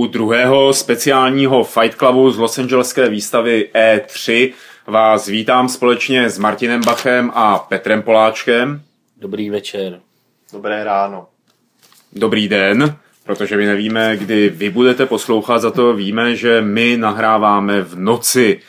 U 0.00 0.06
druhého 0.06 0.72
speciálního 0.72 1.64
Fight 1.64 1.98
Clubu 1.98 2.30
z 2.30 2.38
Los 2.38 2.58
Angeleské 2.58 3.08
výstavy 3.08 3.68
E3 3.74 4.52
vás 4.86 5.26
vítám 5.26 5.68
společně 5.68 6.30
s 6.30 6.38
Martinem 6.38 6.80
Bachem 6.86 7.30
a 7.34 7.58
Petrem 7.58 8.02
Poláčkem. 8.02 8.82
Dobrý 9.16 9.50
večer. 9.50 10.00
Dobré 10.52 10.84
ráno. 10.84 11.26
Dobrý 12.12 12.48
den, 12.48 12.96
protože 13.24 13.56
my 13.56 13.66
nevíme, 13.66 14.16
kdy 14.16 14.48
vy 14.48 14.70
budete 14.70 15.06
poslouchat, 15.06 15.58
za 15.58 15.70
to 15.70 15.94
víme, 15.94 16.36
že 16.36 16.60
my 16.60 16.96
nahráváme 16.96 17.82
v 17.82 17.98
noci. 17.98 18.60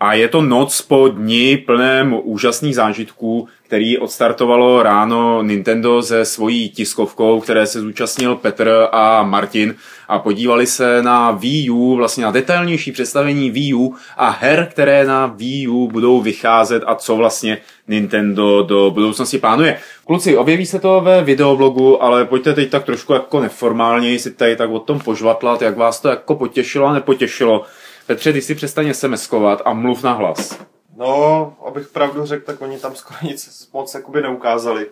A 0.00 0.14
je 0.14 0.28
to 0.28 0.42
noc 0.42 0.82
po 0.82 1.08
dni 1.08 1.56
plném 1.56 2.16
úžasných 2.22 2.74
zážitků, 2.74 3.48
který 3.62 3.98
odstartovalo 3.98 4.82
ráno 4.82 5.42
Nintendo 5.42 6.02
se 6.02 6.24
svojí 6.24 6.70
tiskovkou, 6.70 7.40
které 7.40 7.66
se 7.66 7.80
zúčastnil 7.80 8.36
Petr 8.36 8.88
a 8.92 9.22
Martin 9.22 9.74
a 10.08 10.18
podívali 10.18 10.66
se 10.66 11.02
na 11.02 11.30
Wii 11.30 11.70
U, 11.70 11.96
vlastně 11.96 12.24
na 12.24 12.30
detailnější 12.30 12.92
představení 12.92 13.50
Wii 13.50 13.74
U 13.74 13.94
a 14.16 14.30
her, 14.30 14.68
které 14.70 15.04
na 15.04 15.26
Wii 15.26 15.68
U 15.68 15.88
budou 15.88 16.20
vycházet 16.20 16.82
a 16.86 16.94
co 16.94 17.16
vlastně 17.16 17.58
Nintendo 17.88 18.62
do 18.62 18.90
budoucnosti 18.90 19.38
plánuje. 19.38 19.78
Kluci, 20.04 20.36
objeví 20.36 20.66
se 20.66 20.78
to 20.78 21.00
ve 21.00 21.22
videoblogu, 21.24 22.02
ale 22.02 22.24
pojďte 22.24 22.54
teď 22.54 22.70
tak 22.70 22.84
trošku 22.84 23.12
jako 23.12 23.40
neformálně, 23.40 24.18
si 24.18 24.30
tady 24.30 24.56
tak 24.56 24.70
o 24.70 24.78
tom 24.78 24.98
požvatlat, 24.98 25.62
jak 25.62 25.76
vás 25.76 26.00
to 26.00 26.08
jako 26.08 26.34
potěšilo 26.34 26.86
a 26.86 26.92
nepotěšilo. 26.92 27.64
Petře, 28.10 28.32
ty 28.32 28.42
si 28.42 28.54
přestaň 28.54 28.90
SMS-kovat 28.90 29.58
a 29.64 29.72
mluv 29.72 30.02
na 30.02 30.12
hlas. 30.12 30.58
No, 30.96 31.56
abych 31.66 31.88
pravdu 31.88 32.26
řekl, 32.26 32.46
tak 32.46 32.60
oni 32.60 32.78
tam 32.78 32.96
skoro 32.96 33.18
nic 33.22 33.68
moc 33.72 33.94
jakoby 33.94 34.22
neukázali. 34.22 34.90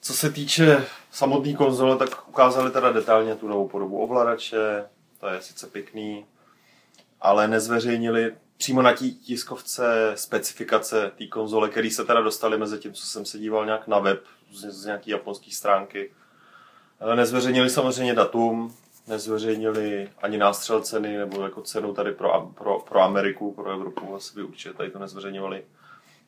Co 0.00 0.12
se 0.12 0.30
týče 0.30 0.84
samotné 1.10 1.54
konzole, 1.54 1.96
tak 1.96 2.28
ukázali 2.28 2.70
teda 2.70 2.92
detailně 2.92 3.34
tu 3.34 3.48
novou 3.48 3.68
podobu 3.68 4.02
ovladače, 4.02 4.84
to 5.20 5.28
je 5.28 5.42
sice 5.42 5.66
pěkný, 5.66 6.26
ale 7.20 7.48
nezveřejnili 7.48 8.34
přímo 8.56 8.82
na 8.82 8.92
tí 8.92 9.14
tiskovce 9.14 10.12
specifikace 10.14 11.12
té 11.18 11.26
konzole, 11.26 11.68
který 11.68 11.90
se 11.90 12.04
teda 12.04 12.20
dostali 12.20 12.58
mezi 12.58 12.78
tím, 12.78 12.92
co 12.92 13.06
jsem 13.06 13.24
se 13.24 13.38
díval 13.38 13.66
nějak 13.66 13.88
na 13.88 13.98
web 13.98 14.22
z, 14.52 14.70
z 14.70 14.84
nějaký 14.84 15.10
japonské 15.10 15.50
stránky. 15.50 16.10
Nezveřejnili 17.14 17.70
samozřejmě 17.70 18.14
datum, 18.14 18.74
nezveřejnili 19.06 20.08
ani 20.22 20.38
nástřel 20.38 20.80
ceny 20.80 21.16
nebo 21.18 21.42
jako 21.42 21.62
cenu 21.62 21.94
tady 21.94 22.12
pro, 22.12 22.50
pro, 22.54 22.78
pro 22.78 23.00
Ameriku, 23.00 23.52
pro 23.52 23.70
Evropu, 23.70 24.14
asi 24.14 24.34
by 24.34 24.42
určitě 24.42 24.74
tady 24.74 24.90
to 24.90 24.98
nezveřejňovali. 24.98 25.64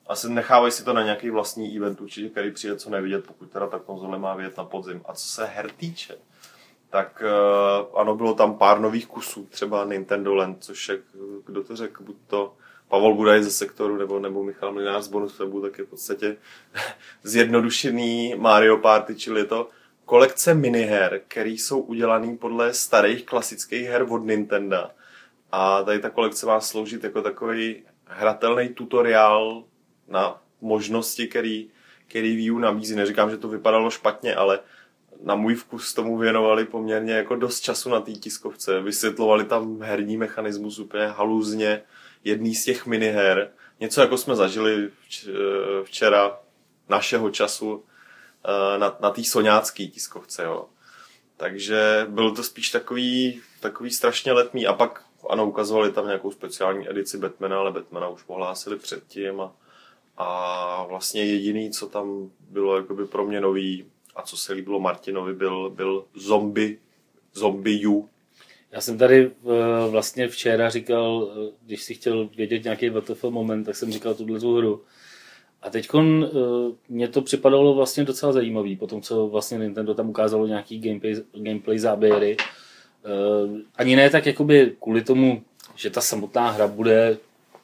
Asi 0.06 0.30
nechávají 0.30 0.72
si 0.72 0.84
to 0.84 0.92
na 0.92 1.02
nějaký 1.02 1.30
vlastní 1.30 1.76
event 1.76 2.00
určitě, 2.00 2.28
který 2.28 2.50
přijde 2.50 2.76
co 2.76 2.90
nevidět, 2.90 3.26
pokud 3.26 3.50
teda 3.50 3.66
ta 3.66 3.78
konzole 3.78 4.18
má 4.18 4.34
vyjet 4.34 4.56
na 4.56 4.64
podzim. 4.64 5.02
A 5.04 5.14
co 5.14 5.28
se 5.28 5.44
her 5.44 5.70
týče, 5.70 6.14
tak 6.90 7.22
uh, 7.90 8.00
ano, 8.00 8.16
bylo 8.16 8.34
tam 8.34 8.58
pár 8.58 8.80
nových 8.80 9.06
kusů, 9.06 9.46
třeba 9.50 9.84
Nintendo 9.84 10.34
Land, 10.34 10.64
což 10.64 10.88
je, 10.88 10.98
kdo 11.46 11.64
to 11.64 11.76
řekl, 11.76 12.04
buď 12.04 12.16
to 12.26 12.54
Pavel 12.88 13.14
Budaj 13.14 13.42
ze 13.42 13.50
sektoru 13.50 13.96
nebo, 13.96 14.18
nebo 14.18 14.42
Michal 14.42 14.72
Mlinář 14.72 15.04
z 15.04 15.08
Bonus 15.08 15.42
tak 15.62 15.78
je 15.78 15.84
v 15.84 15.88
podstatě 15.88 16.36
zjednodušený 17.22 18.34
Mario 18.38 18.76
Party, 18.76 19.14
čili 19.14 19.40
je 19.40 19.44
to 19.44 19.68
kolekce 20.06 20.54
miniher, 20.54 21.20
které 21.28 21.50
jsou 21.50 21.80
udělané 21.80 22.36
podle 22.36 22.74
starých 22.74 23.26
klasických 23.26 23.86
her 23.86 24.06
od 24.10 24.24
Nintendo. 24.24 24.90
A 25.52 25.82
tady 25.82 25.98
ta 25.98 26.10
kolekce 26.10 26.46
má 26.46 26.60
sloužit 26.60 27.04
jako 27.04 27.22
takový 27.22 27.82
hratelný 28.04 28.68
tutoriál 28.68 29.64
na 30.08 30.42
možnosti, 30.60 31.26
který, 31.26 31.70
který 32.06 32.36
Wii 32.36 32.50
U 32.50 32.58
nabízí. 32.58 32.96
Neříkám, 32.96 33.30
že 33.30 33.36
to 33.36 33.48
vypadalo 33.48 33.90
špatně, 33.90 34.34
ale 34.34 34.60
na 35.22 35.34
můj 35.34 35.54
vkus 35.54 35.94
tomu 35.94 36.18
věnovali 36.18 36.64
poměrně 36.64 37.12
jako 37.12 37.36
dost 37.36 37.60
času 37.60 37.90
na 37.90 38.00
té 38.00 38.12
tiskovce. 38.12 38.80
Vysvětlovali 38.80 39.44
tam 39.44 39.80
herní 39.80 40.16
mechanismus 40.16 40.78
úplně 40.78 41.06
haluzně 41.06 41.82
jedný 42.24 42.54
z 42.54 42.64
těch 42.64 42.86
miniher. 42.86 43.50
Něco 43.80 44.00
jako 44.00 44.18
jsme 44.18 44.36
zažili 44.36 44.90
včera 45.84 46.38
našeho 46.88 47.30
času 47.30 47.84
Eh, 47.84 47.95
na, 48.78 48.96
na 49.00 49.10
té 49.10 49.24
soňácké 49.24 49.86
tiskovce. 49.86 50.42
Jo. 50.42 50.66
Takže 51.36 52.06
byl 52.08 52.34
to 52.34 52.42
spíš 52.42 52.70
takový, 52.70 53.40
takový 53.60 53.90
strašně 53.90 54.32
letmý. 54.32 54.66
A 54.66 54.72
pak 54.72 55.04
ano, 55.30 55.48
ukazovali 55.48 55.92
tam 55.92 56.06
nějakou 56.06 56.32
speciální 56.32 56.90
edici 56.90 57.18
Batmana, 57.18 57.58
ale 57.58 57.72
Batmana 57.72 58.08
už 58.08 58.22
pohlásili 58.22 58.78
předtím 58.78 59.40
a, 59.40 59.52
a 60.16 60.84
vlastně 60.88 61.24
jediný, 61.24 61.70
co 61.70 61.86
tam 61.88 62.30
bylo 62.50 62.76
jakoby 62.76 63.06
pro 63.06 63.26
mě 63.26 63.40
nový 63.40 63.84
a 64.16 64.22
co 64.22 64.36
se 64.36 64.52
líbilo 64.52 64.80
Martinovi, 64.80 65.34
byl, 65.34 65.70
byl 65.70 66.04
Zombie, 66.14 66.76
Zombie 67.32 67.88
U. 67.88 68.08
Já 68.70 68.80
jsem 68.80 68.98
tady 68.98 69.26
uh, 69.26 69.54
vlastně 69.90 70.28
včera 70.28 70.70
říkal, 70.70 71.32
eh, 71.32 71.52
když 71.66 71.82
si 71.82 71.94
chtěl 71.94 72.28
vědět 72.36 72.64
nějaký 72.64 72.90
WTF 72.90 73.24
moment, 73.24 73.64
tak 73.64 73.76
jsem 73.76 73.92
říkal 73.92 74.14
tuhle 74.14 74.38
hru. 74.38 74.84
A 75.62 75.70
teď 75.70 75.94
uh, 75.94 76.02
mě 76.88 77.08
to 77.08 77.22
připadalo 77.22 77.74
vlastně 77.74 78.04
docela 78.04 78.32
zajímavý, 78.32 78.76
po 78.76 78.86
tom, 78.86 79.02
co 79.02 79.26
vlastně 79.26 79.58
Nintendo 79.58 79.94
tam 79.94 80.10
ukázalo 80.10 80.46
nějaký 80.46 80.78
gameplay, 80.78 81.14
gameplay 81.32 81.78
záběry. 81.78 82.36
Uh, 82.36 83.58
ani 83.76 83.96
ne 83.96 84.10
tak 84.10 84.26
jakoby 84.26 84.76
kvůli 84.82 85.02
tomu, 85.02 85.42
že 85.74 85.90
ta 85.90 86.00
samotná 86.00 86.50
hra 86.50 86.66
bude 86.66 87.18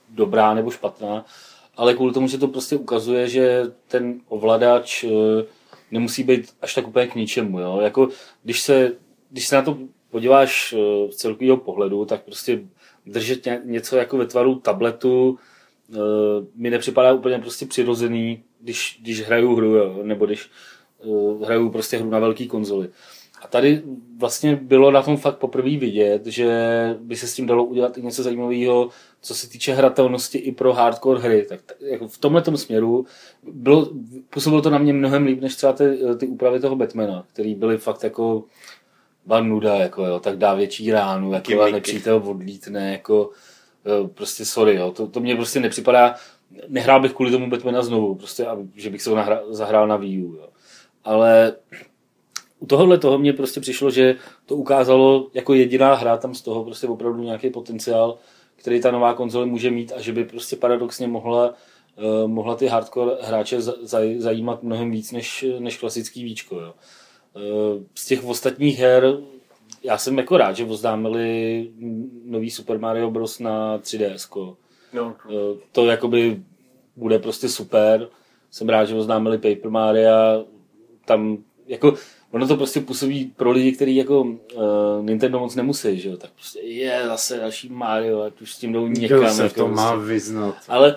dobrá 0.08 0.54
nebo 0.54 0.70
špatná, 0.70 1.24
ale 1.76 1.94
kvůli 1.94 2.12
tomu, 2.12 2.28
že 2.28 2.38
to 2.38 2.48
prostě 2.48 2.76
ukazuje, 2.76 3.28
že 3.28 3.62
ten 3.88 4.20
ovladač 4.28 5.04
uh, 5.04 5.10
nemusí 5.90 6.22
být 6.22 6.54
až 6.62 6.74
tak 6.74 6.88
úplně 6.88 7.06
k 7.06 7.14
ničemu. 7.14 7.60
Jo? 7.60 7.80
Jako, 7.80 8.08
když, 8.42 8.60
se, 8.60 8.92
když 9.30 9.48
se 9.48 9.56
na 9.56 9.62
to 9.62 9.78
podíváš 10.10 10.74
z 11.10 11.16
celkového 11.16 11.56
pohledu, 11.56 12.04
tak 12.04 12.22
prostě 12.22 12.60
držet 13.06 13.48
něco 13.64 13.96
jako 13.96 14.16
ve 14.16 14.26
tvaru 14.26 14.54
tabletu, 14.54 15.38
mi 16.54 16.70
nepřipadá 16.70 17.12
úplně 17.12 17.38
prostě 17.38 17.66
přirozený, 17.66 18.42
když, 18.60 18.98
když 19.02 19.22
hraju 19.22 19.56
hru, 19.56 19.74
jo, 19.76 20.00
nebo 20.02 20.26
když 20.26 20.50
uh, 21.04 21.44
hraju 21.44 21.70
prostě 21.70 21.98
hru 21.98 22.10
na 22.10 22.18
velký 22.18 22.48
konzoli. 22.48 22.88
A 23.42 23.46
tady 23.46 23.82
vlastně 24.18 24.56
bylo 24.56 24.90
na 24.90 25.02
tom 25.02 25.16
fakt 25.16 25.38
poprvé 25.38 25.76
vidět, 25.76 26.26
že 26.26 26.48
by 27.00 27.16
se 27.16 27.26
s 27.26 27.34
tím 27.34 27.46
dalo 27.46 27.64
udělat 27.64 27.98
i 27.98 28.02
něco 28.02 28.22
zajímavého, 28.22 28.88
co 29.20 29.34
se 29.34 29.48
týče 29.48 29.74
hratelnosti 29.74 30.38
i 30.38 30.52
pro 30.52 30.72
hardcore 30.72 31.20
hry. 31.20 31.46
Tak 31.48 31.60
jako 31.80 32.08
v 32.08 32.18
tomhle 32.18 32.42
směru 32.56 33.06
bylo, 33.52 33.90
působilo 34.30 34.62
to 34.62 34.70
na 34.70 34.78
mě 34.78 34.92
mnohem 34.92 35.26
líp, 35.26 35.40
než 35.40 35.56
třeba 35.56 35.72
ty, 35.72 35.98
ty 36.18 36.26
úpravy 36.26 36.60
toho 36.60 36.76
Batmana, 36.76 37.24
který 37.32 37.54
byly 37.54 37.78
fakt 37.78 38.04
jako 38.04 38.44
byla 39.26 39.40
nuda, 39.40 39.74
jako 39.74 40.06
jo, 40.06 40.20
tak 40.20 40.36
dá 40.36 40.54
větší 40.54 40.92
ránu, 40.92 41.32
jako 41.32 41.70
nepřítel 41.70 42.22
odlítne, 42.24 42.92
jako 42.92 43.30
Eh, 43.30 43.51
prostě 44.14 44.44
sorry, 44.44 44.76
jo, 44.76 44.92
to, 44.92 45.06
to 45.06 45.20
mě 45.20 45.36
prostě 45.36 45.60
nepřipadá, 45.60 46.14
nehrál 46.68 47.00
bych 47.00 47.12
kvůli 47.12 47.30
tomu 47.30 47.50
Batmana 47.50 47.82
znovu, 47.82 48.14
prostě, 48.14 48.46
že 48.74 48.90
bych 48.90 49.02
se 49.02 49.10
ho 49.10 49.16
nahra, 49.16 49.40
zahrál 49.48 49.88
na 49.88 49.96
Wii 49.96 50.24
U, 50.24 50.34
jo. 50.34 50.48
Ale 51.04 51.56
u 52.58 52.66
tohohle 52.66 52.98
toho 52.98 53.18
mě 53.18 53.32
prostě 53.32 53.60
přišlo, 53.60 53.90
že 53.90 54.16
to 54.46 54.56
ukázalo 54.56 55.30
jako 55.34 55.54
jediná 55.54 55.94
hra 55.94 56.16
tam 56.16 56.34
z 56.34 56.42
toho 56.42 56.64
prostě 56.64 56.86
opravdu 56.86 57.22
nějaký 57.22 57.50
potenciál, 57.50 58.18
který 58.56 58.80
ta 58.80 58.90
nová 58.90 59.14
konzole 59.14 59.46
může 59.46 59.70
mít 59.70 59.92
a 59.96 60.00
že 60.00 60.12
by 60.12 60.24
prostě 60.24 60.56
paradoxně 60.56 61.06
mohla, 61.08 61.54
uh, 61.96 62.30
mohla 62.30 62.54
ty 62.56 62.66
hardcore 62.66 63.12
hráče 63.22 63.60
zajímat 64.16 64.62
mnohem 64.62 64.90
víc 64.90 65.12
než, 65.12 65.44
než 65.58 65.78
klasický 65.78 66.24
víčko. 66.24 66.60
Jo. 66.60 66.74
Uh, 67.34 67.82
z 67.94 68.06
těch 68.06 68.24
ostatních 68.24 68.78
her 68.78 69.16
já 69.82 69.98
jsem 69.98 70.18
jako 70.18 70.36
rád, 70.36 70.56
že 70.56 70.64
oznámili 70.64 71.70
nový 72.24 72.50
Super 72.50 72.78
Mario 72.78 73.10
Bros. 73.10 73.38
na 73.38 73.78
3DS. 73.78 74.56
No. 74.92 75.16
Eh, 75.30 75.58
to 75.72 75.86
jakoby 75.86 76.42
bude 76.96 77.18
prostě 77.18 77.48
super. 77.48 78.08
Jsem 78.50 78.68
rád, 78.68 78.84
že 78.84 78.94
oznámili 78.94 79.38
Paper 79.38 79.70
Mario. 79.70 80.44
Tam 81.04 81.38
jako 81.66 81.94
ono 82.30 82.48
to 82.48 82.56
prostě 82.56 82.80
působí 82.80 83.32
pro 83.36 83.50
lidi, 83.50 83.72
kteří 83.72 83.96
jako 83.96 84.20
uh, 84.20 84.36
Nintendo 85.02 85.38
moc 85.38 85.54
nemusí, 85.54 86.00
že 86.00 86.08
jo, 86.08 86.16
tak 86.16 86.30
prostě 86.30 86.60
je 86.60 87.02
zase 87.06 87.36
další 87.36 87.68
Mario, 87.68 88.22
ať 88.22 88.40
už 88.40 88.54
s 88.54 88.58
tím 88.58 88.72
jdou 88.72 88.86
někam. 88.86 89.18
Kdo 89.18 89.28
se 89.30 89.42
jako 89.42 89.54
to 89.54 89.66
prostě. 89.66 89.76
má 89.76 89.94
vyznat. 89.94 90.56
Ale 90.68 90.96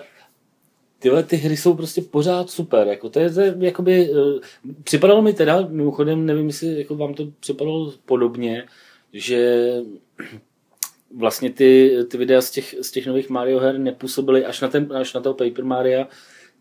tyhle 1.06 1.24
ty 1.24 1.36
hry 1.36 1.58
jsou 1.58 1.74
prostě 1.74 2.02
pořád 2.02 2.50
super. 2.50 2.88
Jako 2.88 3.10
to 3.10 3.20
je, 3.20 3.30
to 3.30 3.42
je 3.42 3.56
jakoby, 3.60 4.10
uh, 4.10 4.40
připadalo 4.84 5.22
mi 5.22 5.34
teda, 5.34 5.68
mimochodem, 5.70 6.26
nevím, 6.26 6.48
jestli 6.48 6.78
jako 6.78 6.96
vám 6.96 7.14
to 7.14 7.28
připadalo 7.40 7.94
podobně, 8.06 8.66
že 9.14 9.72
vlastně 11.18 11.50
ty, 11.50 11.98
ty 12.12 12.18
videa 12.18 12.42
z 12.42 12.52
těch, 12.52 12.76
z 12.82 12.92
těch 12.92 13.08
nových 13.08 13.30
Mario 13.30 13.60
her 13.60 13.78
nepůsobily 13.78 14.46
až 14.46 14.62
na, 14.62 14.68
ten, 14.68 14.94
až 14.94 15.14
na 15.14 15.22
toho 15.22 15.34
Paper 15.34 15.66
Mario 15.66 16.06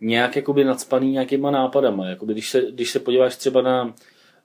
nějak 0.00 0.36
jakoby 0.36 0.64
nadspaný 0.64 1.12
nějakýma 1.12 1.50
nápadama. 1.50 2.06
Jakoby, 2.06 2.32
když, 2.32 2.50
se, 2.50 2.62
když 2.70 2.90
se 2.90 3.00
podíváš 3.00 3.36
třeba 3.36 3.62
na, 3.62 3.94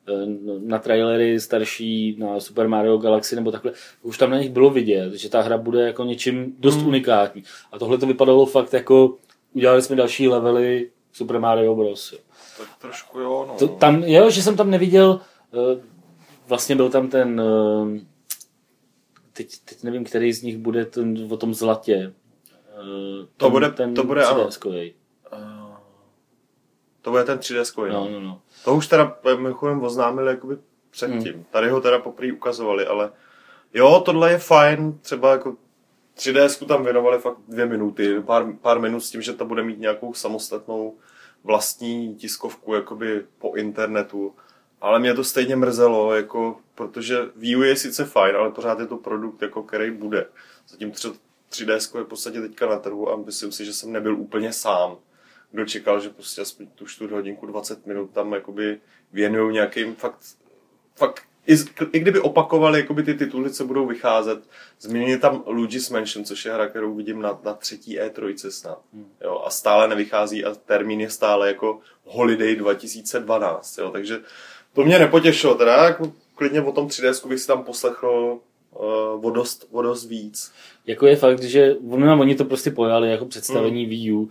eh, 0.10 0.25
na 0.60 0.80
trailery 0.80 1.40
starší, 1.40 2.16
na 2.19 2.40
Super 2.40 2.68
Mario 2.68 2.98
Galaxy 2.98 3.36
nebo 3.36 3.52
takhle, 3.52 3.72
už 4.02 4.18
tam 4.18 4.30
na 4.31 4.38
nich 4.38 4.50
bylo 4.50 4.69
vidět, 4.69 5.13
že 5.13 5.30
ta 5.30 5.42
hra 5.42 5.57
bude 5.57 5.81
jako 5.81 6.04
něčím 6.04 6.56
dost 6.60 6.75
hmm. 6.75 6.88
unikátní. 6.88 7.44
A 7.72 7.80
tohle 7.80 7.98
to 7.98 8.07
vypadalo 8.07 8.45
fakt 8.45 8.74
jako 8.74 9.18
udělali 9.54 9.81
jsme 9.81 9.96
další 9.96 10.28
levely 10.28 10.92
Super 11.12 11.40
Mario 11.40 11.75
Bros. 11.75 12.12
Jo. 12.12 12.19
Tak 12.57 12.68
trošku 12.81 13.19
jo, 13.19 13.46
no. 13.48 13.56
To, 13.60 13.68
tam, 13.68 14.04
jo, 14.04 14.30
že 14.30 14.44
jsem 14.44 14.57
tam 14.57 14.69
neviděl, 14.69 15.19
uh, 15.51 15.80
vlastně 16.48 16.75
byl 16.75 16.90
tam 16.90 17.07
ten 17.07 17.42
uh, 17.42 17.98
teď, 19.34 19.48
teď 19.66 19.84
nevím, 19.84 20.04
který 20.04 20.34
z 20.34 20.44
nich 20.44 20.57
bude 20.57 20.86
ten, 20.86 21.28
o 21.31 21.38
tom 21.38 21.54
zlatě. 21.54 22.13
Eh, 22.69 23.25
To 23.38 23.46
ten, 23.46 23.51
bude- 23.51 23.69
ten 23.69 23.94
to 23.94 24.04
bude, 24.04 24.25
ano. 24.25 24.48
3DS-kovej. 24.48 24.94
To 27.02 27.12
bude 27.12 27.24
ten 27.24 27.38
3DS. 27.38 27.88
No, 27.92 28.10
no, 28.10 28.19
no. 28.19 28.42
To 28.66 28.75
už 28.75 28.88
teda 28.88 29.18
eh, 29.25 29.36
mimochodem 29.36 29.84
oznámili 29.84 30.28
jakoby 30.28 30.57
předtím. 30.90 31.34
Hmm. 31.34 31.44
Tady 31.52 31.69
ho 31.69 31.81
teda 31.81 32.00
poprvé 32.00 32.31
ukazovali, 32.34 32.86
ale 32.86 33.12
jo, 33.74 34.02
tohle 34.06 34.31
je 34.31 34.38
fajn, 34.38 35.00
třeba 35.02 35.31
jako 35.31 35.56
3DS 36.19 36.66
tam 36.66 36.83
věnovali 36.83 37.19
fakt 37.19 37.38
dvě 37.48 37.66
minuty, 37.66 38.21
pár, 38.21 38.54
pár 38.62 38.80
minut 38.80 39.00
s 39.00 39.12
tím, 39.12 39.21
že 39.21 39.33
to 39.33 39.45
bude 39.45 39.63
mít 39.63 39.80
nějakou 39.80 40.13
samostatnou 40.13 40.98
vlastní 41.44 42.16
tiskovku 42.16 42.74
jakoby 42.74 43.25
po 43.38 43.56
internetu. 43.56 44.36
Ale 44.81 45.00
mě 45.00 45.13
to 45.13 45.24
stejně 45.24 45.56
mrzelo, 45.56 46.16
jako, 46.16 46.57
protože 46.75 47.19
Wii 47.36 47.68
je 47.68 47.75
sice 47.75 48.06
fajn, 48.06 48.36
ale 48.36 48.51
pořád 48.51 48.80
je 48.80 48.88
to 48.88 48.98
produkt, 48.98 49.42
jako, 49.42 49.63
který 49.63 49.92
bude. 49.92 50.27
Zatím 50.68 50.92
třeba 50.92 51.16
3DS 51.51 51.98
je 51.98 52.04
v 52.04 52.07
podstatě 52.07 52.42
teďka 52.42 52.66
na 52.66 52.80
trhu 52.80 53.12
a 53.12 53.18
myslím 53.18 53.51
si, 53.51 53.66
že 53.66 53.74
jsem 53.74 53.92
nebyl 53.92 54.19
úplně 54.19 54.54
sám, 54.54 54.98
kdo 55.51 55.66
čekal, 55.66 56.00
že 56.00 56.10
prostě 56.10 56.42
aspoň 56.42 56.68
tu 56.75 56.86
čtvrt 56.86 57.12
hodinku, 57.12 57.45
20 57.45 57.86
minut 57.86 58.12
tam 58.12 58.33
jakoby 58.33 58.80
věnují 59.13 59.54
nějakým 59.54 59.95
fakt, 59.95 60.19
fakt 60.95 61.29
i, 61.47 61.56
i 61.91 62.00
kdyby 62.00 62.19
opakovali 62.19 62.80
jakoby 62.80 63.03
ty 63.03 63.13
tituly, 63.13 63.50
co 63.50 63.65
budou 63.65 63.86
vycházet, 63.86 64.39
změnili 64.80 65.19
tam 65.19 65.44
Luigi's 65.47 65.89
Mansion, 65.89 66.25
což 66.25 66.45
je 66.45 66.53
hra, 66.53 66.68
kterou 66.68 66.95
vidím 66.95 67.21
na, 67.21 67.39
na 67.44 67.53
třetí 67.53 68.00
E3 68.00 68.50
snad. 68.50 68.81
Jo, 69.24 69.44
a 69.45 69.50
stále 69.50 69.88
nevychází 69.88 70.45
a 70.45 70.56
termín 70.56 71.01
je 71.01 71.09
stále 71.09 71.47
jako 71.47 71.80
Holiday 72.06 72.56
2012. 72.56 73.77
Jo, 73.77 73.89
takže 73.89 74.19
to 74.74 74.83
mě 74.83 75.00
nepotěšilo. 75.00 75.56
Teda 75.56 75.83
jako 75.83 76.12
klidně 76.36 76.62
o 76.62 76.71
tom 76.71 76.88
3DS 76.88 77.27
bych 77.27 77.39
si 77.39 77.47
tam 77.47 77.63
poslechl 77.63 78.39
uh, 78.75 79.25
o, 79.25 79.31
dost, 79.31 79.68
o 79.71 79.81
dost 79.81 80.06
víc. 80.06 80.51
Jako 80.85 81.07
je 81.07 81.15
fakt, 81.15 81.44
že 81.44 81.75
oni 82.19 82.35
to 82.35 82.45
prostě 82.45 82.71
pojali 82.71 83.12
jako 83.12 83.25
představení 83.25 83.81
Hmm. 83.81 83.89
Wii 83.89 84.13
U. 84.13 84.30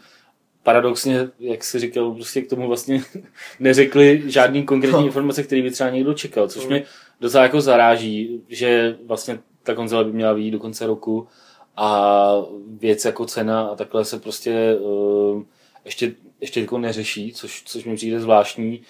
Paradoxně, 0.69 1.29
jak 1.41 1.65
si 1.65 1.79
říkal, 1.79 2.15
prostě 2.15 2.43
k 2.43 2.49
tomu 2.49 2.69
vlastně 2.69 3.03
neřekli 3.61 4.23
žádný 4.27 4.63
konkrétní 4.63 5.07
informace, 5.07 5.43
který 5.43 5.63
by 5.63 5.71
třeba 5.71 5.91
někdo 5.91 6.15
čekal, 6.15 6.49
což 6.49 6.63
Hmm. 6.63 6.73
mě 6.73 6.85
docela 7.21 7.43
jako 7.43 7.61
zaráží, 7.61 8.43
že 8.49 8.97
vlastně 9.07 9.39
ta 9.63 9.75
konzole 9.75 10.05
by 10.05 10.13
měla 10.13 10.33
vyjít 10.33 10.51
do 10.51 10.59
konce 10.59 10.87
roku 10.87 11.27
a 11.77 12.33
věc 12.81 13.05
jako 13.05 13.27
cena 13.27 13.63
a 13.63 13.75
takhle 13.75 14.05
se 14.05 14.19
prostě 14.19 14.77
uh, 14.81 15.43
ještě, 15.85 16.13
ještě 16.41 16.61
jako 16.61 16.79
neřeší, 16.79 17.33
což, 17.33 17.63
což 17.65 17.85
mi 17.85 17.97
přijde 17.97 18.21
zvláštní. 18.21 18.81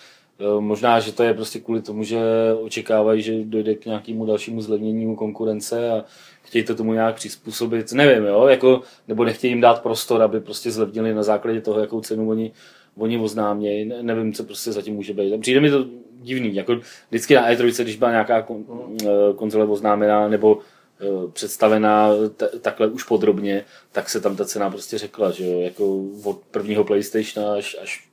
Uh, 0.41 0.61
možná, 0.61 1.01
že 1.01 1.13
to 1.13 1.23
je 1.23 1.35
prostě 1.35 1.59
kvůli 1.59 1.83
tomu, 1.83 2.03
že 2.03 2.21
očekávají, 2.63 3.23
že 3.23 3.45
dojde 3.45 3.75
k 3.75 3.87
nějakému 3.87 4.27
dalšímu 4.27 4.61
zlevnění 4.61 5.17
konkurence 5.17 5.91
a 5.91 6.05
chtějí 6.49 6.65
to 6.65 6.75
tomu 6.75 6.93
nějak 6.93 7.15
přizpůsobit, 7.15 7.93
nevím, 7.93 8.25
jo, 8.25 8.47
jako, 8.47 8.83
nebo 9.09 9.25
nechtějí 9.25 9.53
jim 9.53 9.61
dát 9.61 9.83
prostor, 9.83 10.23
aby 10.23 10.41
prostě 10.41 10.71
zlevnili 10.71 11.15
na 11.15 11.23
základě 11.23 11.61
toho, 11.61 11.81
jakou 11.81 12.01
cenu 12.01 12.31
oni, 12.31 12.53
oni 12.97 13.19
oznámějí, 13.19 13.85
ne, 13.85 14.03
nevím, 14.03 14.33
co 14.33 14.45
prostě 14.45 14.73
zatím 14.73 14.95
může 14.95 15.13
být. 15.13 15.41
Přijde 15.41 15.61
mi 15.61 15.71
to 15.71 15.87
divný, 16.23 16.55
jako 16.55 16.81
vždycky 17.09 17.35
na 17.35 17.51
E3, 17.51 17.83
když 17.83 17.97
byla 17.97 18.11
nějaká 18.11 18.43
kon, 18.43 18.65
eh, 19.03 19.07
konzole 19.37 19.65
oznámená, 19.65 20.29
nebo 20.29 20.59
eh, 21.01 21.31
představená 21.33 22.11
t- 22.37 22.59
takhle 22.61 22.87
už 22.87 23.05
podrobně, 23.05 23.65
tak 23.93 24.09
se 24.09 24.21
tam 24.21 24.37
ta 24.37 24.45
cena 24.45 24.71
prostě 24.71 24.99
řekla, 24.99 25.31
že 25.31 25.47
jo, 25.47 25.61
jako 25.61 26.05
od 26.25 26.39
prvního 26.51 26.85
PlayStationa 26.85 27.53
až, 27.53 27.77
až 27.83 28.09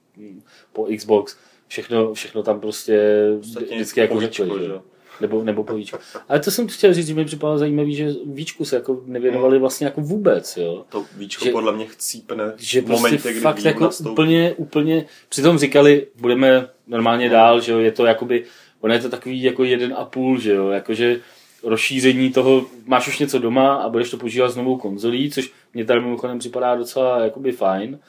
po 0.73 0.87
Xbox, 0.97 1.37
všechno, 1.67 2.13
všechno 2.13 2.43
tam 2.43 2.59
prostě 2.59 3.27
vždycky 3.71 3.99
jako 3.99 4.19
řekli, 4.21 4.49
že 4.59 4.65
jo. 4.65 4.81
Nebo, 5.21 5.43
nebo 5.43 5.63
povíčko. 5.63 5.97
Ale 6.29 6.39
to 6.39 6.51
jsem 6.51 6.67
chtěl 6.67 6.93
říct, 6.93 7.07
že 7.07 7.13
mi 7.13 7.25
připadalo 7.25 7.57
zajímavý, 7.59 7.95
že 7.95 8.09
víčku 8.25 8.65
se 8.65 8.75
jako 8.75 9.01
nevěnovali 9.05 9.59
vlastně 9.59 9.85
jako 9.87 10.01
vůbec, 10.01 10.57
jo. 10.57 10.85
To 10.89 11.05
víčko 11.17 11.45
Že- 11.45 11.51
podle 11.51 11.71
mě 11.75 11.85
chcípne 11.85 12.53
Že 12.57 12.81
v 12.81 12.87
momentě, 12.87 13.15
prostě 13.17 13.31
kdy 13.31 13.39
fakt 13.39 13.65
jako 13.65 13.83
nastoupí. 13.83 14.09
úplně, 14.11 14.53
úplně, 14.57 15.05
přitom 15.29 15.57
říkali, 15.57 16.07
budeme 16.19 16.67
normálně 16.87 17.29
dál, 17.29 17.61
že 17.61 17.71
jo, 17.71 17.79
je 17.79 17.91
to 17.91 18.05
jakoby, 18.05 18.43
ono 18.81 18.93
je 18.93 18.99
to 18.99 19.09
takový 19.09 19.43
jako 19.43 19.63
jeden 19.63 19.93
a 19.97 20.05
půl, 20.05 20.39
že 20.39 20.53
jo, 20.53 20.69
jakože 20.69 21.19
rozšíření 21.63 22.31
toho, 22.31 22.65
máš 22.85 23.07
už 23.07 23.19
něco 23.19 23.39
doma 23.39 23.75
a 23.75 23.89
budeš 23.89 24.11
to 24.11 24.17
používat 24.17 24.49
s 24.49 24.55
novou 24.55 24.77
konzolí, 24.77 25.31
což 25.31 25.51
mě 25.73 25.85
tady 25.85 25.99
mimochodem 25.99 26.39
připadá 26.39 26.75
docela 26.75 27.19
jakoby 27.23 27.51
fajn, 27.51 27.99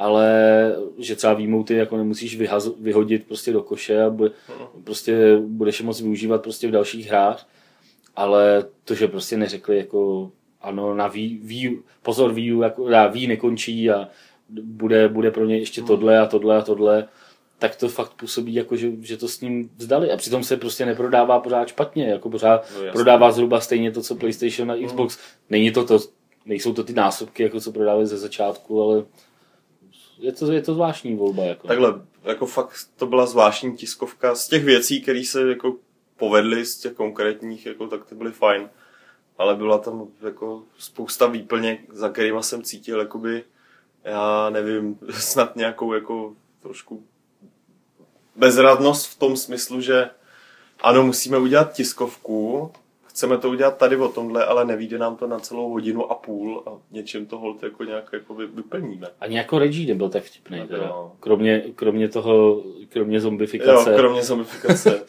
ale 0.00 0.26
že 0.98 1.16
třeba 1.16 1.34
výmouty 1.34 1.74
jako 1.74 1.96
nemusíš 1.96 2.36
vyhaz, 2.36 2.70
vyhodit 2.80 3.26
prostě 3.26 3.52
do 3.52 3.62
koše 3.62 4.02
a 4.02 4.10
bude, 4.10 4.30
prostě 4.84 5.36
budeš 5.46 5.80
je 5.80 5.86
moc 5.86 6.00
využívat 6.00 6.42
prostě 6.42 6.68
v 6.68 6.70
dalších 6.70 7.08
hrách, 7.08 7.46
ale 8.16 8.64
to, 8.84 8.94
že 8.94 9.08
prostě 9.08 9.36
neřekli 9.36 9.76
jako 9.76 10.30
ano, 10.60 10.94
na 10.94 11.08
Wii, 11.08 11.38
Wii 11.42 11.82
pozor, 12.02 12.32
U, 12.32 12.62
jako, 12.62 12.88
na 12.88 13.06
Wii 13.06 13.26
nekončí 13.26 13.90
a 13.90 14.08
bude, 14.48 15.08
bude 15.08 15.30
pro 15.30 15.44
ně 15.44 15.58
ještě 15.58 15.82
tohle 15.82 16.18
a 16.18 16.26
tohle 16.26 16.56
a 16.56 16.62
tohle, 16.62 17.08
tak 17.58 17.76
to 17.76 17.88
fakt 17.88 18.12
působí 18.12 18.54
jako, 18.54 18.76
že, 18.76 18.90
že 19.00 19.16
to 19.16 19.28
s 19.28 19.40
ním 19.40 19.70
vzdali. 19.76 20.12
A 20.12 20.16
přitom 20.16 20.44
se 20.44 20.56
prostě 20.56 20.86
neprodává 20.86 21.40
pořád 21.40 21.68
špatně, 21.68 22.06
jako 22.08 22.30
pořád 22.30 22.70
No, 22.86 22.92
prodává 22.92 23.32
zhruba 23.32 23.60
stejně 23.60 23.90
to, 23.92 24.02
co 24.02 24.14
PlayStation 24.14 24.72
a 24.72 24.86
Xbox. 24.86 25.18
Není 25.50 25.70
to 25.70 25.84
to, 25.84 25.98
nejsou 26.46 26.72
to 26.72 26.84
ty 26.84 26.92
násobky, 26.92 27.42
jako 27.42 27.60
co 27.60 27.72
prodávali 27.72 28.06
ze 28.06 28.18
začátku, 28.18 28.82
ale 28.82 29.04
je 30.20 30.32
to, 30.32 30.52
je 30.52 30.62
to 30.62 30.74
zvláštní 30.74 31.14
volba. 31.14 31.44
Jako. 31.44 31.68
Takhle, 31.68 31.94
jako 32.24 32.46
fakt 32.46 32.74
to 32.96 33.06
byla 33.06 33.26
zvláštní 33.26 33.76
tiskovka. 33.76 34.34
Z 34.34 34.48
těch 34.48 34.64
věcí, 34.64 35.02
které 35.02 35.24
se 35.24 35.48
jako 35.48 35.76
povedly, 36.16 36.66
z 36.66 36.78
těch 36.78 36.92
konkrétních, 36.92 37.66
jako, 37.66 37.86
tak 37.86 38.04
ty 38.04 38.14
byly 38.14 38.32
fajn. 38.32 38.70
Ale 39.38 39.54
byla 39.54 39.78
tam 39.78 40.08
jako 40.20 40.62
spousta 40.78 41.26
výplněk, 41.26 41.94
za 41.94 42.08
kterýma 42.08 42.42
jsem 42.42 42.62
cítil, 42.62 42.98
jakoby, 43.00 43.44
já 44.04 44.50
nevím, 44.50 44.98
snad 45.10 45.56
nějakou 45.56 45.92
jako 45.92 46.34
trošku 46.62 47.04
bezradnost 48.36 49.06
v 49.06 49.18
tom 49.18 49.36
smyslu, 49.36 49.80
že 49.80 50.10
ano, 50.80 51.02
musíme 51.02 51.38
udělat 51.38 51.72
tiskovku, 51.72 52.72
chceme 53.20 53.38
to 53.38 53.50
udělat 53.50 53.76
tady 53.76 53.96
o 53.96 54.08
tomhle, 54.08 54.44
ale 54.44 54.64
nevíde 54.64 54.98
nám 54.98 55.16
to 55.16 55.26
na 55.26 55.38
celou 55.38 55.70
hodinu 55.70 56.12
a 56.12 56.14
půl 56.14 56.62
a 56.66 56.70
něčím 56.90 57.26
to 57.26 57.38
hold 57.38 57.62
jako 57.62 57.84
nějak 57.84 58.08
jako 58.12 58.34
vy- 58.34 58.46
vyplníme. 58.46 59.06
Ani 59.20 59.36
jako 59.36 59.58
Reggie 59.58 59.88
nebyl 59.88 60.08
tak 60.08 60.22
vtipný. 60.22 60.60
Teda. 60.68 60.86
no. 60.86 61.12
Kromě, 61.20 61.62
kromě 61.74 62.08
toho, 62.08 62.62
kromě 62.88 63.16
Jo, 63.16 63.20
zombifikace, 63.20 63.94
kromě 63.96 64.22
zomifikace. 64.32 65.02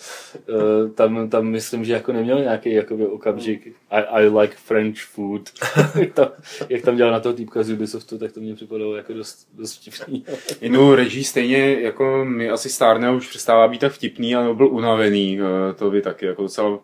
eh, 0.49 0.89
tam, 0.95 1.29
tam 1.29 1.45
myslím, 1.47 1.85
že 1.85 1.93
jako 1.93 2.11
neměl 2.11 2.39
nějaký 2.39 2.73
jakoby, 2.73 3.07
okamžik 3.07 3.67
I, 3.91 4.01
I 4.01 4.27
like 4.27 4.55
French 4.57 4.97
food. 4.99 5.41
jak, 5.99 6.13
tam, 6.13 6.27
jak 6.69 6.81
tam 6.81 6.95
dělal 6.95 7.11
na 7.11 7.19
toho 7.19 7.33
týpka 7.33 7.63
z 7.63 7.71
Ubisoftu, 7.71 8.17
tak 8.17 8.31
to 8.31 8.39
mě 8.39 8.55
připadalo 8.55 8.95
jako 8.95 9.13
dost, 9.13 9.47
dost 9.53 9.75
vtipný. 9.81 10.25
Inu 10.61 10.95
reží 10.95 11.23
stejně 11.23 11.81
jako 11.81 12.25
my 12.25 12.49
asi 12.49 12.69
stárne 12.69 13.07
a 13.07 13.11
už 13.11 13.29
přestává 13.29 13.67
být 13.67 13.81
tak 13.81 13.91
vtipný, 13.91 14.35
ale 14.35 14.53
byl 14.53 14.67
unavený. 14.67 15.39
Eh, 15.39 15.73
To 15.73 15.91
by 15.91 16.01
taky 16.01 16.25
jako 16.25 16.41
docela 16.41 16.79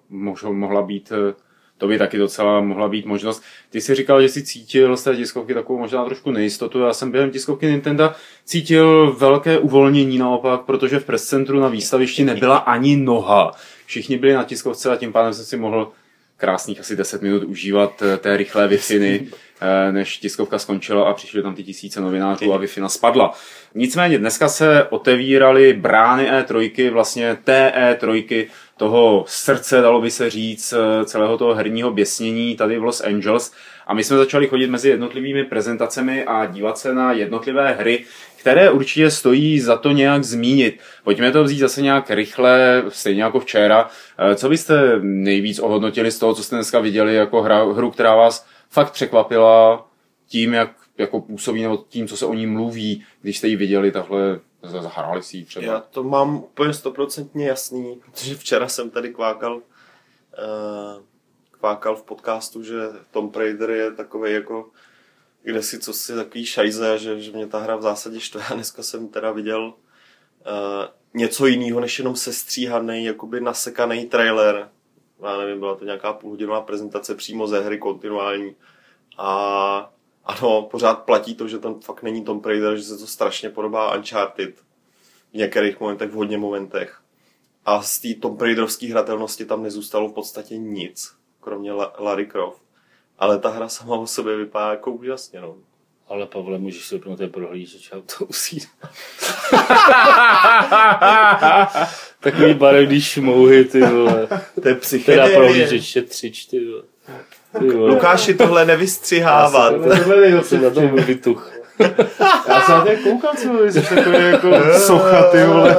mohla 0.51 0.81
být 0.81 1.12
to 1.77 1.88
by 1.88 1.97
taky 1.97 2.17
docela 2.17 2.62
mohla 2.62 2.89
být 2.89 3.05
možnost. 3.05 3.43
Ty 3.69 3.81
jsi 3.81 3.95
říkal, 3.95 4.21
že 4.21 4.29
jsi 4.29 4.43
cítil 4.43 4.97
z 4.97 5.03
té 5.03 5.15
tiskovky 5.15 5.53
takovou 5.53 5.79
možná 5.79 6.05
trošku 6.05 6.31
nejistotu. 6.31 6.79
Já 6.79 6.93
jsem 6.93 7.12
během 7.12 7.31
tiskovky 7.31 7.65
Nintendo 7.65 8.12
cítil 8.45 9.15
velké 9.19 9.57
uvolnění 9.57 10.17
naopak, 10.17 10.62
protože 10.62 11.00
v 11.00 11.05
press 11.05 11.25
centru 11.25 11.59
na 11.59 11.67
výstavišti 11.67 12.25
nebyla 12.25 12.57
ani 12.57 12.97
noha. 12.97 13.51
Všichni 13.86 14.17
byli 14.17 14.33
na 14.33 14.43
tiskovce 14.43 14.91
a 14.91 14.95
tím 14.95 15.12
pádem 15.12 15.33
jsem 15.33 15.45
si 15.45 15.57
mohl 15.57 15.91
krásných 16.38 16.79
asi 16.79 16.95
10 16.95 17.21
minut 17.21 17.43
užívat 17.43 18.01
eh, 18.01 18.17
té 18.17 18.38
rychlé 18.38 18.67
wi 18.67 18.79
než 19.91 20.17
tiskovka 20.17 20.59
skončila 20.59 21.09
a 21.09 21.13
přišly 21.13 21.43
tam 21.43 21.55
ty 21.55 21.63
tisíce 21.63 22.01
novinářů 22.01 22.53
a 22.53 22.57
wi 22.57 22.67
spadla. 22.88 23.33
Nicméně 23.75 24.17
dneska 24.17 24.50
se 24.50 24.83
otevíraly 24.83 25.74
brány 25.74 26.31
E3, 26.31 26.91
vlastně 26.91 27.38
té 27.43 27.74
E3, 27.75 28.47
toho 28.77 29.25
srdce, 29.27 29.81
dalo 29.81 30.01
by 30.01 30.12
se 30.12 30.29
říct, 30.29 30.74
eh, 30.74 31.05
celého 31.05 31.38
toho 31.38 31.53
herního 31.53 31.91
běsnění 31.91 32.55
tady 32.55 32.79
v 32.79 32.84
Los 32.84 33.01
Angeles. 33.01 33.53
A 33.88 33.93
my 33.93 34.03
jsme 34.03 34.17
začali 34.17 34.48
chodit 34.48 34.67
mezi 34.67 34.89
jednotlivými 34.89 35.43
prezentacemi 35.43 36.24
a 36.24 36.46
dívat 36.46 36.77
se 36.77 36.93
na 36.93 37.12
jednotlivé 37.12 37.74
hry, 37.74 38.05
které 38.39 38.69
určitě 38.69 39.12
stojí 39.12 39.60
za 39.60 39.77
to 39.77 39.91
nějak 39.91 40.24
zmínit. 40.24 40.79
Pojďme 41.03 41.31
to 41.31 41.43
vzít 41.43 41.60
zase 41.60 41.81
nějak 41.81 42.12
rychle, 42.12 42.84
stejně 42.89 43.24
jako 43.24 43.39
včera. 43.39 43.89
Eh, 44.17 44.36
Co 44.36 44.50
byste 44.50 45.00
nejvíc 45.01 45.60
ohodnotili 45.60 46.12
z 46.12 46.19
toho, 46.19 46.34
co 46.34 46.43
jste 46.43 46.55
dneska 46.55 46.79
viděli 46.79 47.15
jako 47.15 47.41
hra, 47.41 47.63
hru, 47.63 47.91
která 47.91 48.15
vás 48.15 48.48
fakt 48.69 48.91
překvapila 48.91 49.88
tím, 50.27 50.53
jak 50.53 50.72
jako 50.98 51.22
působí, 51.22 51.63
nebo 51.63 51.86
tím, 51.89 52.07
co 52.07 52.17
se 52.17 52.25
o 52.25 52.34
ní 52.34 52.48
mluví, 52.48 53.03
když 53.22 53.38
jste 53.38 53.48
ji 53.48 53.55
viděli 53.55 53.91
takhle, 53.91 54.39
zahráli 54.63 55.23
si 55.23 55.37
ji 55.37 55.45
třeba? 55.45 55.65
Já 55.65 55.79
to 55.79 56.03
mám 56.03 56.35
úplně 56.37 56.73
stoprocentně 56.73 57.47
jasný, 57.47 58.01
protože 58.05 58.35
včera 58.35 58.67
jsem 58.67 58.89
tady 58.89 59.13
kvákal, 59.13 59.55
uh, 59.55 59.61
kvákal 61.51 61.95
v 61.95 62.03
podcastu, 62.03 62.63
že 62.63 62.75
Tom 63.11 63.31
Raider 63.35 63.69
je 63.69 63.91
takový 63.91 64.33
jako 64.33 64.69
kde 65.43 65.63
si 65.63 65.79
co 65.79 65.93
si 65.93 66.15
takový 66.15 66.45
šajze, 66.45 66.97
že, 66.97 67.21
že 67.21 67.31
mě 67.31 67.47
ta 67.47 67.59
hra 67.59 67.75
v 67.75 67.81
zásadě 67.81 68.19
štve. 68.19 68.43
A 68.49 68.53
dneska 68.53 68.83
jsem 68.83 69.07
teda 69.07 69.31
viděl 69.31 69.61
uh, 69.65 69.73
něco 71.13 71.45
jiného, 71.45 71.79
než 71.79 71.99
jenom 71.99 72.15
sestříhaný, 72.15 73.05
jakoby 73.05 73.41
nasekaný 73.41 74.05
trailer 74.05 74.69
já 75.23 75.37
nevím, 75.37 75.59
byla 75.59 75.75
to 75.75 75.85
nějaká 75.85 76.13
půlhodinová 76.13 76.61
prezentace 76.61 77.15
přímo 77.15 77.47
ze 77.47 77.59
hry 77.59 77.77
kontinuální. 77.77 78.55
A 79.17 79.93
ano, 80.27 80.62
pořád 80.72 81.03
platí 81.03 81.36
to, 81.36 81.48
že 81.48 81.57
tam 81.60 81.79
fakt 81.79 82.03
není 82.03 82.24
Tom 82.24 82.41
Raider, 82.46 82.77
že 82.77 82.84
se 82.84 82.98
to 82.98 83.07
strašně 83.07 83.50
podobá 83.50 83.96
Uncharted. 83.98 84.55
V 85.34 85.38
některých 85.38 85.79
momentech, 85.79 86.10
v 86.10 86.13
hodně 86.13 86.38
momentech. 86.38 86.98
A 87.65 87.81
z 87.81 88.00
té 88.00 88.13
Tom 88.13 88.38
Raiderovské 88.39 88.88
hratelnosti 88.91 89.46
tam 89.46 89.63
nezůstalo 89.63 90.10
v 90.10 90.13
podstatě 90.13 90.57
nic, 90.57 91.12
kromě 91.41 91.72
La- 91.72 91.93
Larry 92.00 92.25
Croft. 92.25 92.62
Ale 93.19 93.39
ta 93.39 93.50
hra 93.50 93.69
sama 93.69 93.96
o 93.96 94.07
sobě 94.07 94.36
vypadá 94.38 94.72
jako 94.72 94.91
úžasně, 94.91 95.41
no. 95.41 95.55
Ale 96.10 96.25
Pavle, 96.25 96.57
můžeš 96.57 96.86
si 96.86 96.96
vypnout 96.96 97.17
ten 97.17 97.29
prohlížeč 97.29 97.91
a 97.91 97.96
to 98.17 98.25
usít. 98.25 98.67
Takový 102.19 102.53
barevný 102.53 103.01
šmouhy, 103.01 103.65
ty 103.65 103.81
vole. 103.81 104.27
To 104.27 104.34
je 104.38 104.41
Teda 104.62 104.75
psychedelie. 104.75 105.36
prohlížeč 105.38 105.84
šetřič, 105.84 106.46
ty 106.46 106.65
vole. 106.65 106.84
Lukáši, 107.62 108.34
tohle 108.34 108.66
nevystřihávat. 108.66 109.74
Já 110.24 110.44
jsem 110.44 110.63
na 110.63 110.70
tom 110.70 110.96
vytuch. 110.96 111.51
Já 112.48 112.62
se 112.62 112.72
na 112.72 112.86
to 112.86 112.92
koukal, 113.04 113.34
co 113.36 113.72
jsi 113.72 113.96
takový 113.96 114.25
jako 114.25 114.50
socha, 114.80 115.32
ty 115.32 115.44
vole. 115.44 115.77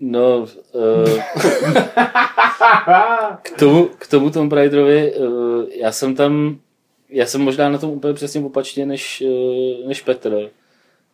No, 0.00 0.46
uh, 0.72 1.20
k, 3.42 3.58
tomu, 3.58 3.88
k 3.98 4.06
tomu 4.06 4.30
Tomb 4.30 4.52
Raiderovi, 4.52 5.14
uh, 5.14 5.64
já 5.80 5.92
jsem 5.92 6.14
tam, 6.14 6.58
já 7.08 7.26
jsem 7.26 7.40
možná 7.40 7.68
na 7.68 7.78
tom 7.78 7.90
úplně 7.90 8.14
přesně 8.14 8.40
opačně 8.40 8.86
než, 8.86 9.22
uh, 9.26 9.88
než 9.88 10.02
Petr. 10.02 10.50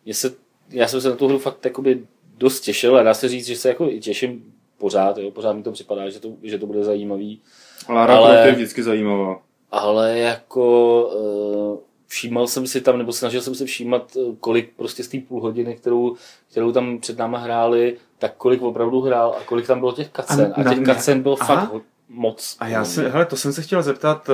Mně 0.05 0.13
se, 0.13 0.33
já 0.69 0.87
jsem 0.87 1.01
se 1.01 1.09
na 1.09 1.15
tu 1.15 1.27
hru 1.27 1.39
fakt 1.39 1.65
jakoby 1.65 1.99
dost 2.37 2.61
těšil 2.61 2.97
a 2.97 3.03
dá 3.03 3.13
se 3.13 3.27
říct, 3.27 3.45
že 3.47 3.55
se 3.55 3.69
jako 3.69 3.89
i 3.89 3.99
těším 3.99 4.53
pořád, 4.77 5.17
jo, 5.17 5.31
pořád 5.31 5.53
mi 5.53 5.63
to 5.63 5.71
připadá, 5.71 6.09
že 6.09 6.19
to, 6.19 6.29
že 6.43 6.57
to 6.57 6.65
bude 6.65 6.83
zajímavý. 6.83 7.41
Lara 7.89 8.15
Ale- 8.17 8.29
Croft 8.29 8.45
je 8.45 8.51
vždycky 8.51 8.83
zajímavá. 8.83 9.39
Ale 9.71 10.19
jako 10.19 11.01
uh, 11.05 11.79
všímal 12.07 12.47
jsem 12.47 12.67
si 12.67 12.81
tam, 12.81 12.97
nebo 12.97 13.11
snažil 13.11 13.41
jsem 13.41 13.55
se 13.55 13.65
všímat, 13.65 14.17
eh, 14.17 14.35
kolik 14.39 14.73
prostě 14.75 15.03
z 15.03 15.07
té 15.07 15.17
půl 15.27 15.41
hodiny, 15.41 15.75
kterou, 15.75 16.15
kterou 16.51 16.71
tam 16.71 16.99
před 16.99 17.17
náma 17.17 17.37
hráli, 17.37 17.97
tak 18.19 18.33
kolik 18.37 18.61
opravdu 18.61 19.01
hrál 19.01 19.35
a 19.41 19.43
kolik 19.43 19.67
tam 19.67 19.79
bylo 19.79 19.91
těch 19.91 20.09
kacen. 20.09 20.53
A 20.55 20.61
A, 20.61 20.73
těch 20.73 20.83
kacen 20.85 21.21
bylo 21.21 21.37
Aha. 21.39 21.55
fakt 21.55 21.81
moc. 22.09 22.57
A 22.59 22.67
já 22.67 22.85
se, 22.85 23.09
hele, 23.09 23.25
to 23.25 23.35
jsem 23.35 23.53
se 23.53 23.61
chtěl 23.61 23.83
zeptat, 23.83 24.29
eh, 24.29 24.33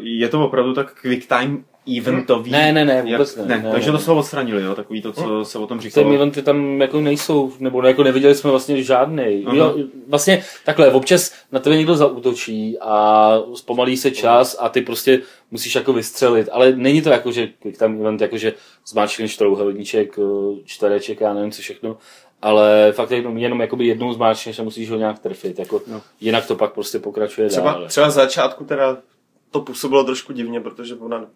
je 0.00 0.28
to 0.28 0.44
opravdu 0.44 0.74
tak 0.74 0.94
quick 1.00 1.28
time 1.28 1.64
eventový? 1.96 2.50
Ne, 2.50 2.72
ne, 2.72 2.84
ne, 2.84 2.94
Jak, 2.94 3.04
vůbec 3.06 3.36
ne, 3.36 3.44
ne, 3.46 3.62
ne, 3.62 3.70
takže 3.72 3.92
to 3.92 3.98
slovo 3.98 4.20
odstranili, 4.20 4.62
jo, 4.62 4.74
takový 4.74 5.02
to, 5.02 5.12
co 5.12 5.44
se 5.44 5.58
o 5.58 5.66
tom 5.66 5.78
Ty 5.78 5.84
říkalo. 5.88 6.12
eventy 6.12 6.42
tam 6.42 6.80
jako 6.80 7.00
nejsou, 7.00 7.52
nebo 7.60 7.82
jako 7.82 8.02
neviděli 8.02 8.34
jsme 8.34 8.50
vlastně 8.50 8.82
žádný. 8.82 9.46
Jo, 9.52 9.74
vlastně 10.08 10.44
takhle, 10.64 10.92
občas 10.92 11.32
na 11.52 11.58
tebe 11.60 11.76
někdo 11.76 11.96
zautočí 11.96 12.78
a 12.80 13.32
zpomalí 13.54 13.96
se 13.96 14.10
čas 14.10 14.56
a 14.60 14.68
ty 14.68 14.80
prostě 14.80 15.20
musíš 15.50 15.74
jako 15.74 15.92
vystřelit, 15.92 16.48
ale 16.52 16.72
není 16.76 17.02
to 17.02 17.08
jako, 17.10 17.32
že 17.32 17.48
tam 17.78 18.00
event, 18.00 18.20
jako 18.20 18.36
že 18.38 18.52
zmáčkneš 18.86 19.36
trouhelníček, 19.36 20.18
eh, 20.18 20.22
čtvereček, 20.64 21.20
já 21.20 21.34
nevím 21.34 21.50
co 21.50 21.62
všechno, 21.62 21.96
ale 22.42 22.92
fakt 22.92 23.10
jenom, 23.10 23.38
jenom 23.38 23.60
jakoby 23.60 23.86
jednou 23.86 24.12
zmáčkneš 24.12 24.58
a 24.58 24.62
musíš 24.62 24.90
ho 24.90 24.96
nějak 24.96 25.18
trefit, 25.18 25.58
jako, 25.58 25.80
No. 25.86 26.00
jinak 26.20 26.46
to 26.46 26.54
pak 26.54 26.72
prostě 26.72 26.98
pokračuje 26.98 27.48
Třeba, 27.48 27.72
dál. 27.72 27.86
třeba 27.88 28.10
z 28.10 28.14
začátku 28.14 28.64
teda 28.64 28.96
to 29.50 29.60
působilo 29.60 30.04
trošku 30.04 30.32
divně, 30.32 30.60
protože 30.60 30.94
ona, 30.94 31.26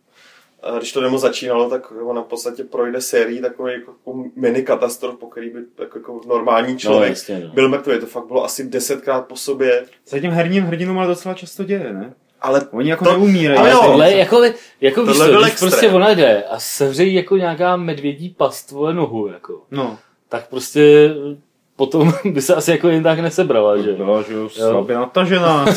když 0.79 0.93
to 0.93 1.01
demo 1.01 1.19
začínalo, 1.19 1.71
tak 1.71 1.93
ona 2.05 2.23
v 2.23 2.27
podstatě 2.27 2.65
projde 2.65 3.01
sérii 3.01 3.41
takový 3.41 3.73
jako 3.73 3.93
mini 4.37 4.63
katastrof, 4.63 5.17
po 5.17 5.27
který 5.27 5.51
by 5.51 5.61
jako, 5.81 5.99
jako 5.99 6.21
normální 6.29 6.79
člověk 6.79 7.11
jasně, 7.11 7.41
no. 7.45 7.53
byl 7.53 7.69
mrtvý. 7.69 7.99
To 8.01 8.07
fakt 8.07 8.27
bylo 8.27 8.45
asi 8.45 8.65
desetkrát 8.69 9.27
po 9.27 9.37
sobě. 9.37 9.85
Se 10.07 10.21
tím 10.21 10.31
herním 10.31 10.65
hrdinům 10.65 10.99
ale 10.99 11.07
docela 11.07 11.35
často 11.35 11.65
děje, 11.65 11.93
ne? 11.93 12.13
Ale 12.41 12.61
Oni 12.71 12.91
jako 12.91 13.05
To- 13.05 13.11
neumírají. 13.11 13.59
ale 13.61 13.71
jo, 13.71 13.77
jako- 13.77 13.87
Tohle, 13.91 14.13
jako, 14.13 14.43
jako 14.81 15.03
víš 15.03 15.11
Tohle 15.13 15.27
co, 15.27 15.33
byl 15.33 15.43
když 15.43 15.55
prostě 15.55 15.89
ona 15.91 16.11
jde 16.11 16.43
a 16.51 16.59
sevřejí 16.59 17.15
jako 17.15 17.37
nějaká 17.37 17.77
medvědí 17.77 18.29
past 18.29 18.69
tvoje 18.69 18.95
nohu, 18.95 19.27
jako. 19.29 19.63
No, 19.71 19.99
tak 20.29 20.49
prostě 20.49 21.15
potom 21.77 22.13
by 22.33 22.43
se 22.43 22.55
asi 22.55 22.71
jako 22.71 22.89
jen 22.89 23.03
tak 23.03 23.19
nesebrala, 23.19 23.77
že? 23.79 23.93
byla, 23.93 24.23
že 24.23 24.33
jo, 24.33 24.49
slabě 24.49 24.97
natažená. 24.97 25.67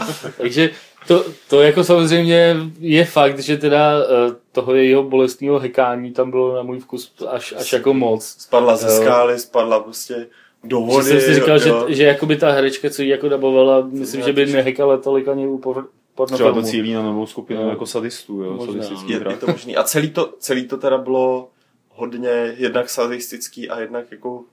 Takže 0.38 0.70
to, 1.06 1.24
to 1.48 1.62
jako 1.62 1.84
samozřejmě 1.84 2.56
je 2.80 3.04
fakt, 3.04 3.38
že 3.38 3.56
teda 3.56 3.92
eh, 4.00 4.34
toho 4.52 4.74
jejího 4.74 5.02
bolestného 5.02 5.58
hekání 5.58 6.12
tam 6.12 6.30
bylo 6.30 6.56
na 6.56 6.62
můj 6.62 6.78
vkus 6.78 7.12
až, 7.28 7.54
až 7.58 7.72
jako 7.72 7.94
moc. 7.94 8.24
spadla 8.26 8.76
ze 8.76 8.86
Jo. 8.96 9.02
skály, 9.02 9.38
spadla 9.38 9.80
prostě 9.80 10.26
do 10.64 10.80
Že 10.80 10.84
vody. 10.86 11.04
jsem 11.08 11.20
si 11.20 11.34
říkal, 11.34 11.58
že, 11.58 11.68
jo. 11.68 11.84
že 11.88 12.04
jakoby 12.04 12.36
ta 12.36 12.50
herečka, 12.50 12.90
co 12.90 13.02
ji 13.02 13.08
jako 13.08 13.28
dabovala, 13.28 13.88
myslím, 13.90 14.22
že 14.22 14.32
by 14.32 14.46
nehekala 14.46 14.96
tolik 14.96 15.28
ani 15.28 15.46
u 15.46 15.58
por, 15.58 15.88
Třeba 16.32 16.52
to 16.52 16.62
cílí 16.62 16.92
na 16.92 17.02
novou 17.02 17.26
skupinu 17.26 17.62
No. 17.62 17.68
jako 17.70 17.86
sadistů, 17.86 18.42
jo, 18.42 18.52
Možná, 18.52 18.72
sadistický 18.72 19.12
je, 19.12 19.20
je 19.30 19.36
to 19.36 19.46
možný. 19.46 19.76
A 19.76 19.82
celý 19.82 20.10
to, 20.10 20.34
celý 20.38 20.68
to 20.68 20.76
teda 20.76 20.98
bylo 20.98 21.48
hodně 21.90 22.54
jednak 22.56 22.90
sadistický 22.90 23.68
a 23.70 23.80
jednak 23.80 24.04
jako 24.10 24.44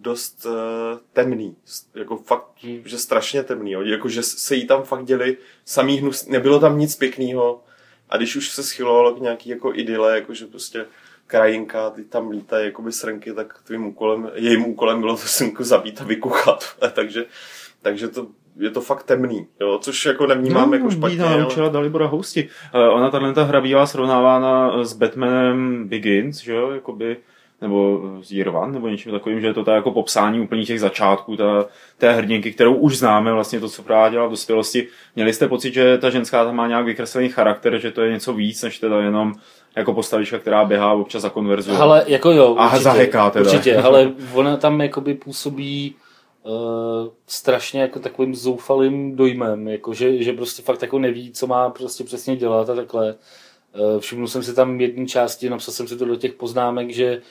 dost 0.00 0.46
uh, 0.46 0.52
temný. 1.12 1.56
Jako 1.94 2.16
fakt, 2.16 2.46
Hmm. 2.62 2.82
že 2.84 2.98
strašně 2.98 3.42
temný. 3.42 3.72
Jo. 3.72 3.82
Jako, 3.82 4.08
že 4.08 4.22
se 4.22 4.54
jí 4.54 4.66
tam 4.66 4.82
fakt 4.82 5.04
děli 5.04 5.36
samý 5.64 5.96
hnus, 5.98 6.26
nebylo 6.26 6.60
tam 6.60 6.78
nic 6.78 6.96
pěkného. 6.96 7.60
A 8.08 8.16
když 8.16 8.36
už 8.36 8.48
se 8.50 8.62
schylovalo 8.62 9.14
k 9.14 9.20
nějaký 9.20 9.48
jako 9.50 9.74
idyle, 9.74 10.14
jako 10.14 10.34
že 10.34 10.46
prostě 10.46 10.86
krajinka, 11.26 11.90
ty 11.90 12.04
tam 12.04 12.30
lítají 12.30 12.64
jakoby 12.66 12.92
srnky, 12.92 13.32
tak 13.32 13.60
tvým 13.64 13.86
úkolem, 13.86 14.30
jejím 14.34 14.66
úkolem 14.66 15.00
bylo 15.00 15.16
to 15.16 15.22
srnku 15.22 15.64
zabít 15.64 16.00
a 16.00 16.04
vykuchat. 16.04 16.64
takže, 16.92 17.24
takže 17.82 18.08
to, 18.08 18.26
je 18.56 18.70
to 18.70 18.80
fakt 18.80 19.02
temný, 19.02 19.46
jo, 19.60 19.78
což 19.82 20.04
jako 20.06 20.26
nevnímám 20.26 20.72
jako 20.72 20.90
špatně. 20.90 21.16
Bída 21.16 21.28
ale- 21.28 21.40
naučila 21.40 21.68
Dalibora 21.68 22.06
Housti. 22.06 22.48
Ona 22.92 23.10
tahle 23.10 23.34
ta 23.34 23.42
hra 23.44 23.60
bývá 23.60 23.86
srovnávána 23.86 24.84
s 24.84 24.92
Batmanem 24.92 25.88
Begins, 25.88 26.36
že 26.42 26.52
jo, 26.52 26.70
jakoby, 26.70 27.16
nebo 27.60 28.00
z 28.22 28.44
nebo 28.66 28.88
něčím 28.88 29.12
takovým, 29.12 29.40
že 29.40 29.46
je 29.46 29.54
to 29.54 29.64
ta 29.64 29.74
jako 29.74 29.90
popsání 29.90 30.40
úplně 30.40 30.64
těch 30.64 30.80
začátků 30.80 31.36
ta, 31.36 31.66
té 31.98 32.12
hrdinky, 32.12 32.52
kterou 32.52 32.74
už 32.74 32.98
známe, 32.98 33.32
vlastně 33.32 33.60
to, 33.60 33.68
co 33.68 33.82
právě 33.82 34.10
dělala 34.10 34.28
v 34.28 34.30
dospělosti. 34.30 34.88
Měli 35.16 35.32
jste 35.32 35.48
pocit, 35.48 35.74
že 35.74 35.98
ta 35.98 36.10
ženská 36.10 36.44
tam 36.44 36.56
má 36.56 36.68
nějak 36.68 36.84
vykreslený 36.84 37.28
charakter, 37.28 37.78
že 37.78 37.90
to 37.90 38.02
je 38.02 38.12
něco 38.12 38.32
víc, 38.32 38.62
než 38.62 38.78
teda 38.78 39.00
jenom 39.00 39.34
jako 39.76 39.92
postavička, 39.92 40.38
která 40.38 40.64
běhá 40.64 40.92
občas 40.92 41.22
za 41.22 41.30
konverzu. 41.30 41.72
Ale 41.72 42.04
jako 42.06 42.30
jo, 42.30 42.56
A 42.58 42.66
určitě, 42.66 42.82
zaheká 42.82 43.30
teda. 43.30 43.50
určitě, 43.50 43.76
ale 43.82 44.12
ona 44.34 44.56
tam 44.56 44.80
jakoby 44.80 45.14
působí 45.14 45.94
uh, 46.42 46.52
strašně 47.26 47.80
jako 47.80 47.98
takovým 47.98 48.34
zoufalým 48.34 49.16
dojmem, 49.16 49.68
jako 49.68 49.94
že, 49.94 50.22
že 50.22 50.32
prostě 50.32 50.62
fakt 50.62 50.82
jako 50.82 50.98
neví, 50.98 51.32
co 51.32 51.46
má 51.46 51.70
prostě 51.70 52.04
přesně 52.04 52.36
dělat 52.36 52.70
a 52.70 52.74
takhle. 52.74 53.14
Uh, 53.14 54.00
všimnul 54.00 54.28
jsem 54.28 54.42
si 54.42 54.54
tam 54.54 54.80
jedné 54.80 55.06
části, 55.06 55.50
napsal 55.50 55.74
jsem 55.74 55.88
si 55.88 55.96
to 55.96 56.04
do 56.04 56.16
těch 56.16 56.32
poznámek, 56.32 56.90
že 56.90 57.16
uh, 57.16 57.22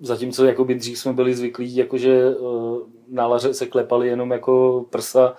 zatímco 0.00 0.44
jakoby 0.44 0.74
dřív 0.74 0.98
jsme 0.98 1.12
byli 1.12 1.34
zvyklí, 1.34 1.76
jakože 1.76 2.36
uh, 2.36 2.78
na 3.08 3.26
laře 3.26 3.54
se 3.54 3.66
klepali 3.66 4.08
jenom 4.08 4.30
jako 4.30 4.84
prsa, 4.90 5.34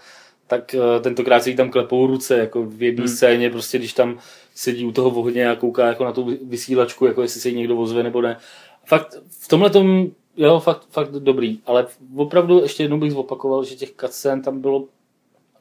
tak 0.48 0.76
uh, 0.78 1.04
tentokrát 1.04 1.44
se 1.44 1.50
jí 1.50 1.56
tam 1.56 1.70
klepou 1.70 2.08
ruce, 2.08 2.38
jako 2.38 2.64
v 2.64 2.84
jedné 2.84 3.04
Hmm. 3.04 3.16
scéně, 3.16 3.50
prostě 3.50 3.78
když 3.78 3.94
tam 3.94 4.20
sedí 4.56 4.86
u 4.86 4.92
toho 4.92 5.10
ohně 5.10 5.50
a 5.50 5.56
kouká 5.56 5.88
jako 5.88 6.04
na 6.04 6.12
tu 6.12 6.24
vy- 6.24 6.40
vysílačku, 6.44 7.06
jako 7.06 7.22
jestli 7.22 7.42
se 7.42 7.50
jí 7.50 7.56
někdo 7.56 7.78
ozve 7.78 8.04
nebo 8.04 8.22
ne. 8.22 8.38
Fakt 8.86 9.16
v 9.30 9.48
tomhle 9.48 9.70
tom, 9.70 10.08
jo, 10.38 10.60
fakt, 10.60 10.88
fakt 10.90 11.12
dobrý, 11.12 11.60
ale 11.66 11.88
opravdu 12.16 12.62
ještě 12.62 12.84
jednou 12.84 12.98
bych 12.98 13.12
zopakoval, 13.12 13.64
že 13.64 13.76
těch 13.76 13.92
cutscén 14.00 14.42
tam 14.42 14.62
bylo 14.62 14.86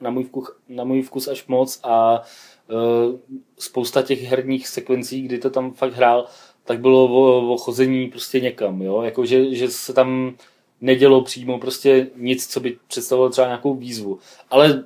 na 0.00 0.10
můj, 0.10 0.24
vkus, 0.24 0.50
na 0.68 0.84
můj 0.84 1.02
vkus 1.02 1.28
až 1.28 1.46
moc 1.46 1.80
a 1.82 2.22
uh, 2.70 3.14
spousta 3.58 4.02
těch 4.02 4.22
herních 4.22 4.68
sekvencí, 4.68 5.22
kdy 5.22 5.38
to 5.38 5.50
tam 5.50 5.72
fakt 5.72 5.92
hrál, 5.94 6.26
tak 6.68 6.80
bylo 6.80 7.04
o, 7.04 7.52
o 7.52 7.56
chození 7.56 8.08
prostě 8.08 8.40
někam, 8.40 8.82
jo, 8.82 9.02
jako 9.02 9.26
že, 9.26 9.54
že 9.54 9.70
se 9.70 9.92
tam 9.92 10.34
nedělo 10.80 11.22
přímo 11.22 11.58
prostě 11.58 12.06
nic, 12.16 12.46
co 12.46 12.60
by 12.60 12.76
představovalo 12.88 13.30
třeba 13.30 13.46
nějakou 13.46 13.74
výzvu. 13.74 14.18
Ale 14.50 14.84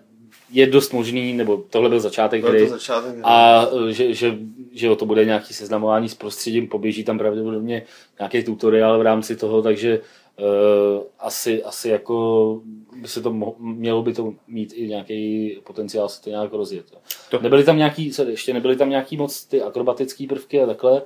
je 0.50 0.66
dost 0.66 0.92
možný, 0.92 1.32
nebo 1.32 1.56
tohle 1.70 1.88
byl 1.88 2.00
začátek 2.00 2.44
hry, 2.44 2.64
to 2.64 2.70
začátek. 2.70 3.14
a 3.22 3.66
že, 3.90 4.14
že, 4.14 4.38
že 4.72 4.86
jo, 4.86 4.96
to 4.96 5.06
bude 5.06 5.24
nějaký 5.24 5.54
seznamování 5.54 6.08
s 6.08 6.14
prostředím, 6.14 6.68
poběží 6.68 7.04
tam 7.04 7.18
pravděpodobně 7.18 7.82
nějaký 8.18 8.42
tutoriál 8.44 8.98
v 8.98 9.02
rámci 9.02 9.36
toho, 9.36 9.62
takže 9.62 10.00
uh, 10.38 11.02
asi, 11.18 11.62
asi 11.64 11.88
jako 11.88 12.60
by 12.96 13.08
se 13.08 13.22
to 13.22 13.30
mo- 13.30 13.54
mělo 13.58 14.02
by 14.02 14.12
to 14.14 14.34
mít 14.48 14.72
i 14.76 14.86
nějaký 14.88 15.56
potenciál 15.64 16.08
se 16.08 16.22
to 16.22 16.30
nějak 16.30 16.52
rozjet. 16.52 16.84
To- 17.30 17.40
Nebyly 17.40 17.64
tam 17.64 17.76
nějaký, 17.78 18.12
sorry, 18.12 18.30
ještě 18.30 18.54
nebyly 18.54 18.76
tam 18.76 18.90
nějaký 18.90 19.16
moc 19.16 19.44
ty 19.44 19.62
akrobatické 19.62 20.26
prvky 20.28 20.62
a 20.62 20.66
takhle. 20.66 21.02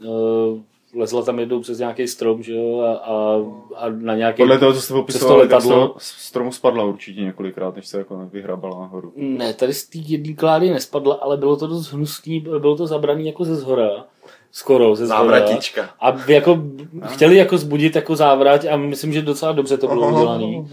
Uh, 0.00 0.58
lezla 0.96 1.22
tam 1.22 1.38
jednou 1.38 1.60
přes 1.60 1.78
nějaký 1.78 2.08
strom, 2.08 2.42
že 2.42 2.54
jo, 2.54 2.80
a, 2.80 2.94
a, 2.94 3.36
a 3.76 3.88
na 3.88 4.14
nějaký... 4.14 4.42
Podle 4.42 4.58
toho, 4.58 4.72
co 4.72 4.80
jste 4.80 4.94
popisoval, 4.94 5.38
letadlo. 5.38 5.94
stromu 5.98 6.52
spadla 6.52 6.84
určitě 6.84 7.20
několikrát, 7.20 7.76
než 7.76 7.86
se 7.86 7.98
jako 7.98 8.28
vyhrabala 8.32 8.80
nahoru. 8.80 9.12
Ne, 9.16 9.54
tady 9.54 9.74
z 9.74 9.86
té 9.86 9.98
jedné 9.98 10.34
klády 10.34 10.70
nespadla, 10.70 11.14
ale 11.14 11.36
bylo 11.36 11.56
to 11.56 11.66
dost 11.66 11.92
hnusný, 11.92 12.40
bylo 12.40 12.76
to 12.76 12.86
zabraný 12.86 13.26
jako 13.26 13.44
ze 13.44 13.56
zhora. 13.56 14.04
Skoro 14.52 14.96
ze 14.96 15.06
zhora. 15.06 15.20
Závratička. 15.20 15.90
A 16.00 16.16
jako 16.28 16.62
chtěli 17.04 17.36
jako 17.36 17.58
zbudit 17.58 17.96
jako 17.96 18.16
závrať 18.16 18.66
a 18.66 18.76
myslím, 18.76 19.12
že 19.12 19.22
docela 19.22 19.52
dobře 19.52 19.78
to 19.78 19.86
bylo 19.86 20.08
udělané. 20.08 20.64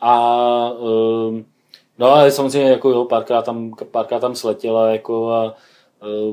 A 0.00 0.70
um, 0.70 1.44
no 1.98 2.12
ale 2.12 2.30
samozřejmě 2.30 2.70
jako 2.70 2.90
jo, 2.90 3.04
párkrát 3.04 3.42
tam, 3.42 3.72
párkrát 3.90 4.20
tam 4.20 4.34
sletěla 4.34 4.88
jako 4.88 5.30
a 5.30 5.44
uh, 5.44 5.50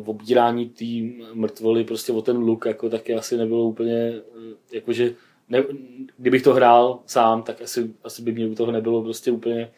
v 0.03 0.10
obírání 0.10 0.70
té 0.70 0.86
mrtvoly 1.34 1.84
prostě 1.84 2.13
o 2.13 2.22
ten 2.22 2.38
luk 2.38 2.65
jako 2.65 2.89
taky 2.89 3.15
asi 3.15 3.38
nebylo 3.38 3.63
úplně 3.63 4.22
uh, 4.36 4.43
jakože 4.72 5.15
ne, 5.50 5.63
kdybych 6.17 6.41
to 6.41 6.53
hrál 6.53 7.00
sám, 7.05 7.43
tak 7.43 7.62
asi, 7.62 7.93
asi 8.03 8.22
by 8.22 8.32
mě 8.32 8.48
u 8.48 8.55
toho 8.55 8.72
nebylo 8.72 9.03
prostě 9.03 9.32
úplně 9.32 9.72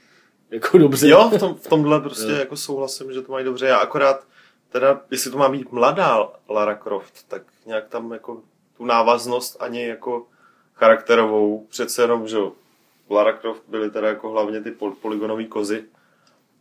jako 0.51 0.77
dobře. 0.77 1.09
Jo, 1.09 1.29
v, 1.35 1.39
tom, 1.39 1.55
v 1.55 1.67
tomhle 1.67 2.01
prostě 2.01 2.31
Jo. 2.31 2.37
jako 2.37 2.57
souhlasím, 2.57 3.13
že 3.13 3.21
to 3.21 3.31
mají 3.31 3.45
dobře. 3.45 3.65
Já 3.65 3.77
akorát, 3.77 4.27
teda, 4.69 5.01
jestli 5.11 5.31
to 5.31 5.37
má 5.37 5.49
být 5.49 5.71
mladá 5.71 6.29
Lara 6.49 6.75
Croft, 6.75 7.27
tak 7.27 7.41
nějak 7.65 7.87
tam 7.89 8.11
jako 8.11 8.41
tu 8.77 8.85
návaznost 8.85 9.57
ani 9.59 9.87
jako 9.87 10.25
charakterovou, 10.73 11.65
přece 11.69 12.01
jenom, 12.01 12.27
že 12.27 12.37
Lara 13.09 13.33
Croft 13.33 13.63
byly 13.67 13.91
teda 13.91 14.07
jako 14.07 14.29
hlavně 14.29 14.61
ty 14.61 14.71
pol- 14.71 14.95
polygonové 15.01 15.43
kozy, 15.43 15.83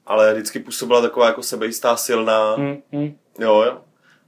ale 0.06 0.34
vždycky 0.34 0.58
působila 0.58 1.00
taková 1.00 1.26
jako 1.26 1.42
sebejistá, 1.42 1.96
silná, 1.96 2.54
Hmm, 2.54 2.76
hmm. 2.92 3.18
jo, 3.38 3.62
jo. 3.62 3.80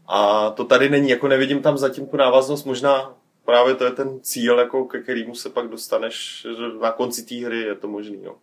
A 0.08 0.50
to 0.50 0.64
tady 0.64 0.90
není, 0.90 1.10
jako 1.10 1.28
nevidím 1.28 1.62
tam 1.62 1.78
zatím 1.78 2.06
tu 2.06 2.16
návaznost, 2.16 2.64
možná 2.64 3.14
právě 3.44 3.74
to 3.74 3.84
je 3.84 3.90
ten 3.90 4.20
cíl, 4.20 4.58
jako 4.58 4.84
ke 4.84 5.02
kterému 5.02 5.34
se 5.34 5.50
pak 5.50 5.68
dostaneš 5.68 6.46
na 6.80 6.92
konci 6.92 7.26
té 7.26 7.46
hry, 7.46 7.60
je 7.60 7.74
to 7.74 7.88
možný, 7.88 8.20
no. 8.24 8.36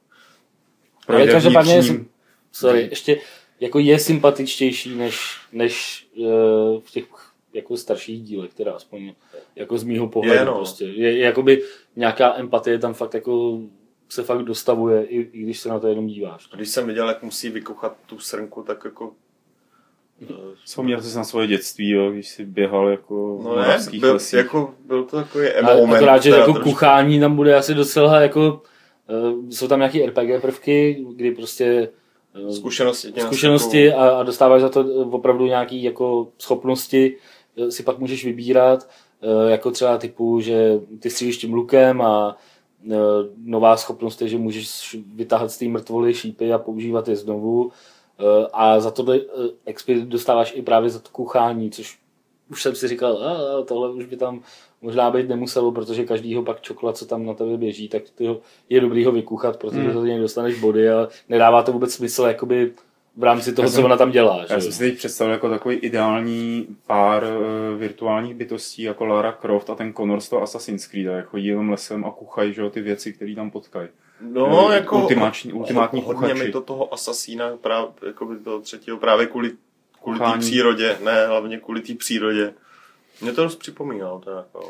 Ale 1.07 1.17
Projde 1.17 1.31
každopádně, 1.31 1.81
sorry, 2.51 2.87
ještě 2.89 3.21
jako 3.59 3.79
je 3.79 3.99
sympatičtější 3.99 4.95
než, 4.95 5.37
než 5.51 6.05
uh, 6.15 6.27
v 6.81 6.91
těch 6.91 7.05
jako 7.53 7.77
starších 7.77 8.23
dílech, 8.23 8.53
teda 8.53 8.73
aspoň 8.73 9.13
jako 9.55 9.77
z 9.77 9.83
mýho 9.83 10.07
pohledu 10.07 10.39
Je, 10.39 10.45
no. 10.45 10.55
prostě. 10.55 10.85
Je, 10.85 11.17
je 11.17 11.25
jakoby 11.25 11.63
nějaká 11.95 12.35
empatie 12.37 12.79
tam 12.79 12.93
fakt 12.93 13.13
jako 13.13 13.59
se 14.13 14.23
fakt 14.23 14.43
dostavuje, 14.43 15.03
i, 15.05 15.19
i 15.19 15.43
když 15.43 15.59
se 15.59 15.69
na 15.69 15.79
to 15.79 15.87
jenom 15.87 16.07
díváš. 16.07 16.49
A 16.51 16.55
Když 16.55 16.69
jsem 16.69 16.87
viděl, 16.87 17.07
jak 17.07 17.23
musí 17.23 17.49
vykouchat 17.49 17.95
tu 18.05 18.19
srnku, 18.19 18.63
tak 18.63 18.81
jako... 18.85 19.11
eh, 20.21 20.33
Vzpomněl 20.65 21.01
jsi 21.01 21.17
na 21.17 21.23
svoje 21.23 21.47
dětství, 21.47 21.89
jo, 21.89 22.11
když 22.11 22.27
jsi 22.29 22.45
běhal 22.45 22.87
jako 22.89 23.37
v 23.37 23.43
No 23.43 23.49
ne, 23.55 23.61
moravských 23.61 24.01
byl, 24.01 24.13
lesích. 24.13 24.37
jako, 24.37 24.73
byl 24.85 25.03
to 25.03 25.15
takový 25.17 25.47
emo 25.47 25.71
A, 25.71 25.75
moment. 25.75 25.95
akorát, 25.95 26.23
že 26.23 26.29
jako 26.29 26.53
trošku. 26.53 26.69
kuchání 26.69 27.19
tam 27.19 27.35
bude 27.35 27.55
asi 27.55 27.73
docela 27.73 28.21
jako, 28.21 28.61
uh, 29.33 29.49
jsou 29.49 29.67
tam 29.67 29.79
nějaké 29.79 30.05
RPG 30.05 30.41
prvky, 30.41 31.05
kdy 31.15 31.31
prostě 31.31 31.89
uh, 32.45 32.51
Zkušenosti. 32.51 33.13
zkušenosti 33.21 33.93
a, 33.93 34.09
a 34.09 34.23
dostáváš 34.23 34.61
za 34.61 34.69
to 34.69 34.85
opravdu 35.11 35.45
nějaké 35.45 35.75
jako 35.75 36.27
schopnosti, 36.39 37.17
si 37.69 37.83
pak 37.83 37.99
můžeš 37.99 38.25
vybírat, 38.25 38.89
eh, 39.47 39.51
jako 39.51 39.71
třeba 39.71 39.97
typu, 39.97 40.39
že 40.39 40.79
ty 40.99 41.09
střílíš 41.09 41.37
tím 41.37 41.53
lukem 41.53 42.01
a 42.01 42.37
nová 43.43 43.77
schopnost 43.77 44.21
je, 44.21 44.27
že 44.27 44.37
můžeš 44.37 44.97
vytáhat 45.15 45.51
z 45.51 45.57
té 45.57 45.65
mrtvoly 45.65 46.13
šípy 46.13 46.53
a 46.53 46.57
používat 46.57 47.07
je 47.07 47.15
znovu 47.15 47.71
Eh, 48.19 48.47
a 48.53 48.79
za 48.79 48.91
tohle 48.91 49.19
eh, 49.65 49.73
XP 49.73 49.89
dostáváš 49.89 50.53
i 50.55 50.61
právě 50.61 50.89
za 50.89 50.99
to 50.99 51.09
kuchání, 51.11 51.71
což 51.71 51.99
už 52.51 52.61
jsem 52.61 52.75
si 52.75 52.87
říkal, 52.87 53.17
a, 53.17 53.63
tohle 53.63 53.91
už 53.91 54.05
by 54.05 54.17
tam 54.17 54.41
možná 54.81 55.11
být 55.11 55.29
nemuselo, 55.29 55.71
protože 55.71 56.05
každýho 56.05 56.43
pak 56.43 56.61
čokola, 56.61 56.93
co 56.93 57.05
tam 57.05 57.25
na 57.25 57.33
tebe 57.33 57.57
běží, 57.57 57.89
tak 57.89 58.03
to 58.15 58.41
je 58.69 58.81
dobrý 58.81 59.05
ho 59.05 59.11
vykuchat, 59.11 59.57
protože 59.57 59.77
Hmm. 59.77 59.91
hmm. 59.91 59.99
to 59.99 60.05
něj 60.05 60.19
dostaneš 60.19 60.59
body 60.59 60.89
a 60.89 61.07
nedává 61.29 61.63
to 61.63 61.71
vůbec 61.71 61.93
smysl 61.93 62.23
jakoby 62.23 62.73
v 63.17 63.23
rámci 63.23 63.53
toho, 63.53 63.65
Já 63.65 63.69
co 63.69 63.75
jsem- 63.75 63.85
ona 63.85 63.97
tam 63.97 64.11
dělá. 64.11 64.37
Já 64.37 64.41
že 64.43 64.47
jsem 64.61 64.65
jo. 64.65 64.71
si 64.71 64.79
teď 64.79 64.97
představil 64.97 65.33
jako 65.33 65.49
takový 65.49 65.75
ideální 65.75 66.67
pár 66.87 67.23
uh, 67.23 67.79
virtuálních 67.79 68.35
bytostí, 68.35 68.81
jako 68.81 69.05
Lara 69.05 69.31
Croft 69.31 69.69
a 69.69 69.75
ten 69.75 69.93
Connor 69.93 70.19
z 70.21 70.29
toho 70.29 70.41
Assassin's 70.41 70.87
Creed, 70.87 71.07
a 71.07 71.11
jako 71.11 71.29
chodí 71.29 71.45
jenom 71.45 71.69
lesem 71.69 72.05
a 72.05 72.11
kuchají, 72.11 72.53
že 72.53 72.61
jo, 72.61 72.69
ty 72.69 72.81
věci, 72.81 73.13
které 73.13 73.35
tam 73.35 73.51
potkají. 73.51 73.87
No, 74.21 74.69
Eh, 74.71 74.75
jako 74.75 74.99
ultimáční- 75.01 75.53
ultimátní 75.53 76.01
hodně 76.01 76.21
kuchači. 76.21 76.43
mi 76.45 76.51
to 76.51 76.61
toho 76.61 76.93
asasína, 76.93 77.57
právě, 77.61 77.87
jako 78.07 78.25
by 78.25 78.35
toho 78.37 78.59
třetího, 78.59 78.97
právě 78.97 79.25
kvůli, 79.25 79.51
kvůli 80.03 80.19
té 80.19 80.37
přírodě, 80.39 80.97
ne, 81.03 81.27
hlavně 81.27 81.57
kvůli 81.59 81.81
té 81.81 81.93
přírodě. 81.95 82.53
Mě 83.21 83.31
to 83.33 83.43
dost 83.43 83.55
připomínalo, 83.55 84.19
teda, 84.19 84.37
jako. 84.37 84.69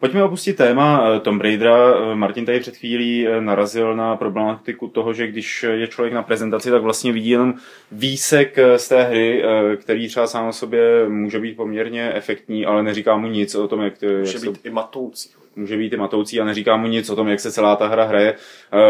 Pojďme 0.00 0.24
opustit 0.24 0.56
téma 0.56 1.04
eh, 1.16 1.20
Tomb 1.20 1.42
Raidera. 1.42 1.94
Eh, 1.94 2.14
Martin 2.14 2.44
tady 2.44 2.60
před 2.60 2.76
chvílí 2.76 3.28
eh, 3.28 3.40
narazil 3.40 3.96
na 3.96 4.16
problematiku 4.16 4.88
toho, 4.88 5.12
že 5.12 5.26
když 5.26 5.62
je 5.72 5.86
člověk 5.86 6.14
na 6.14 6.22
prezentaci, 6.22 6.70
tak 6.70 6.82
vlastně 6.82 7.12
vidí 7.12 7.30
jenom 7.30 7.54
výsek 7.92 8.56
z 8.76 8.88
té 8.88 9.02
hry, 9.02 9.42
který 9.76 10.08
třeba 10.08 10.26
sám 10.26 10.48
o 10.48 10.52
sobě 10.52 11.08
může 11.08 11.40
být 11.40 11.56
poměrně 11.56 12.12
efektní, 12.14 12.66
ale 12.66 12.82
neříká 12.82 13.16
mu 13.16 13.26
nic 13.26 13.54
o 13.54 13.68
tom, 13.68 13.80
jak, 13.80 13.98
to- 13.98 14.06
jak 14.06 14.18
Může 14.18 14.38
se 14.38 14.50
být 14.50 14.66
i 14.66 14.70
matoucí. 14.70 15.30
Může 15.58 15.76
být 15.76 15.92
i 15.92 15.96
matoucí 15.96 16.40
a 16.40 16.44
neříká 16.44 16.76
mu 16.76 16.86
nic 16.86 17.10
o 17.10 17.16
tom, 17.16 17.28
jak 17.28 17.40
se 17.40 17.52
celá 17.52 17.76
ta 17.76 17.86
hra 17.86 18.04
hraje. 18.04 18.34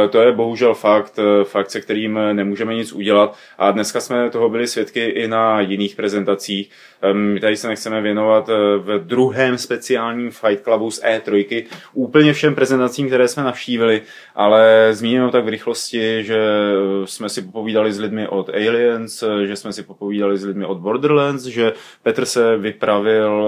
Eh, 0.04 0.08
To 0.08 0.22
je 0.22 0.32
bohužel 0.32 0.74
fakt, 0.74 1.18
eh, 1.18 1.44
fakt, 1.44 1.70
se 1.70 1.80
kterým 1.80 2.18
eh, 2.18 2.34
nemůžeme 2.34 2.74
nic 2.74 2.92
udělat. 2.92 3.36
A 3.58 3.70
dneska 3.70 4.00
jsme 4.00 4.30
toho 4.30 4.48
byli 4.48 4.66
svědky 4.66 5.04
i 5.04 5.28
na 5.28 5.60
jiných 5.60 5.96
prezentacích. 5.96 6.70
Ehm, 7.02 7.18
My 7.18 7.40
tady 7.40 7.56
se 7.56 7.68
nechceme 7.68 8.00
věnovat 8.00 8.48
v 8.78 8.98
druhém 8.98 9.58
speciálním 9.58 10.30
Fight 10.30 10.64
Clubu 10.64 10.90
z 10.90 11.02
E3 11.02 11.64
úplně 11.92 12.32
všem 12.32 12.54
prezentacím, 12.54 13.06
které 13.06 13.28
jsme 13.28 13.42
navštívili, 13.42 14.02
ale 14.34 14.88
zmíníme 14.92 15.24
to 15.24 15.30
tak 15.30 15.44
v 15.44 15.48
rychlosti, 15.48 16.24
že 16.24 16.38
jsme 17.04 17.28
si 17.28 17.42
popovídali 17.42 17.92
s 17.92 18.00
lidmi 18.00 18.28
od 18.28 18.48
Aliens, 18.48 19.24
že 19.44 19.56
jsme 19.56 19.72
si 19.72 19.82
popovídali 19.82 20.38
s 20.38 20.44
lidmi 20.44 20.64
od 20.64 20.78
Borderlands, 20.78 21.44
že 21.44 21.72
Petr 22.02 22.24
se 22.24 22.56
vypravil 22.56 23.44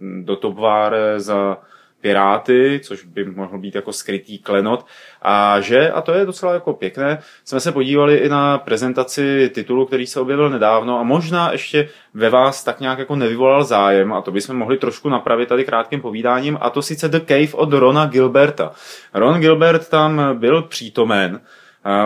do 0.00 0.36
Topváre 0.36 1.20
za 1.20 1.58
Piráty, 2.02 2.80
což 2.84 3.04
by 3.04 3.24
mohl 3.24 3.58
být 3.58 3.74
jako 3.74 3.92
skrytý 3.92 4.38
klenot. 4.38 4.86
A 5.22 5.60
že, 5.60 5.90
a 5.90 6.00
to 6.00 6.12
je 6.12 6.26
docela 6.26 6.54
jako 6.54 6.72
pěkné, 6.72 7.18
jsme 7.44 7.60
se 7.60 7.72
podívali 7.72 8.16
i 8.16 8.28
na 8.28 8.58
prezentaci 8.58 9.50
titulu, 9.54 9.86
který 9.86 10.06
se 10.06 10.20
objevil 10.20 10.50
nedávno 10.50 10.98
a 10.98 11.02
možná 11.02 11.52
ještě 11.52 11.88
ve 12.14 12.30
vás 12.30 12.64
tak 12.64 12.80
nějak 12.80 12.98
jako 12.98 13.16
nevyvolal 13.16 13.64
zájem 13.64 14.12
a 14.12 14.20
to 14.20 14.30
bychom 14.30 14.56
mohli 14.56 14.76
trošku 14.76 15.08
napravit 15.08 15.48
tady 15.48 15.64
krátkým 15.64 16.00
povídáním 16.00 16.58
a 16.60 16.70
to 16.70 16.82
sice 16.82 17.08
The 17.08 17.20
Cave 17.20 17.52
od 17.52 17.72
Rona 17.72 18.06
Gilberta. 18.06 18.72
Ron 19.14 19.40
Gilbert 19.40 19.88
tam 19.88 20.38
byl 20.38 20.62
přítomen 20.62 21.40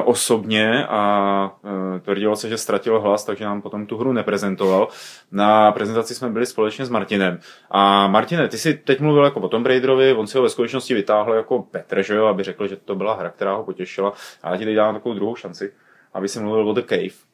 osobně 0.05 0.87
a 0.87 1.57
eh, 1.65 2.01
tvrdilo 2.01 2.37
se, 2.37 2.49
že 2.49 2.59
ztratil 2.59 3.01
hlas, 3.01 3.25
takže 3.25 3.45
nám 3.45 3.63
potom 3.63 3.87
tu 3.87 3.97
hru 3.97 4.13
neprezentoval. 4.13 4.89
Na 5.33 5.73
prezentaci 5.73 6.15
jsme 6.15 6.31
byli 6.31 6.47
společně 6.47 6.87
s 6.87 6.89
Martinem. 6.89 7.39
A 7.71 8.07
Martine, 8.07 8.49
ty 8.49 8.59
jsi 8.59 8.75
teď 8.75 9.01
mluvil 9.01 9.25
jako 9.25 9.41
o 9.41 9.49
Tomb 9.49 9.67
Raiderovi, 9.67 10.15
on 10.15 10.27
si 10.27 10.39
ho 10.39 10.43
ve 10.43 10.51
skutečnosti 10.51 10.95
vytáhl 10.95 11.35
jako 11.35 11.63
Petr, 11.63 12.03
že 12.03 12.15
jo, 12.15 12.27
aby 12.27 12.43
řekl, 12.43 12.67
že 12.67 12.77
to 12.77 12.95
byla 12.95 13.15
hra, 13.15 13.31
která 13.31 13.55
ho 13.55 13.65
potěšila. 13.65 14.13
A 14.43 14.51
já 14.51 14.57
ti 14.57 14.65
teď 14.65 14.77
dám 14.77 14.95
takovou 14.95 15.15
druhou 15.15 15.37
šanci, 15.37 15.73
aby 16.13 16.29
si 16.29 16.41
mluvil 16.41 16.69
o 16.69 16.73
The 16.73 16.83
Cave. 16.83 17.27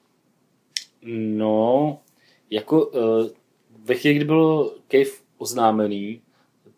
No, 1.37 1.99
jako 2.51 2.87
uh, 2.87 3.27
ve 3.85 3.95
chvíli, 3.95 4.15
kdy 4.15 4.25
bylo 4.25 4.75
Cave 4.89 5.11
oznámený, 5.39 6.23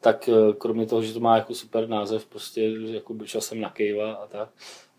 tak 0.01 0.29
uh, 0.29 0.53
kromě 0.53 0.87
toho, 0.87 1.03
že 1.03 1.13
to 1.13 1.21
má 1.21 1.37
jako 1.37 1.55
super 1.55 1.89
název, 1.89 2.27
prostě 2.27 2.63
jako 2.69 3.15
šel 3.25 3.41
jsem 3.41 3.61
na 3.61 3.73
Cave 3.77 4.15
a 4.15 4.27
tak, 4.27 4.49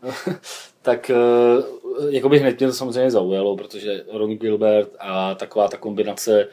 tak 0.81 1.11
uh, 1.15 2.09
jako 2.09 2.29
by 2.29 2.39
hned 2.39 2.59
mě 2.59 2.67
to 2.67 2.73
samozřejmě 2.73 3.11
zaujalo, 3.11 3.57
protože 3.57 4.03
Ron 4.11 4.37
Gilbert 4.37 4.89
a 4.99 5.35
taková 5.35 5.67
ta 5.67 5.77
kombinace 5.77 6.47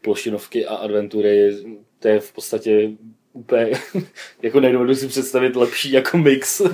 plošinovky 0.00 0.66
a 0.66 0.74
adventury, 0.74 1.56
to 1.98 2.08
je 2.08 2.20
v 2.20 2.32
podstatě 2.32 2.90
úplně, 3.32 3.70
jako 4.42 4.60
nedovedu 4.60 4.94
si 4.94 5.08
představit 5.08 5.56
lepší 5.56 5.92
jako 5.92 6.18
mix, 6.18 6.62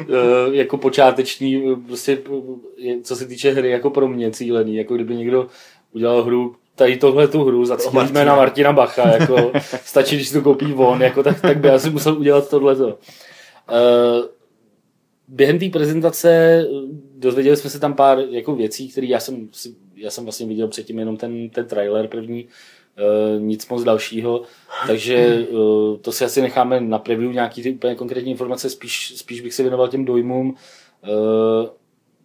Eh, 0.00 0.56
jako 0.56 0.76
počáteční, 0.76 1.72
eh, 1.72 1.76
prostě, 1.86 2.18
eh, 2.88 3.00
co 3.02 3.16
se 3.16 3.26
týče 3.26 3.50
hry, 3.50 3.70
jako 3.70 3.90
pro 3.90 4.08
mě 4.08 4.30
cílený, 4.30 4.76
jako 4.76 4.94
kdyby 4.94 5.16
někdo 5.16 5.46
udělal 5.92 6.22
hru, 6.22 6.56
tady 6.74 6.96
tohle 6.96 7.28
tu 7.28 7.44
hru, 7.44 7.64
zacílíme 7.64 8.00
Martina. 8.00 8.24
na 8.24 8.36
Martina 8.36 8.72
Bacha, 8.72 9.08
jako 9.08 9.52
stačí, 9.84 10.16
když 10.16 10.30
to 10.30 10.42
koupí 10.42 10.74
on, 10.74 11.02
jako 11.02 11.22
tak, 11.22 11.40
tak 11.40 11.58
by 11.58 11.70
asi 11.70 11.90
musel 11.90 12.18
udělat 12.18 12.50
tohleto. 12.50 12.86
Uh, 12.86 14.24
během 15.30 15.58
té 15.58 15.68
prezentace 15.68 16.30
eh, 16.30 16.66
dozvěděli 17.16 17.56
jsme 17.56 17.70
se 17.70 17.80
tam 17.80 17.94
pár 17.94 18.18
jako 18.18 18.54
věcí, 18.54 18.88
které 18.88 19.06
já 19.06 19.20
jsem, 19.20 19.48
já 19.96 20.10
jsem 20.10 20.24
vlastně 20.24 20.46
viděl 20.46 20.68
předtím 20.68 20.98
jenom 20.98 21.16
ten, 21.16 21.50
ten 21.50 21.66
trailer 21.66 22.08
první, 22.08 22.44
uh, 22.44 23.42
nic 23.42 23.68
moc 23.68 23.84
dalšího, 23.84 24.42
takže 24.86 25.46
uh, 25.50 25.96
to 25.96 26.12
si 26.12 26.24
asi 26.24 26.42
necháme 26.42 26.80
na 26.80 26.98
preview 26.98 27.32
nějaký 27.32 27.62
ty 27.62 27.70
úplně 27.70 27.94
konkrétní 27.94 28.30
informace, 28.30 28.70
spíš, 28.70 29.12
spíš 29.16 29.40
bych 29.40 29.54
se 29.54 29.62
věnoval 29.62 29.88
těm 29.88 30.04
dojmům. 30.04 30.54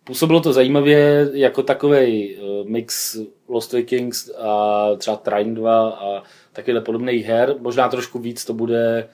Působilo 0.04 0.40
to 0.40 0.54
zajímavě 0.54 1.30
jako 1.34 1.64
takový 1.64 2.38
mix 2.64 3.18
Lost 3.48 3.74
Vikings 3.74 4.30
a 4.38 4.90
třeba 4.98 5.18
Trine 5.18 5.56
2 5.56 5.90
a 5.90 6.24
takovýhle 6.54 6.82
podobných 6.82 7.26
her. 7.26 7.56
Možná 7.60 7.90
trošku 7.90 8.20
víc 8.20 8.46
to 8.46 8.54
bude 8.54 9.10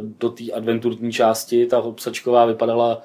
do 0.00 0.28
té 0.28 0.44
adventurní 0.52 1.12
části. 1.12 1.66
Ta 1.66 1.80
obsačková 1.80 2.44
vypadala 2.44 3.02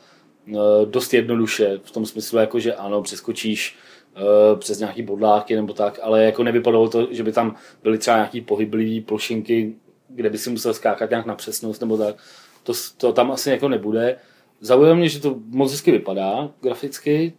uh, 0.48 0.58
dost 0.86 1.14
jednoduše, 1.14 1.80
v 1.84 1.92
tom 1.92 2.06
smyslu, 2.06 2.38
jako 2.38 2.60
že 2.60 2.74
ano, 2.74 3.02
přeskočíš 3.02 3.76
uh, 4.16 4.60
přes 4.60 4.80
nějaký 4.80 5.02
bodláky 5.02 5.56
nebo 5.56 5.74
tak, 5.74 6.00
ale 6.02 6.24
jako 6.24 6.44
nevypadalo 6.44 6.90
to, 6.90 7.08
že 7.12 7.24
by 7.24 7.32
tam 7.32 7.56
byly 7.84 7.98
třeba 7.98 8.18
nějaký 8.18 8.42
pohyblivé 8.42 9.06
plošinky, 9.06 9.76
kde 10.08 10.30
by 10.30 10.38
si 10.38 10.50
musel 10.50 10.74
skákat 10.74 11.10
nějak 11.10 11.26
na 11.26 11.36
přesnost 11.36 11.80
nebo 11.80 11.98
tak. 11.98 12.16
To, 12.64 12.74
to 12.98 13.14
tam 13.14 13.32
asi 13.32 13.50
jako 13.50 13.70
nebude. 13.70 14.18
Zaujalo 14.62 14.96
mě, 14.96 15.10
že 15.10 15.20
to 15.20 15.36
moc 15.50 15.72
hezky 15.72 15.92
vypadá 15.92 16.50
graficky, 16.62 17.34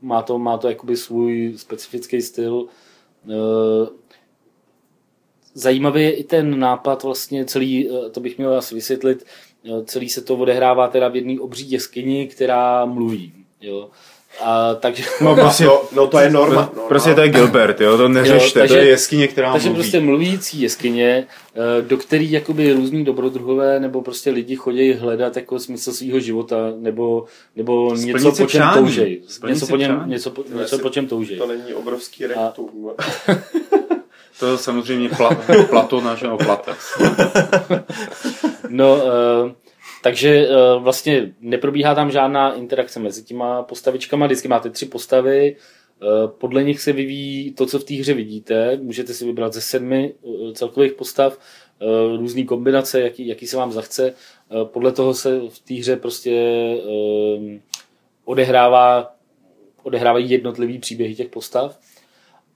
má 0.00 0.22
to, 0.22 0.38
má 0.38 0.58
to 0.58 0.68
jakoby 0.68 0.96
svůj 0.96 1.54
specifický 1.56 2.22
styl. 2.22 2.66
Zajímavý 5.54 6.02
je 6.02 6.12
i 6.12 6.24
ten 6.24 6.58
nápad 6.58 7.02
vlastně 7.02 7.44
celý, 7.44 7.88
eh, 7.88 8.10
to 8.10 8.20
bych 8.20 8.38
měl 8.38 8.58
asi 8.58 8.74
vysvětlit, 8.74 9.24
eh, 9.64 9.84
celý 9.84 10.08
se 10.08 10.20
to 10.20 10.36
odehrává 10.36 10.88
teda 10.88 11.08
v 11.08 11.16
jedné 11.16 11.40
obří 11.40 11.70
jeskyni, 11.70 12.26
která 12.26 12.84
mluví. 12.84 13.32
Jo. 13.60 13.90
A, 14.40 14.74
takže... 14.74 15.04
No, 15.20 15.34
prostě, 15.40 15.64
no, 15.64 15.82
no, 15.92 16.06
to 16.06 16.18
je 16.18 16.30
norma. 16.30 16.72
No, 16.76 16.82
prostě 16.88 17.10
no. 17.10 17.16
to 17.16 17.20
je 17.20 17.28
Gilbert, 17.28 17.80
jo, 17.80 17.96
to 17.96 18.08
neřešte, 18.08 18.58
jo, 18.58 18.62
takže, 18.62 18.74
to 18.74 18.80
je 18.80 18.88
jeskyně, 18.88 19.28
která 19.28 19.52
Takže 19.52 19.68
mluví. 19.68 19.82
prostě 19.82 20.00
mluvící 20.00 20.60
jeskyně, 20.60 21.26
eh, 21.54 21.82
do 21.82 21.96
který 21.96 22.32
jakoby 22.32 22.72
různí 22.72 23.04
dobrodruhové 23.04 23.80
nebo 23.80 24.02
prostě 24.02 24.30
lidi 24.30 24.56
chodí 24.56 24.92
hledat 24.92 25.36
jako 25.36 25.58
smysl 25.58 25.92
svého 25.92 26.20
života 26.20 26.56
nebo, 26.78 27.24
nebo 27.56 27.94
něco, 27.94 28.32
po 28.32 28.46
čem 28.46 28.62
toužej. 28.74 29.22
Něco 29.46 29.66
po, 29.66 29.76
něm, 29.76 30.02
něco, 30.06 30.30
po, 30.30 30.44
něco 30.58 30.78
po 30.78 30.90
čem 30.90 31.06
toužej. 31.06 31.36
To 31.36 31.46
není 31.46 31.74
obrovský 31.74 32.26
rektum. 32.26 32.90
A... 32.98 33.32
to 34.40 34.58
samozřejmě 34.58 35.08
pla, 35.08 35.30
Platona, 35.70 36.14
že 36.14 36.26
jo, 36.26 36.36
Platex. 36.36 36.98
no, 38.68 38.94
uh, 38.94 39.52
takže 40.02 40.48
uh, 40.48 40.82
vlastně 40.82 41.32
neprobíhá 41.40 41.94
tam 41.94 42.10
žádná 42.10 42.54
interakce 42.54 43.00
mezi 43.00 43.22
těma 43.22 43.62
postavičkama, 43.62 44.26
vždycky 44.26 44.48
máte 44.48 44.70
tři 44.70 44.86
postavy, 44.86 45.56
uh, 46.02 46.30
podle 46.30 46.64
nich 46.64 46.80
se 46.80 46.92
vyvíjí 46.92 47.52
to, 47.52 47.66
co 47.66 47.78
v 47.78 47.84
té 47.84 47.94
hře 47.94 48.14
vidíte, 48.14 48.76
můžete 48.82 49.14
si 49.14 49.24
vybrat 49.24 49.52
ze 49.52 49.60
sedmi 49.60 50.14
celkových 50.54 50.92
postav, 50.92 51.38
různé 52.16 52.44
kombinace, 52.44 53.00
jaký, 53.00 53.26
jaký 53.26 53.46
se 53.46 53.56
vám 53.56 53.72
zachce, 53.72 54.14
podle 54.64 54.92
toho 54.92 55.14
se 55.14 55.40
v 55.48 55.58
té 55.58 55.74
hře 55.74 55.96
prostě 55.96 56.32
odehrává, 58.24 59.14
odehrávají 59.82 60.30
jednotlivý 60.30 60.78
příběhy 60.78 61.14
těch 61.14 61.28
postav. 61.28 61.78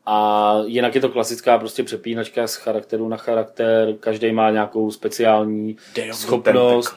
A 0.06 0.54
jinak 0.66 0.94
je 0.94 1.00
to 1.00 1.08
klasická 1.08 1.58
prostě 1.58 1.82
přepínačka 1.82 2.46
z 2.46 2.54
charakteru 2.54 3.08
na 3.08 3.16
charakter, 3.16 3.94
každý 4.00 4.32
má 4.32 4.50
nějakou 4.50 4.90
speciální 4.90 5.76
schopnost 6.12 6.94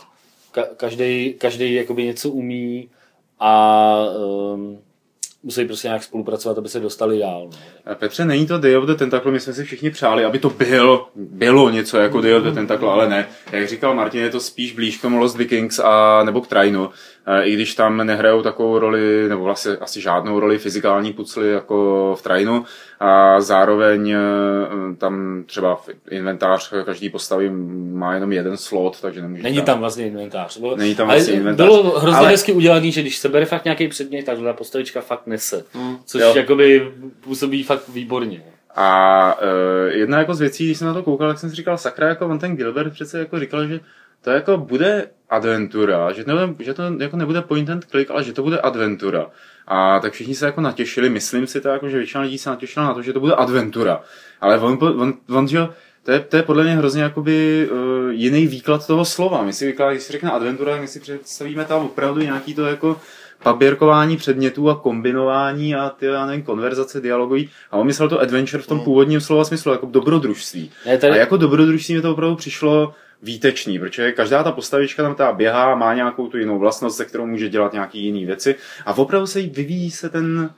ka, 0.52 0.63
každý, 0.78 1.34
každý 1.34 1.74
jakoby 1.74 2.04
něco 2.04 2.30
umí 2.30 2.89
a 3.39 4.06
um, 4.54 4.80
musí 5.43 5.65
prostě 5.65 5.88
nějak 5.88 6.04
spolupracovat, 6.04 6.58
aby 6.58 6.69
se 6.69 6.80
dostali 6.80 7.19
dál. 7.19 7.50
No. 7.86 7.95
Petře, 7.95 8.26
není 8.26 8.48
to 8.48 8.58
Day 8.58 8.78
of 8.78 8.86
the 8.86 8.93
Tentacle, 8.93 9.32
my 9.32 9.39
jsme 9.39 9.54
si 9.54 9.63
všichni 9.63 9.91
přáli, 9.91 10.26
aby 10.26 10.39
to 10.39 10.50
byl, 10.50 11.06
bylo 11.15 11.69
něco 11.69 11.98
jako 11.98 12.22
Day 12.22 12.36
of 12.36 12.43
the 12.43 12.52
Tentacle, 12.52 12.89
ale 12.89 13.10
ne. 13.10 13.28
Jak 13.52 13.67
říkal 13.67 13.95
Martin, 13.95 14.22
je 14.22 14.30
to 14.30 14.39
spíš 14.39 14.74
blíž 14.74 14.98
k 14.98 15.04
Lost 15.04 15.38
Vikings 15.38 15.80
a 15.80 16.24
nebo 16.24 16.41
k 16.41 16.48
Trainu. 16.48 16.89
Eh, 17.32 17.44
i 17.44 17.54
když 17.54 17.76
tam 17.76 17.98
nehrajou 17.98 18.42
takovou 18.42 18.80
roli, 18.80 19.30
nebo 19.30 19.44
vlastně 19.44 19.72
asi 19.72 20.02
žádnou 20.02 20.39
roli 20.39 20.58
fyzikální 20.58 21.13
pucly 21.13 21.52
jako 21.52 22.15
v 22.20 22.22
Trainu 22.22 22.65
a 23.00 23.42
zároveň 23.42 24.12
eh, 24.12 24.18
tam 24.98 25.44
třeba 25.46 25.82
inventář 26.12 26.74
každý 26.86 27.10
postavy 27.10 27.50
má 27.94 28.13
jenom 28.13 28.32
jeden 28.32 28.58
slot, 28.58 29.02
takže 29.02 29.22
nemůže 29.22 29.44
Není 29.44 29.62
tam 29.62 29.80
vlastně 29.80 30.08
inventář. 30.08 30.58
Bylo, 30.58 30.76
Není 30.76 30.96
tam 30.96 31.08
vlastně 31.08 31.34
inventář. 31.34 31.68
Bylo 31.68 32.00
hrozně 32.00 32.20
ale... 32.20 32.30
hezky 32.30 32.52
udělaný, 32.52 32.92
že 32.92 33.02
když 33.02 33.18
se 33.18 33.30
bere 33.30 33.46
fakt 33.46 33.65
nějaký 33.65 33.88
předmět, 33.88 34.26
tak 34.26 34.38
ta 34.44 34.54
postavička 34.54 35.02
fakt 35.02 35.28
nese. 35.28 35.63
Hmm. 35.74 35.98
Což 36.06 36.22
jo. 36.22 36.34
jakoby 36.36 36.92
působí 37.22 37.63
fakt 37.63 37.89
výborně. 37.89 38.44
A 38.76 39.34
uh, 39.42 39.96
jedna 39.96 40.18
jako 40.18 40.34
z 40.34 40.39
věcí, 40.39 40.65
když 40.65 40.78
jsem 40.78 40.88
na 40.88 40.94
to 40.94 41.04
koukal, 41.04 41.28
tak 41.28 41.39
jsem 41.39 41.50
si 41.50 41.56
říkal, 41.56 41.78
sakra, 41.78 42.08
jako 42.08 42.28
on 42.28 42.39
ten 42.39 42.56
Gilbert 42.56 42.94
přece 42.94 43.20
jako 43.20 43.39
říkal, 43.39 43.68
že 43.68 43.80
to 44.21 44.29
jako 44.29 44.58
bude 44.58 45.10
adventura, 45.29 46.12
že, 46.12 46.23
nebude, 46.27 46.63
že 46.63 46.73
to 46.73 46.84
jako 46.99 47.17
nebude 47.17 47.41
point 47.41 47.69
and 47.69 47.86
click, 47.86 48.12
ale 48.12 48.23
že 48.23 48.34
to 48.34 48.43
bude 48.43 48.60
adventura. 48.60 49.27
A 49.67 49.99
tak 49.99 50.13
všichni 50.13 50.36
se 50.36 50.45
jako 50.45 50.62
natěšili, 50.62 51.10
myslím 51.10 51.47
si 51.47 51.62
to 51.62 51.69
jako, 51.69 51.89
že 51.89 51.97
většina 51.97 52.23
lidí 52.23 52.38
se 52.38 52.49
natěšila 52.49 52.86
na 52.86 52.93
to, 52.93 53.01
že 53.01 53.13
to 53.13 53.19
bude 53.19 53.34
adventura. 53.34 54.01
Ale 54.41 54.60
on, 54.60 54.77
on, 54.82 55.13
on 55.29 55.47
že 55.47 55.60
to 56.03 56.12
je, 56.12 56.19
to 56.19 56.36
je 56.38 56.43
podle 56.43 56.63
mě 56.63 56.75
hrozně 56.75 57.03
jakoby 57.03 57.69
uh, 57.71 57.77
jiný 58.10 58.47
výklad 58.47 58.88
toho 58.88 59.05
slova. 59.05 59.43
My 59.43 59.53
si 59.53 59.65
vyklad, 59.65 59.91
když 59.91 60.03
si 60.03 60.12
řekne 60.12 60.32
adventura, 60.32 60.71
tak 60.71 60.82
my 60.82 60.88
si 60.88 60.99
představíme 60.99 61.65
tam 61.65 61.86
opravdu 61.86 62.21
nějaký 62.21 62.55
to 62.55 62.65
jako 62.65 62.97
papírkování 63.43 64.17
předmětů 64.17 64.69
a 64.69 64.75
kombinování 64.75 65.75
a 65.75 65.89
ty, 65.89 66.05
já 66.05 66.25
nevím, 66.25 66.43
konverzace, 66.43 67.01
dialogový. 67.01 67.49
A 67.71 67.77
on 67.77 67.88
myslel 67.88 68.10
to 68.10 68.19
adventure 68.19 68.63
v 68.63 68.67
tom 68.67 68.77
hmm. 68.77 68.86
původním 68.86 69.21
slova 69.21 69.45
smyslu, 69.45 69.71
jako 69.71 69.86
dobrodružství. 69.86 70.71
tady... 70.97 71.13
A 71.13 71.15
jako 71.15 71.38
dobrodružství 71.38 71.95
mi 71.95 72.01
to 72.01 72.12
opravdu 72.12 72.36
přišlo 72.36 72.93
výtečný, 73.21 73.79
protože 73.79 74.12
každá 74.12 74.43
ta 74.43 74.51
postavička 74.51 75.03
tam 75.03 75.15
ta 75.15 75.32
běhá, 75.32 75.75
má 75.75 75.93
nějakou 75.93 76.27
tu 76.27 76.38
jinou 76.38 76.60
vlastnost, 76.60 76.97
se 76.97 77.05
kterou 77.05 77.25
může 77.25 77.49
dělat 77.49 77.73
nějaké 77.73 77.97
jiné 77.97 78.25
věci 78.25 78.55
a 78.86 78.97
opravdu 78.97 79.27
se 79.27 79.39
jí 79.39 79.49
vyvíjí 79.49 79.91
se 79.91 80.10
ten, 80.10 80.49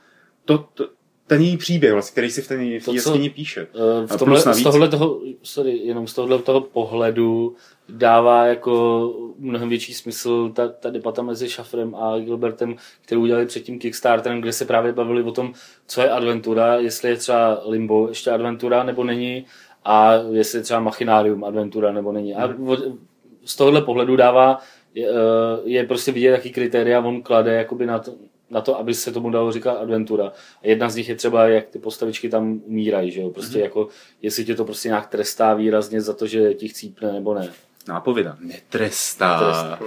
to, 0.44 0.58
to, 0.74 0.88
ten 1.26 1.42
její 1.42 1.56
příběh, 1.56 1.92
vlastně, 1.92 2.12
který 2.12 2.30
si 2.30 2.42
v 2.42 2.48
té 2.48 2.54
jeskyni 2.92 3.30
píše. 3.30 3.66
Uh, 4.00 4.06
v 4.06 4.16
tomhle, 4.16 4.40
z 4.40 4.62
tohohle 4.62 4.88
toho, 4.88 5.20
sorry, 5.42 5.76
jenom 5.76 6.06
z 6.06 6.14
tohohle 6.14 6.38
toho 6.38 6.60
pohledu 6.60 7.56
dává 7.88 8.46
jako 8.46 9.14
mnohem 9.38 9.68
větší 9.68 9.94
smysl 9.94 10.50
ta, 10.54 10.68
ta 10.68 10.90
debata 10.90 11.22
mezi 11.22 11.48
Schafferem 11.48 11.94
a 11.94 12.18
Gilbertem, 12.18 12.76
kterou 13.00 13.22
udělali 13.22 13.46
před 13.46 13.60
tím 13.60 13.78
Kickstarterem, 13.78 14.40
kde 14.40 14.52
se 14.52 14.64
právě 14.64 14.92
bavili 14.92 15.22
o 15.22 15.32
tom, 15.32 15.52
co 15.86 16.00
je 16.00 16.10
adventura, 16.10 16.74
jestli 16.74 17.08
je 17.08 17.16
třeba 17.16 17.62
Limbo 17.66 18.08
ještě 18.08 18.30
adventura 18.30 18.82
nebo 18.82 19.04
není 19.04 19.46
a 19.84 20.12
jestli 20.30 20.58
je 20.58 20.62
třeba 20.62 20.80
Machinarium 20.80 21.44
adventura 21.44 21.92
nebo 21.92 22.12
není. 22.12 22.34
A 22.34 22.46
mhm. 22.46 22.98
z 23.44 23.56
tohohle 23.56 23.82
pohledu 23.82 24.16
dává, 24.16 24.58
je, 24.94 25.08
eh, 25.08 25.60
je 25.64 25.84
prostě 25.86 26.12
vidět, 26.12 26.30
jaký 26.30 26.50
kritéria 26.50 27.00
on 27.00 27.22
klade 27.22 27.54
jakoby 27.54 27.86
na 27.86 27.98
to, 27.98 28.14
na 28.50 28.60
to, 28.60 28.78
aby 28.78 28.94
se 28.94 29.12
tomu 29.12 29.30
dalo 29.30 29.52
říkat 29.52 29.72
adventura. 29.72 30.32
A 30.62 30.66
jedna 30.66 30.88
z 30.88 30.96
nich 30.96 31.08
je 31.08 31.14
třeba, 31.14 31.48
jak 31.48 31.66
ty 31.66 31.78
postavičky 31.78 32.28
tam 32.28 32.60
umírají, 32.64 33.10
že 33.10 33.20
jo? 33.20 33.30
Prostě 33.30 33.58
mm-hmm. 33.58 33.62
jako, 33.62 33.88
jestli 34.22 34.44
tě 34.44 34.54
to 34.54 34.64
prostě 34.64 34.88
nějak 34.88 35.06
trestá 35.06 35.54
výrazně 35.54 36.00
za 36.00 36.12
to, 36.12 36.26
že 36.26 36.54
ti 36.54 36.68
chcípne 36.68 37.12
nebo 37.12 37.34
ne. 37.34 37.52
Nápověda. 37.88 38.36
Netrestá. 38.40 39.40
Netrestá. 39.40 39.78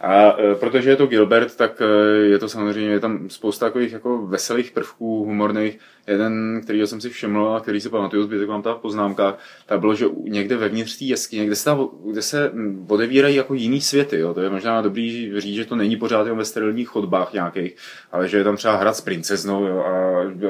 A 0.00 0.36
e, 0.40 0.54
protože 0.54 0.90
je 0.90 0.96
to 0.96 1.06
Gilbert, 1.06 1.56
tak 1.56 1.80
e, 1.80 1.84
je 2.16 2.38
to 2.38 2.48
samozřejmě, 2.48 2.90
je 2.90 3.00
tam 3.00 3.30
spousta 3.30 3.66
takových 3.66 3.92
jako 3.92 4.26
veselých 4.26 4.70
prvků, 4.70 5.24
humorných. 5.24 5.78
Jeden, 6.06 6.60
který 6.64 6.86
jsem 6.86 7.00
si 7.00 7.10
všiml 7.10 7.54
a 7.56 7.60
který 7.60 7.80
si 7.80 7.88
pamatuju, 7.88 8.22
zbytek 8.22 8.48
mám 8.48 8.62
tam 8.62 8.74
v 8.74 8.80
poznámkách, 8.80 9.38
tak 9.66 9.80
bylo, 9.80 9.94
že 9.94 10.06
někde 10.22 10.56
vevnitř 10.56 10.98
té 10.98 11.04
jeskyně, 11.04 11.46
kde 11.46 11.56
se, 11.56 11.64
ta, 11.64 11.78
kde 12.10 12.22
se 12.22 12.52
odevírají 12.88 13.36
jako 13.36 13.54
jiný 13.54 13.80
světy. 13.80 14.18
Jo. 14.18 14.34
To 14.34 14.40
je 14.40 14.50
možná 14.50 14.82
dobrý 14.82 15.40
říct, 15.40 15.54
že 15.54 15.64
to 15.64 15.76
není 15.76 15.96
pořád 15.96 16.22
jenom 16.22 16.38
ve 16.38 16.44
sterilních 16.44 16.88
chodbách 16.88 17.32
nějakých, 17.32 17.76
ale 18.12 18.28
že 18.28 18.38
je 18.38 18.44
tam 18.44 18.56
třeba 18.56 18.76
hrad 18.76 18.96
s 18.96 19.00
princeznou 19.00 19.64
jo, 19.64 19.84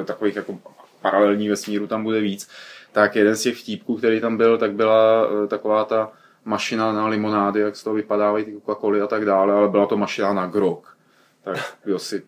a 0.01 0.05
takových 0.05 0.37
jako 0.37 0.59
paralelní 1.03 1.49
vesmíru 1.49 1.87
tam 1.87 2.03
bude 2.03 2.21
víc. 2.21 2.49
Tak 2.93 3.17
jeden 3.17 3.37
z 3.37 3.43
těch 3.43 3.57
vtípků, 3.57 3.97
který 3.97 4.21
tam 4.21 4.37
byl, 4.37 4.59
tak 4.59 4.73
byla 4.73 5.29
e, 5.45 5.47
taková 5.47 5.85
ta 5.85 6.13
mašina 6.47 6.93
na 6.93 7.07
limonády, 7.07 7.61
jak 7.61 7.77
z 7.77 7.83
toho 7.83 7.97
vypadávají 7.97 8.45
ty 8.45 8.53
coca 8.67 9.05
a 9.05 9.07
tak 9.07 9.25
dále, 9.25 9.55
ale 9.55 9.69
byla 9.69 9.87
to 9.87 9.97
mašina 9.97 10.33
na 10.33 10.47
grok. 10.47 10.97
Tak 11.45 11.75
kdo 11.85 11.99
si, 11.99 12.23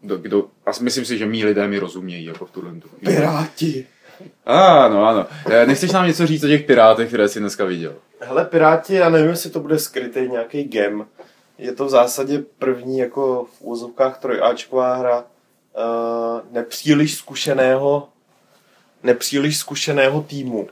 kdo, 0.00 0.16
kdo, 0.16 0.46
a 0.66 0.70
myslím 0.80 1.04
si, 1.04 1.18
že 1.18 1.26
mý 1.26 1.44
lidé 1.44 1.68
mi 1.68 1.78
rozumějí, 1.78 2.24
jako 2.24 2.46
v 2.46 2.50
tuhle 2.50 2.72
Piráti. 3.04 3.86
Ano, 4.46 5.04
ano. 5.04 5.26
Eh, 5.50 5.66
nechceš 5.66 5.92
nám 5.92 6.06
něco 6.06 6.26
říct 6.26 6.44
o 6.44 6.48
těch 6.48 6.64
pirátech, 6.64 7.08
které 7.08 7.28
jsi 7.28 7.40
dneska 7.40 7.64
viděl? 7.64 7.94
Hele, 8.20 8.44
Piráti, 8.44 8.94
já 8.94 9.08
nevím, 9.08 9.30
jestli 9.30 9.50
to 9.50 9.60
bude 9.60 9.78
skrytý 9.78 10.20
nějaký 10.20 10.64
gem. 10.64 11.06
Je 11.58 11.72
to 11.72 11.86
v 11.86 11.90
zásadě 11.90 12.42
první 12.58 12.98
jako 12.98 13.46
v 13.58 13.62
úzovkách 13.62 14.18
trojáčková 14.18 14.94
hra 14.94 15.18
uh, 15.18 15.24
nepříliš 16.52 17.14
zkušeného 17.14 18.08
nepříliš 19.02 19.58
zkušeného 19.58 20.22
týmu 20.22 20.68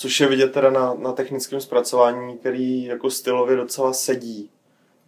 což 0.00 0.20
je 0.20 0.28
vidět 0.28 0.52
teda 0.52 0.70
na, 0.70 0.94
na 0.98 1.12
technickém 1.12 1.60
zpracování, 1.60 2.38
který 2.38 2.84
jako 2.84 3.10
stylově 3.10 3.56
docela 3.56 3.92
sedí. 3.92 4.50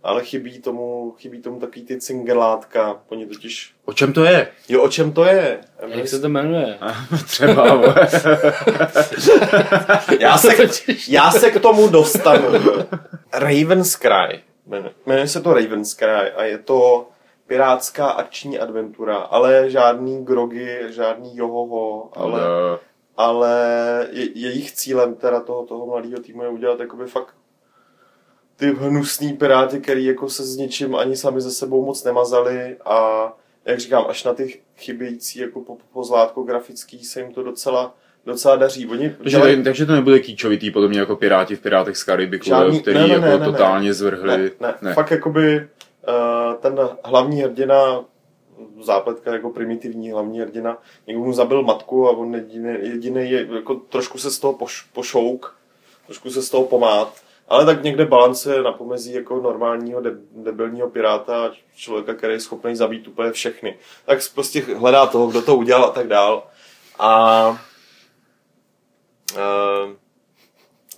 Ale 0.03 0.25
chybí 0.25 0.61
tomu, 0.61 1.15
chybí 1.19 1.43
tomu 1.43 1.61
takový 1.61 1.85
ty 1.85 2.01
cingerlátka, 2.01 3.01
oni 3.09 3.27
totiž... 3.27 3.75
O 3.85 3.93
čem 3.93 4.13
to 4.13 4.25
je? 4.25 4.49
Jo, 4.69 4.83
o 4.83 4.89
čem 4.89 5.13
to 5.13 5.25
je? 5.25 5.61
Jak 5.89 6.09
se 6.09 6.21
to 6.21 6.29
jmenuje? 6.29 6.79
Třeba, 7.27 7.67
já, 10.21 10.39
se, 10.39 10.49
já 11.09 11.31
se 11.31 11.51
k 11.51 11.61
tomu 11.61 11.89
dostanu. 11.89 12.49
Raven's 13.33 13.97
Cry. 13.97 14.43
Jmenuje 15.07 15.29
se 15.29 15.41
to 15.41 15.55
Raven's 15.55 15.95
Cry 15.95 16.31
a 16.37 16.45
je 16.45 16.59
to 16.59 17.09
pirátská 17.47 18.07
akční 18.09 18.59
adventura, 18.59 19.17
ale 19.17 19.71
žádný 19.71 20.25
grogy, 20.25 20.79
žádný 20.89 21.37
johoho, 21.37 22.11
ale, 22.13 22.43
Ale 22.45 22.79
ale 23.17 23.57
je, 24.11 24.29
jejich 24.39 24.73
cílem 24.73 25.15
teda 25.15 25.41
toho, 25.41 25.67
toho 25.67 25.87
mladého 25.87 26.23
týmu 26.23 26.43
je 26.43 26.49
udělat 26.49 26.81
jakoby 26.81 27.07
fakt 27.07 27.35
ty 28.57 28.67
hnusný 28.75 29.33
piráty, 29.33 29.81
který 29.81 30.05
jako 30.05 30.29
se 30.29 30.45
s 30.45 30.57
ničím 30.57 30.95
ani 30.97 31.17
sami 31.17 31.41
ze 31.41 31.51
sebou 31.51 31.85
moc 31.85 32.05
nemazali 32.05 32.77
a 32.85 33.29
jak 33.65 33.81
říkám, 33.81 34.05
až 34.09 34.25
na 34.25 34.33
ty 34.33 34.61
chybějící 34.77 35.39
jako 35.39 35.61
po, 35.61 35.77
pozlátko 35.93 36.43
grafický 36.43 37.05
se 37.05 37.21
jim 37.21 37.33
to 37.35 37.43
docela, 37.43 37.95
docela 38.27 38.57
daří. 38.57 38.87
Oni 38.87 39.11
takže, 39.11 39.37
dělají- 39.37 39.65
takže 39.65 39.87
to 39.87 39.93
nebude 39.93 40.19
kýčovitý, 40.21 40.71
podobně 40.71 40.99
jako 41.01 41.17
Piráti 41.17 41.57
v 41.57 41.61
Pirátech 41.61 41.97
z 41.97 42.05
Karibiku, 42.05 42.45
Žádný- 42.45 42.81
který 42.81 42.99
ne, 42.99 43.07
ne, 43.07 43.13
jako 43.15 43.25
ne, 43.27 43.31
ne, 43.33 43.39
ne. 43.39 43.45
totálně 43.47 43.95
zvrhli. 43.95 44.27
Ne, 44.27 44.51
ne, 44.61 44.75
ne. 44.83 44.95
fakt 44.95 45.11
jakoby 45.11 45.69
uh, 46.09 46.55
ten 46.61 46.81
hlavní 47.05 47.43
hrdina, 47.43 48.05
zápletka 48.81 49.33
jako 49.33 49.51
primitivní 49.51 50.11
hlavní 50.11 50.41
hrdina, 50.41 50.79
někdo 51.07 51.23
mu 51.23 51.33
zabil 51.33 51.63
matku 51.63 52.09
a 52.09 52.11
on 52.11 52.35
jediný, 52.35 53.31
je, 53.31 53.49
jako 53.55 53.75
trošku 53.75 54.19
se 54.19 54.31
z 54.31 54.39
toho 54.39 54.53
poš, 54.53 54.83
pošouk, 54.93 55.57
trošku 56.07 56.31
se 56.31 56.43
z 56.43 56.51
toho 56.51 56.65
pomát, 56.65 57.15
ale 57.49 57.67
tak 57.67 57.83
někde 57.83 58.05
balancuje 58.05 58.63
na 58.63 58.73
pomezí 58.73 59.13
jako 59.13 59.41
normálního 59.41 60.01
de, 60.01 60.11
debilního 60.33 60.91
piráta 60.91 61.47
a 61.47 61.51
člověka, 61.75 62.15
který 62.15 62.33
je 62.33 62.41
schopný 62.41 62.77
zabít 62.77 63.09
úplně 63.09 63.33
všechny. 63.33 63.79
Tak 64.05 64.19
prostě 64.35 64.61
hledá 64.61 65.07
toho, 65.07 65.27
kdo 65.27 65.43
to 65.43 65.57
udělal 65.57 65.85
a 65.85 65.91
tak 65.91 66.09
dál. 66.09 66.47
A 66.99 67.49
uh, 69.37 69.91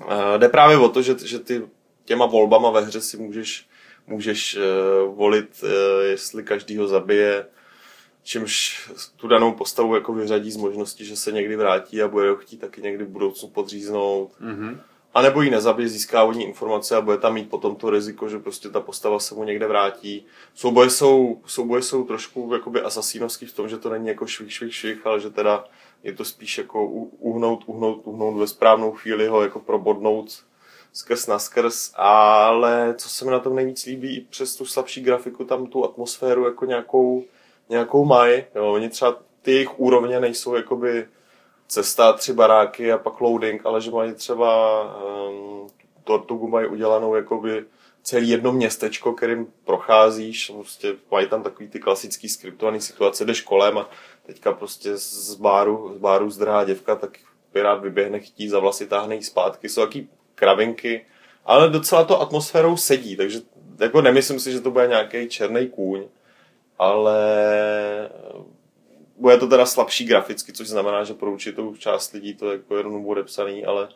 uh, 0.06 0.38
jde 0.38 0.48
právě 0.48 0.78
o 0.78 0.88
to, 0.88 1.02
že, 1.02 1.14
že 1.24 1.38
ty 1.38 1.62
těma 2.04 2.26
volbama 2.26 2.70
ve 2.70 2.80
hře 2.80 3.00
si 3.00 3.16
můžeš, 3.16 3.66
můžeš 4.06 4.56
uh, 4.56 5.16
volit, 5.16 5.62
uh, 5.62 5.68
jestli 6.04 6.42
každýho 6.42 6.88
zabije, 6.88 7.46
čímž 8.22 8.82
tu 9.16 9.28
danou 9.28 9.52
postavu 9.52 9.94
jako 9.94 10.12
vyřadí 10.12 10.50
z 10.50 10.56
možnosti, 10.56 11.04
že 11.04 11.16
se 11.16 11.32
někdy 11.32 11.56
vrátí 11.56 12.02
a 12.02 12.08
bude 12.08 12.30
ho 12.30 12.36
chtít 12.36 12.56
taky 12.56 12.82
někdy 12.82 13.04
v 13.04 13.08
budoucnu 13.08 13.48
podříznout. 13.48 14.32
Mhm. 14.40 14.80
A 15.14 15.22
nebo 15.22 15.42
ji 15.42 15.50
nezabije, 15.50 15.88
získá 15.88 16.24
od 16.24 16.32
ní 16.32 16.44
informace 16.44 16.96
a 16.96 17.00
bude 17.00 17.18
tam 17.18 17.34
mít 17.34 17.50
potom 17.50 17.76
to 17.76 17.90
riziko, 17.90 18.28
že 18.28 18.38
prostě 18.38 18.68
ta 18.68 18.80
postava 18.80 19.18
se 19.18 19.34
mu 19.34 19.44
někde 19.44 19.66
vrátí. 19.66 20.26
Souboje 20.54 20.90
jsou, 20.90 21.42
souboje 21.46 21.82
jsou 21.82 22.04
trošku 22.04 22.50
jakoby 22.52 22.80
asasínovský 22.80 23.46
v 23.46 23.54
tom, 23.54 23.68
že 23.68 23.78
to 23.78 23.90
není 23.90 24.08
jako 24.08 24.26
švih, 24.26 24.52
švih, 24.52 24.74
švih, 24.74 25.06
ale 25.06 25.20
že 25.20 25.30
teda 25.30 25.64
je 26.02 26.12
to 26.12 26.24
spíš 26.24 26.58
jako 26.58 26.86
uhnout, 26.86 27.64
uhnout, 27.66 28.00
uhnout 28.04 28.38
ve 28.38 28.46
správnou 28.46 28.92
chvíli 28.92 29.26
ho 29.26 29.42
jako 29.42 29.60
probodnout 29.60 30.44
skrz 30.94 31.26
na 31.26 31.38
skrz, 31.38 31.92
ale 31.94 32.94
co 32.98 33.08
se 33.08 33.24
mi 33.24 33.30
na 33.30 33.38
tom 33.38 33.54
nejvíc 33.54 33.86
líbí, 33.86 34.16
i 34.16 34.20
přes 34.20 34.56
tu 34.56 34.66
slabší 34.66 35.00
grafiku, 35.00 35.44
tam 35.44 35.66
tu 35.66 35.84
atmosféru 35.84 36.44
jako 36.44 36.64
nějakou, 36.64 37.24
nějakou 37.68 38.04
mají. 38.04 38.44
Jo, 38.54 38.72
oni 38.72 38.88
třeba 38.88 39.18
ty 39.42 39.52
jejich 39.52 39.80
úrovně 39.80 40.20
nejsou 40.20 40.54
jakoby 40.54 41.08
cesta, 41.68 42.12
tři 42.12 42.32
baráky 42.32 42.92
a 42.92 42.98
pak 42.98 43.20
loading, 43.20 43.66
ale 43.66 43.80
že 43.80 43.90
mají 43.90 44.14
třeba 44.14 44.82
um, 45.28 45.68
Tortugu 46.04 46.48
mají 46.48 46.66
udělanou 46.66 47.14
jakoby 47.14 47.64
celý 48.02 48.28
jedno 48.28 48.52
městečko, 48.52 49.12
kterým 49.12 49.46
procházíš, 49.64 50.52
prostě 50.54 50.96
mají 51.10 51.28
tam 51.28 51.42
takový 51.42 51.68
ty 51.68 51.78
klasický 51.78 52.28
skriptovaný 52.28 52.80
situace, 52.80 53.24
jdeš 53.24 53.40
kolem 53.40 53.78
a 53.78 53.88
teďka 54.26 54.52
prostě 54.52 54.96
z 54.96 55.34
báru, 55.34 55.92
z 55.94 55.98
báru 55.98 56.30
zdrhá 56.30 56.64
děvka, 56.64 56.96
tak 56.96 57.18
pirát 57.52 57.82
vyběhne, 57.82 58.20
chytí 58.20 58.48
za 58.48 58.58
vlasy, 58.58 58.86
táhne 58.86 59.14
jí 59.14 59.22
zpátky, 59.22 59.68
jsou 59.68 59.80
taky 59.80 60.08
kravinky, 60.34 61.06
ale 61.44 61.70
docela 61.70 62.04
to 62.04 62.20
atmosférou 62.20 62.76
sedí, 62.76 63.16
takže 63.16 63.40
jako 63.80 64.02
nemyslím 64.02 64.40
si, 64.40 64.52
že 64.52 64.60
to 64.60 64.70
bude 64.70 64.86
nějaký 64.86 65.28
černý 65.28 65.68
kůň, 65.68 66.04
ale 66.78 67.18
bude 69.16 69.38
to 69.38 69.48
teda 69.48 69.66
slabší 69.66 70.04
graficky, 70.04 70.52
což 70.52 70.68
znamená, 70.68 71.04
že 71.04 71.14
pro 71.14 71.32
určitou 71.32 71.76
část 71.76 72.12
lidí 72.12 72.34
to 72.34 72.52
jako 72.52 72.76
jenom 72.76 73.02
bude 73.02 73.22
psaný, 73.22 73.64
ale, 73.64 73.88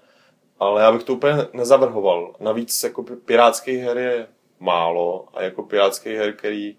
ale 0.59 0.83
já 0.83 0.93
bych 0.93 1.03
to 1.03 1.15
úplně 1.15 1.35
nezavrhoval. 1.53 2.35
Navíc 2.41 2.83
jako 2.83 3.03
pi- 3.03 3.17
pirátských 3.17 3.79
her 3.79 3.99
je 3.99 4.27
málo 4.61 5.29
a 5.35 5.43
jako 5.43 5.63
pirátský 5.63 6.15
her, 6.15 6.33
který, 6.33 6.77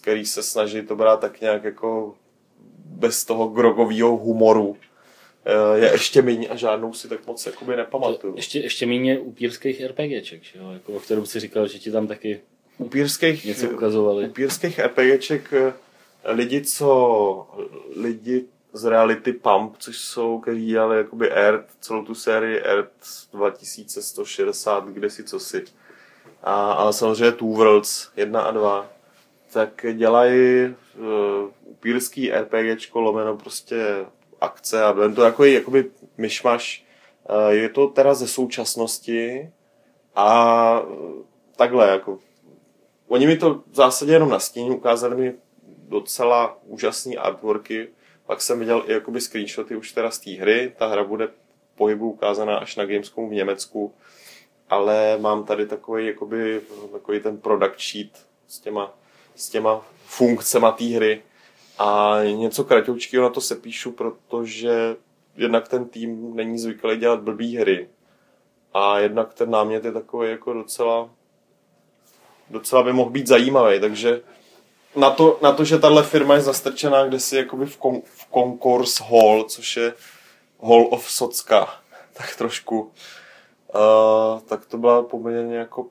který 0.00 0.26
se 0.26 0.42
snaží 0.42 0.82
to 0.82 0.96
brát 0.96 1.20
tak 1.20 1.40
nějak 1.40 1.64
jako 1.64 2.14
bez 2.84 3.24
toho 3.24 3.48
grogového 3.48 4.16
humoru, 4.16 4.76
je 5.74 5.92
ještě 5.92 6.22
méně 6.22 6.48
a 6.48 6.56
žádnou 6.56 6.92
si 6.92 7.08
tak 7.08 7.26
moc 7.26 7.46
jakoby 7.46 7.76
nepamatuju. 7.76 8.36
Ještě, 8.36 8.60
ještě 8.60 8.86
méně 8.86 9.18
upírských 9.18 9.84
RPGček, 9.84 10.42
že 10.42 10.58
jo? 10.58 10.70
Jako, 10.72 10.92
o 10.92 11.00
kterou 11.00 11.26
si 11.26 11.40
říkal, 11.40 11.68
že 11.68 11.78
ti 11.78 11.90
tam 11.90 12.06
taky 12.06 12.40
Upírských, 12.78 13.44
něco 13.44 13.70
ukazovali. 13.70 14.28
upírských 14.28 14.78
RPGček 14.78 15.52
eh, 15.52 15.72
lidi, 16.24 16.64
co 16.64 17.48
lidi 17.96 18.44
z 18.72 18.84
Reality 18.84 19.32
Pump, 19.32 19.76
což 19.78 19.98
jsou, 19.98 20.38
kteří 20.38 20.66
dělali 20.66 20.96
jakoby 20.96 21.30
Earth, 21.30 21.66
celou 21.80 22.04
tu 22.04 22.14
sérii 22.14 22.60
Earth 22.60 22.90
2160, 23.32 24.88
kde 24.88 25.10
si 25.10 25.24
co 25.24 25.40
si. 25.40 25.64
A, 26.42 26.72
a 26.72 26.92
samozřejmě 26.92 27.32
Two 27.32 27.48
Worlds 27.48 28.10
1 28.16 28.40
a 28.40 28.50
2, 28.50 28.90
tak 29.52 29.86
dělají 29.92 30.66
uh, 30.66 31.04
upírský 31.64 32.30
RPGčko, 32.30 33.00
lomeno 33.00 33.36
prostě 33.36 34.04
akce 34.44 34.84
a 34.84 34.92
ven 34.92 35.14
to 35.14 35.20
takový 35.20 35.52
jakoby 35.52 35.90
myšmaš. 36.16 36.84
Uh, 37.30 37.48
je 37.48 37.68
to 37.68 37.86
teda 37.86 38.14
ze 38.14 38.28
současnosti 38.28 39.50
a 40.14 40.82
takhle 41.56 41.88
jako 41.88 42.18
Oni 43.08 43.26
mi 43.26 43.36
to 43.36 43.54
v 43.54 43.74
zásadě 43.74 44.12
jenom 44.12 44.28
nastíní, 44.28 44.70
ukázali 44.70 45.16
mi 45.16 45.34
docela 45.88 46.58
úžasný 46.64 47.18
artworky, 47.18 47.88
pak 48.26 48.42
jsem 48.42 48.58
viděl 48.58 48.84
i 48.86 48.92
jakoby 48.92 49.20
screenshoty 49.20 49.76
už 49.76 49.92
teda 49.92 50.10
z 50.10 50.18
té 50.18 50.30
hry, 50.30 50.72
ta 50.78 50.86
hra 50.86 51.04
bude 51.04 51.28
pohybu 51.74 52.10
ukázaná 52.10 52.56
až 52.56 52.76
na 52.76 52.84
Gamescomu 52.84 53.28
v 53.28 53.32
Německu, 53.32 53.94
ale 54.70 55.18
mám 55.20 55.44
tady 55.44 55.66
takový, 55.66 56.06
jakoby, 56.06 56.60
takový 56.92 57.20
ten 57.20 57.38
product 57.38 57.78
sheet 57.78 58.26
s 58.46 58.58
těma, 58.60 58.94
s 59.34 59.48
těma 59.48 59.86
funkcema 60.06 60.72
té 60.72 60.84
hry 60.84 61.22
a 61.78 62.18
něco 62.22 62.64
kratoučkého 62.64 63.22
na 63.22 63.30
to 63.30 63.40
se 63.40 63.56
píšu, 63.56 63.92
protože 63.92 64.96
jednak 65.36 65.68
ten 65.68 65.88
tým 65.88 66.36
není 66.36 66.58
zvyklý 66.58 66.96
dělat 66.96 67.20
blbý 67.20 67.56
hry 67.56 67.88
a 68.74 68.98
jednak 68.98 69.34
ten 69.34 69.50
námět 69.50 69.84
je 69.84 69.92
takový 69.92 70.30
jako 70.30 70.52
docela 70.52 71.10
docela 72.50 72.82
by 72.82 72.92
mohl 72.92 73.10
být 73.10 73.26
zajímavý, 73.26 73.80
takže 73.80 74.20
na 74.96 75.10
to, 75.10 75.38
na 75.42 75.52
to 75.52 75.64
že 75.64 75.78
tahle 75.78 76.02
firma 76.02 76.34
je 76.34 76.40
zastrčená 76.40 77.06
kde 77.06 77.20
si 77.20 77.36
jakoby 77.36 77.66
v, 77.66 77.76
kon, 77.76 78.02
v 78.04 78.30
Concourse 78.32 79.04
Hall, 79.04 79.44
což 79.44 79.76
je 79.76 79.94
Hall 80.62 80.88
of 80.90 81.10
Socka, 81.10 81.68
tak 82.12 82.36
trošku, 82.36 82.80
uh, 82.80 84.40
tak 84.40 84.66
to 84.66 84.78
byla 84.78 85.02
poměrně 85.02 85.56
jako 85.56 85.86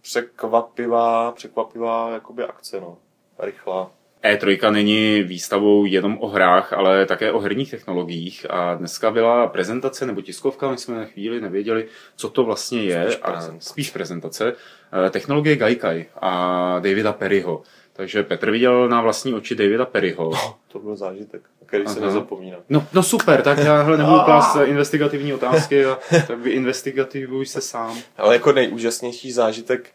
překvapivá, 0.00 1.32
překvapivá 1.32 2.10
jakoby 2.10 2.44
akce, 2.44 2.80
no. 2.80 2.98
Rychlá. 3.38 3.90
E3 4.24 4.68
E 4.68 4.70
není 4.70 5.22
výstavou 5.22 5.84
jenom 5.84 6.18
o 6.20 6.28
hrách, 6.28 6.72
ale 6.72 7.06
také 7.06 7.32
o 7.32 7.38
herních 7.38 7.70
technologiích 7.70 8.46
a 8.50 8.74
dneska 8.74 9.10
byla 9.10 9.46
prezentace 9.46 10.06
nebo 10.06 10.20
tiskovka, 10.20 10.70
my 10.70 10.78
jsme 10.78 10.96
na 10.96 11.04
chvíli 11.04 11.40
nevěděli, 11.40 11.86
co 12.16 12.30
to 12.30 12.44
vlastně 12.44 12.82
je, 12.82 13.04
Spíš 13.04 13.18
a 13.22 13.30
prezentace. 13.30 13.68
spíš 13.70 13.90
prezentace, 13.90 14.52
eh, 15.06 15.10
technologie 15.10 15.56
Gaikai 15.56 16.06
a 16.20 16.78
Davida 16.78 17.12
Perryho. 17.12 17.62
Takže 17.92 18.22
Petr 18.22 18.50
viděl 18.50 18.88
na 18.88 19.00
vlastní 19.00 19.34
oči 19.34 19.54
Davida 19.54 19.86
Perryho. 19.86 20.32
To 20.68 20.78
byl 20.78 20.96
zážitek, 20.96 21.42
který 21.66 21.86
se 21.86 21.98
Aha. 21.98 22.06
nezapomíná. 22.06 22.56
No, 22.68 22.86
no 22.92 23.02
super, 23.02 23.42
tak 23.42 23.58
já 23.58 23.82
hele, 23.82 23.98
nebudu 23.98 24.20
klást 24.24 24.56
investigativní 24.64 25.34
otázky 25.34 25.84
a 25.84 25.98
tak 26.26 26.38
vy 26.38 26.50
investigativuj 26.50 27.46
se 27.46 27.60
sám. 27.60 27.98
Ale 28.16 28.34
jako 28.34 28.52
nejúžasnější 28.52 29.32
zážitek 29.32 29.90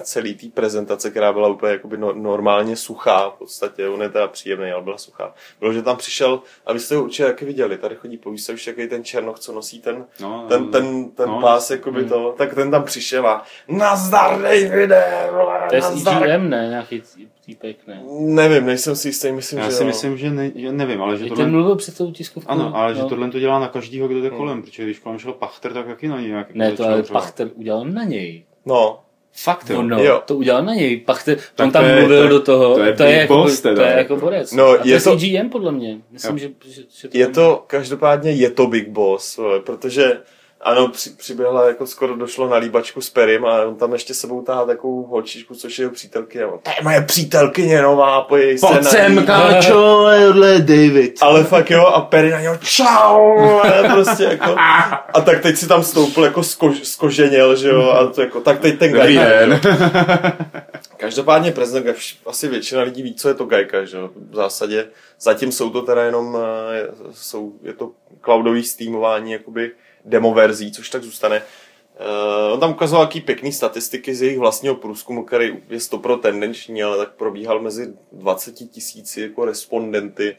celý 0.00 0.34
té 0.34 0.46
prezentace, 0.54 1.10
která 1.10 1.32
byla 1.32 1.48
úplně 1.48 1.72
jakoby 1.72 1.96
no, 1.96 2.12
normálně 2.12 2.76
suchá, 2.76 3.28
v 3.30 3.34
podstatě, 3.38 3.88
on 3.88 4.02
je 4.02 4.08
teda 4.08 4.28
příjemný, 4.28 4.70
ale 4.70 4.82
byla 4.82 4.98
suchá, 4.98 5.34
bylo, 5.60 5.72
že 5.72 5.82
tam 5.82 5.96
přišel, 5.96 6.40
a 6.66 6.72
vy 6.72 6.80
jste 6.80 6.96
ho 6.96 7.02
určitě 7.04 7.24
taky 7.24 7.44
viděli, 7.44 7.78
tady 7.78 7.96
chodí 7.96 8.16
po 8.18 8.30
výstavě 8.30 8.60
jaký 8.66 8.86
ten 8.88 9.04
černoch, 9.04 9.38
co 9.38 9.52
nosí 9.52 9.80
ten, 9.80 10.04
No, 10.20 10.46
ten, 10.48 10.68
ten, 10.70 11.10
ten 11.10 11.28
no, 11.28 11.40
pás, 11.40 11.70
jakoby 11.70 12.04
to, 12.04 12.34
tak 12.38 12.54
ten 12.54 12.70
tam 12.70 12.84
přišel 12.84 13.26
a 13.28 13.42
nazdar 13.68 14.42
Davide, 14.42 15.28
vole, 15.30 15.60
To 15.68 15.74
je 15.74 15.80
nazdar. 15.80 16.30
EGM, 16.30 16.50
ne? 16.50 16.66
Nějaký 16.68 17.00
tí- 17.00 17.28
týpek, 17.46 17.86
ne? 17.86 18.02
Nevím, 18.20 18.66
nejsem 18.66 18.96
si 18.96 19.08
jistý, 19.08 19.32
myslím, 19.32 19.58
Já 19.58 19.64
že 19.64 19.70
si 19.72 19.82
jo. 19.82 19.86
myslím, 19.86 20.16
že, 20.16 20.30
ne, 20.30 20.50
že 20.54 20.72
nevím, 20.72 21.02
ale 21.02 21.16
že 21.16 21.24
Že 21.24 21.28
tohle... 21.28 21.44
ten 21.44 21.52
mluvil 21.52 21.76
před 21.76 21.98
tou 21.98 22.12
tiskovkou. 22.12 22.50
Ano, 22.50 22.72
ale 22.76 22.94
že 22.94 23.02
no. 23.02 23.08
tohle 23.08 23.30
to 23.30 23.38
dělá 23.38 23.58
na 23.58 23.68
každýho, 23.68 24.08
kdo 24.08 24.20
jde 24.22 24.30
kolem, 24.30 24.62
protože 24.62 24.84
když 24.84 24.98
kolem 24.98 25.18
šel 25.18 25.32
Pachter, 25.32 25.72
tak 25.72 25.86
taky 25.86 26.08
na 26.08 26.20
něj 26.20 26.28
nějak 26.30 26.54
Ne, 26.54 26.72
to 26.72 26.84
ale. 26.84 27.02
Pachter 27.02 27.50
udělal 27.54 27.84
na 27.84 28.04
něj. 28.04 28.44
No, 28.66 29.01
Fakt, 29.34 29.70
jo. 29.70 29.82
No, 29.82 29.88
no, 29.96 30.04
Jo. 30.04 30.22
to 30.26 30.36
udělal 30.36 30.64
na 30.64 30.74
něj. 30.74 30.96
Pachter, 31.00 31.38
Tak 31.54 31.64
on 31.66 31.72
tam 31.72 31.84
je- 31.84 31.96
mluvil 31.98 32.18
to 32.18 32.22
je- 32.24 32.28
do 32.30 32.40
toho. 32.40 32.74
to 32.74 32.82
je 32.82 32.92
to 32.92 33.02
je 33.02 33.08
big 33.08 33.18
jako, 33.18 33.34
boss 33.34 33.60
teda. 33.60 33.74
to 33.76 33.82
je 33.82 33.94
jako 33.96 34.16
borec. 34.16 34.52
No, 34.52 34.68
a 34.68 34.76
to 34.78 34.88
je 34.88 34.94
je 34.94 35.00
to- 35.00 35.10
to... 35.16 35.24
EGM 35.24 35.48
podle 35.50 35.72
mě. 35.72 35.98
Myslím, 36.10 36.38
Jo. 36.38 36.38
že, 36.38 36.70
že, 36.70 36.82
že 37.00 37.08
to 37.08 37.18
je 37.18 37.24
tam- 37.26 37.34
to, 37.34 37.64
každopádně 37.66 38.30
je 38.30 38.50
to 38.50 38.66
Big 38.66 38.88
Boss, 38.88 39.36
vole, 39.36 39.60
protože 39.60 40.16
Ano, 40.64 40.88
při, 40.88 41.10
přiběhla, 41.10 41.66
jako 41.66 41.86
skoro 41.86 42.16
došlo 42.16 42.48
na 42.48 42.56
líbačku 42.56 43.00
s 43.00 43.10
Perim 43.10 43.44
a 43.44 43.62
on 43.62 43.76
tam 43.76 43.92
ještě 43.92 44.14
sebou 44.14 44.42
tahá 44.42 44.66
takovou 44.66 45.02
holčičku, 45.02 45.54
což 45.54 45.78
je 45.78 45.82
jeho 45.82 45.92
přítelkyně. 45.92 46.44
To 46.44 46.70
je 46.70 46.82
moje 46.82 47.02
přítelkyně 47.02 47.82
nová, 47.82 48.20
pojď 48.20 48.60
se 48.60 48.66
Pojď 48.66 48.82
na 48.82 48.90
sem, 48.90 49.26
káčo, 49.26 50.06
David. 50.58 51.14
Ale 51.20 51.44
fakt 51.44 51.70
jo, 51.70 51.86
a 51.86 52.00
Perry 52.00 52.30
na 52.30 52.40
něho 52.40 52.56
čau, 52.56 53.38
a 53.60 53.94
prostě 53.94 54.24
jako, 54.24 54.54
a 55.14 55.20
tak 55.24 55.42
teď 55.42 55.56
si 55.56 55.68
tam 55.68 55.82
stoupil 55.82 56.24
jako 56.24 56.42
sko, 56.42 56.74
skoženěl, 56.82 57.56
že 57.56 57.68
jo, 57.68 57.90
a 57.90 58.06
to 58.06 58.20
jako, 58.20 58.40
tak 58.40 58.60
teď 58.60 58.78
ten 58.78 58.92
Gajka. 58.92 59.22
Každopádně 60.96 61.52
prezident, 61.52 61.96
asi 62.26 62.48
většina 62.48 62.82
lidí 62.82 63.02
ví, 63.02 63.14
co 63.14 63.28
je 63.28 63.34
to 63.34 63.44
Gajka, 63.44 63.84
že 63.84 63.96
jo, 63.96 64.10
v 64.30 64.34
zásadě, 64.34 64.88
zatím 65.20 65.52
jsou 65.52 65.70
to 65.70 65.82
teda 65.82 66.04
jenom, 66.04 66.38
eh, 66.72 66.88
jsou, 67.12 67.52
je 67.62 67.72
to 67.72 67.90
cloudový 68.24 68.64
steamování, 68.64 69.32
jakoby 69.32 69.70
demo 70.04 70.34
verzí, 70.34 70.72
což 70.72 70.90
tak 70.90 71.02
zůstane. 71.02 71.42
Uh, 72.00 72.52
on 72.52 72.60
tam 72.60 72.70
ukazoval 72.70 73.04
jaký 73.04 73.20
pěkný 73.20 73.52
statistiky 73.52 74.14
z 74.14 74.22
jejich 74.22 74.38
vlastního 74.38 74.74
průzkumu, 74.74 75.24
který 75.24 75.62
je 75.68 75.80
stopro 75.80 76.16
tendenční, 76.16 76.82
ale 76.82 76.96
tak 76.96 77.12
probíhal 77.14 77.60
mezi 77.60 77.94
20 78.12 78.52
tisíci 78.52 79.20
jako 79.20 79.44
respondenty. 79.44 80.36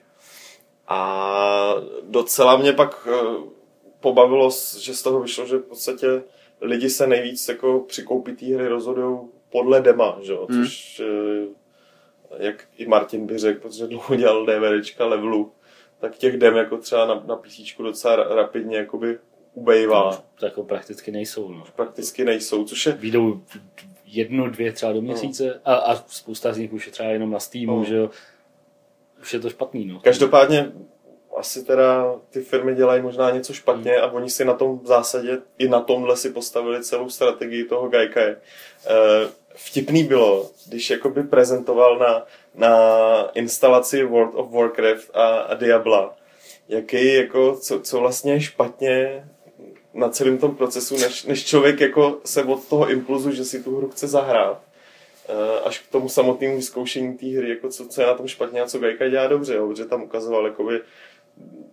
A 0.87 1.75
docela 2.03 2.57
mě 2.57 2.73
pak 2.73 3.07
eh, 3.11 3.51
pobavilo, 3.99 4.49
že 4.79 4.93
z 4.93 5.03
toho 5.03 5.21
vyšlo, 5.21 5.45
že 5.45 5.57
v 5.57 5.61
podstatě 5.61 6.23
lidi 6.61 6.89
se 6.89 7.07
nejvíc 7.07 7.47
jako 7.47 7.79
při 7.87 8.03
koupi 8.03 8.33
té 8.33 8.45
hry 8.45 8.67
rozhodují 8.67 9.19
podle 9.49 9.81
dema, 9.81 10.17
že? 10.21 10.33
Hmm. 10.49 10.63
což 10.63 11.01
eh, 11.05 11.47
jak 12.37 12.67
i 12.77 12.87
Martin 12.87 13.25
by 13.25 13.37
řekl, 13.37 13.59
protože 13.59 13.87
dlouho 13.87 14.15
dělal 14.15 14.45
DVDčka 14.45 15.05
levelu, 15.05 15.51
tak 15.99 16.17
těch 16.17 16.37
dem 16.37 16.55
jako 16.55 16.77
třeba 16.77 17.05
na, 17.05 17.23
na 17.25 17.35
PC 17.35 17.77
docela 17.77 18.17
ra- 18.17 18.35
rapidně 18.35 18.77
jakoby 18.77 19.19
ubejvá. 19.53 20.23
To 20.39 20.45
jako 20.45 20.63
prakticky 20.63 21.11
nejsou. 21.11 21.51
No. 21.51 21.63
Prakticky 21.75 22.25
nejsou, 22.25 22.63
což 22.63 22.85
je 22.85 22.91
Výjdou 22.91 23.41
jednu, 24.05 24.49
dvě 24.49 24.71
třeba 24.71 24.93
do 24.93 25.01
měsíce 25.01 25.61
a, 25.65 25.75
a 25.75 25.95
spousta 25.95 26.53
z 26.53 26.57
nich 26.57 26.73
už 26.73 26.85
je 26.85 26.91
třeba 26.91 27.09
jenom 27.09 27.31
na 27.31 27.39
Steamu, 27.39 27.77
No. 27.77 27.83
že 27.85 27.95
jo. 27.95 28.09
Už 29.21 29.33
je 29.33 29.39
to 29.39 29.49
špatný, 29.49 29.85
no. 29.85 29.99
Každopádně 29.99 30.71
asi 31.37 31.65
teda 31.65 32.15
ty 32.29 32.41
firmy 32.41 32.75
dělají 32.75 33.01
možná 33.01 33.31
něco 33.31 33.53
špatně 33.53 33.97
a 33.97 34.11
oni 34.11 34.29
si 34.29 34.45
na 34.45 34.53
tom 34.53 34.79
v 34.79 34.87
zásadě 34.87 35.37
i 35.57 35.67
na 35.67 35.79
tomhle 35.81 36.17
si 36.17 36.29
postavili 36.29 36.83
celou 36.83 37.09
strategii 37.09 37.63
toho 37.63 37.89
Gajka. 37.89 38.21
E, 38.21 38.35
vtipný 39.55 40.03
bylo, 40.03 40.49
když 40.67 40.89
jakoby 40.89 41.23
prezentoval 41.23 41.99
na, 41.99 42.25
na 42.55 42.77
instalaci 43.33 44.03
World 44.03 44.35
of 44.35 44.51
Warcraft 44.51 45.15
a, 45.15 45.27
a 45.27 45.53
Diabla, 45.53 46.15
jaký 46.69 47.13
jako, 47.13 47.55
co, 47.55 47.79
co 47.79 47.99
vlastně 47.99 48.41
špatně 48.41 49.27
na 49.93 50.09
celém 50.09 50.37
tom 50.37 50.55
procesu, 50.55 50.97
než, 50.97 51.25
než 51.25 51.45
člověk 51.45 51.81
jako 51.81 52.19
se 52.25 52.43
od 52.43 52.67
toho 52.67 52.89
impulzu, 52.89 53.31
že 53.31 53.45
si 53.45 53.63
tu 53.63 53.77
hru 53.77 53.89
chce 53.89 54.07
zahrát, 54.07 54.61
eh, 55.29 55.59
až 55.59 55.79
k 55.79 55.91
tomu 55.91 56.09
samotnému 56.09 56.55
vyzkoušení 56.55 57.17
té 57.17 57.25
hry, 57.25 57.49
jako 57.49 57.69
co, 57.69 57.87
co 57.87 58.01
je 58.01 58.07
na 58.07 58.13
tom 58.13 58.27
špatně 58.27 58.61
a 58.61 58.65
co 58.65 58.79
Gajka 58.79 59.09
dělá 59.09 59.27
dobře, 59.27 59.55
jo, 59.55 59.67
protože 59.67 59.85
tam 59.85 60.03
ukazoval, 60.03 60.45
jakoby, 60.45 60.81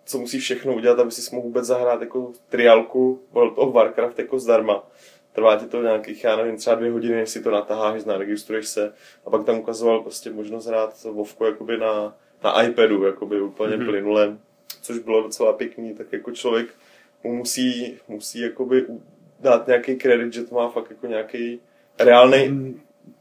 co 0.05 0.19
musí 0.19 0.39
všechno 0.39 0.75
udělat, 0.75 0.99
aby 0.99 1.11
si 1.11 1.35
mohl 1.35 1.47
vůbec 1.47 1.65
zahrát 1.65 2.01
jako 2.01 2.33
triálku 2.49 3.21
World 3.33 3.55
of 3.57 3.75
Warcraft 3.75 4.19
jako 4.19 4.39
zdarma. 4.39 4.87
Trvá 5.33 5.57
ti 5.57 5.67
to 5.67 5.83
nějakých, 5.83 6.25
já 6.25 6.37
nevím, 6.37 6.57
třeba 6.57 6.77
dvě 6.77 6.91
hodiny, 6.91 7.15
než 7.15 7.31
si 7.31 7.43
to 7.43 7.51
natáháš, 7.51 8.05
naregistruješ 8.05 8.69
se 8.69 8.95
a 9.27 9.31
pak 9.31 9.45
tam 9.45 9.59
ukazoval 9.59 10.01
prostě 10.01 10.31
možnost 10.31 10.67
hrát 10.67 11.05
Vovku 11.05 11.45
jakoby 11.45 11.79
na, 11.79 12.17
na 12.45 12.63
iPadu, 12.63 13.05
jakoby 13.05 13.41
úplně 13.41 13.77
mm-hmm. 13.77 13.87
plynule, 13.87 14.37
což 14.83 14.99
bylo 14.99 15.23
docela 15.23 15.53
pěkný, 15.53 15.95
tak 15.95 16.13
jako 16.13 16.31
člověk 16.31 16.69
mu 17.25 17.35
musí, 17.37 17.97
musí 18.09 18.41
jakoby 18.41 18.85
dát 19.41 19.67
nějaký 19.67 19.97
kredit, 19.97 20.33
že 20.33 20.43
to 20.45 20.55
má 20.55 20.69
fakt 20.69 20.91
jako 20.91 21.07
nějaký 21.07 21.61
reálný, 21.99 22.49
Mm, 22.49 22.81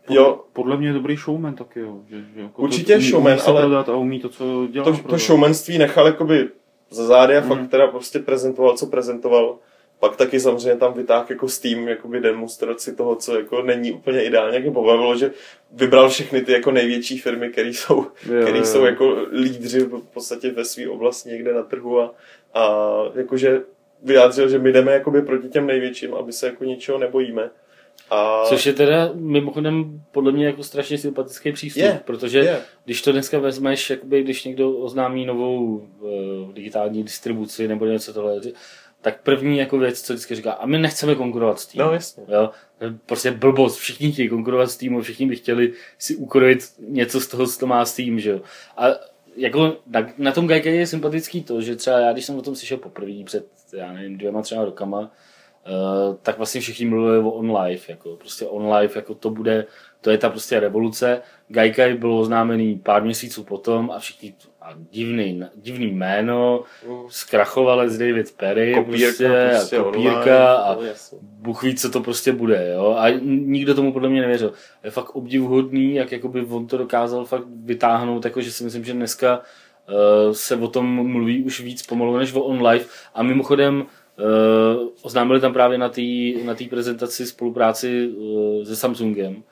jo, 0.09 0.41
Podle 0.53 0.77
mě 0.77 0.87
je 0.87 0.93
dobrý 0.93 1.15
showman 1.15 1.55
taky, 1.55 1.79
jo. 1.79 1.99
Že, 2.09 2.15
že 2.35 2.41
jako 2.41 2.61
Určitě 2.61 2.95
to, 2.95 3.01
showman, 3.01 3.33
umí 3.33 3.41
ale- 3.47 3.61
prodat 3.61 3.89
a 3.89 3.95
umí 3.95 4.19
to, 4.19 4.29
co 4.29 4.67
dělá. 4.71 4.85
to, 4.85 4.91
prodat. 4.91 5.09
to 5.09 5.17
showmanství 5.17 5.77
nechal 5.77 6.05
jakoby 6.07 6.49
za 6.89 7.05
zády 7.05 7.37
a 7.37 7.41
fakt 7.41 7.57
Mhm. 7.59 7.67
teda 7.67 7.87
prostě 7.87 8.19
prezentoval, 8.19 8.77
co 8.77 8.87
prezentoval. 8.87 9.57
Pak 9.99 10.15
taky 10.15 10.39
samozřejmě 10.39 10.75
tam 10.79 10.93
vytáhl 10.93 11.25
jako 11.29 11.47
Steam, 11.49 11.87
jakoby 11.87 12.19
demonstraci 12.19 12.95
toho, 12.95 13.15
co 13.15 13.35
jako 13.39 13.61
není 13.61 13.91
úplně 13.91 14.23
ideálně, 14.23 14.59
jak 14.59 14.73
pobavilo, 14.73 15.15
že 15.17 15.31
vybral 15.71 16.09
všechny 16.09 16.41
ty 16.41 16.51
jako 16.51 16.71
největší 16.71 17.17
firmy, 17.19 17.49
které 17.49 17.69
jsou, 17.69 17.95
Jo, 18.31 18.41
který 18.41 18.65
jsou 18.65 18.85
jako 18.85 19.17
lídři 19.31 19.79
v 19.79 20.01
podstatě 20.13 20.51
ve 20.51 20.65
své 20.65 20.87
oblasti 20.89 21.29
někde 21.29 21.53
na 21.53 21.63
trhu 21.63 21.99
a, 21.99 22.13
a 22.53 22.79
jakože 23.15 23.61
vyjádřil, 24.03 24.49
že 24.49 24.59
my 24.59 24.71
jdeme 24.71 24.91
jakoby 24.91 25.21
proti 25.21 25.49
těm 25.49 25.67
největším, 25.67 26.15
aby 26.15 26.33
se 26.33 26.45
jako 26.47 26.63
ničeho 26.63 26.97
nebojíme. 26.97 27.49
A 28.09 28.43
Což 28.45 28.65
je 28.65 28.73
teda 28.73 29.09
mimochodem 29.13 30.01
podle 30.11 30.31
mě 30.31 30.45
jako 30.45 30.63
strašně 30.63 30.97
sympatický 30.97 31.51
přístup, 31.51 31.83
Je, 31.83 31.99
protože 32.05 32.39
je. 32.39 32.61
když 32.85 33.01
to 33.01 33.11
dneska 33.11 33.39
vezmeš, 33.39 33.89
jakoby, 33.89 34.23
když 34.23 34.43
někdo 34.43 34.71
oznámí 34.71 35.25
novou 35.25 35.65
uh, 35.65 36.53
digitální 36.53 37.03
distribuci 37.03 37.67
nebo 37.67 37.85
něco 37.85 38.13
tohle, 38.13 38.41
tak 39.01 39.21
první 39.21 39.57
jako 39.57 39.77
věc, 39.77 40.01
co 40.01 40.13
vždycky 40.13 40.35
říká, 40.35 40.51
a 40.51 40.65
my 40.65 40.79
nechceme 40.79 41.15
konkurovat 41.15 41.59
s 41.59 41.65
tím. 41.65 41.81
No 41.81 41.93
jasně. 41.93 42.23
Jo? 42.27 42.49
Prostě 43.05 43.31
blbost, 43.31 43.77
všichni 43.77 44.11
chtějí 44.11 44.29
konkurovat 44.29 44.71
s 44.71 44.77
týmu, 44.77 45.01
všichni 45.01 45.25
by 45.25 45.35
chtěli 45.35 45.73
si 45.97 46.15
ukrojit 46.15 46.59
něco 46.79 47.21
z 47.21 47.27
toho, 47.27 47.47
co 47.47 47.59
to 47.59 47.67
má 47.67 47.85
s 47.85 47.95
tým, 47.95 48.19
že 48.19 48.29
jo. 48.29 48.41
A 48.77 48.85
jako 49.35 49.77
na, 49.87 50.07
na 50.17 50.31
tom 50.31 50.47
Gaikai 50.47 50.75
je 50.75 50.87
sympatický 50.87 51.43
to, 51.43 51.61
že 51.61 51.75
třeba 51.75 51.99
já, 51.99 52.13
když 52.13 52.25
jsem 52.25 52.35
o 52.37 52.41
tom 52.41 52.55
slyšel 52.55 52.77
poprvé 52.77 53.23
před, 53.25 53.45
já 53.73 53.93
nevím, 53.93 54.17
dvěma 54.17 54.41
třeba 54.41 54.65
rokama, 54.65 54.99
uh, 54.99 56.15
tak 56.21 56.37
vlastně 56.37 56.61
všichni 56.61 56.85
mluvili 56.85 57.17
o 57.17 57.31
OnLive, 57.31 57.81
jako 57.87 58.15
prostě 58.15 58.45
OnLive, 58.45 58.93
jako 58.95 59.15
to 59.15 59.29
bude, 59.29 59.65
to 60.01 60.09
je 60.09 60.17
ta 60.17 60.29
prostě 60.29 60.59
revoluce. 60.59 61.21
Gaikai 61.47 61.93
bylo 61.93 62.19
oznámený 62.19 62.79
pár 62.79 63.03
měsíců 63.03 63.43
potom 63.43 63.91
a 63.91 63.99
všichni, 63.99 64.33
a 64.61 64.73
divný, 64.91 65.43
divný 65.55 65.87
jméno, 65.87 66.63
zkrachovali 67.09 67.89
z 67.89 67.97
David 67.97 68.37
Perry, 68.37 68.73
Kopírka, 68.73 69.05
prostě, 69.07 69.49
prostě 69.49 69.77
a 69.77 69.83
online, 69.83 70.09
kopírka 70.11 70.55
a 70.55 70.75
no, 70.75 70.81
jasně. 70.81 71.17
Bůh 71.21 71.63
ví, 71.63 71.75
co 71.75 71.91
to 71.91 72.01
prostě 72.01 72.31
bude, 72.31 72.71
jo. 72.75 72.95
A 72.97 73.09
nikdo 73.23 73.75
tomu 73.75 73.93
podle 73.93 74.09
mě 74.09 74.21
nevěřil. 74.21 74.53
Je 74.83 74.91
fakt 74.91 75.15
obdivuhodný, 75.15 75.95
jak 75.95 76.11
jakoby 76.11 76.45
on 76.45 76.67
to 76.67 76.77
dokázal 76.77 77.25
fakt 77.25 77.45
vytáhnout, 77.63 78.25
jako 78.25 78.41
že 78.41 78.51
si 78.51 78.63
myslím, 78.63 78.85
že 78.85 78.93
dneska 78.93 79.37
uh, 79.37 79.43
se 80.31 80.55
o 80.55 80.67
tom 80.67 80.85
mluví 81.11 81.43
už 81.43 81.61
víc 81.61 81.85
pomalu 81.85 82.17
než 82.17 82.33
o 82.33 82.41
OnLive. 82.41 82.85
A 83.15 83.23
mimochodem 83.23 83.75
uh, 83.81 84.89
oznámili 85.01 85.39
tam 85.39 85.53
právě 85.53 85.77
na 85.77 85.89
té 85.89 86.01
na 86.45 86.55
prezentaci 86.69 87.25
spolupráci 87.25 88.07
uh, 88.07 88.63
se 88.63 88.75
Samsungem, 88.75 89.43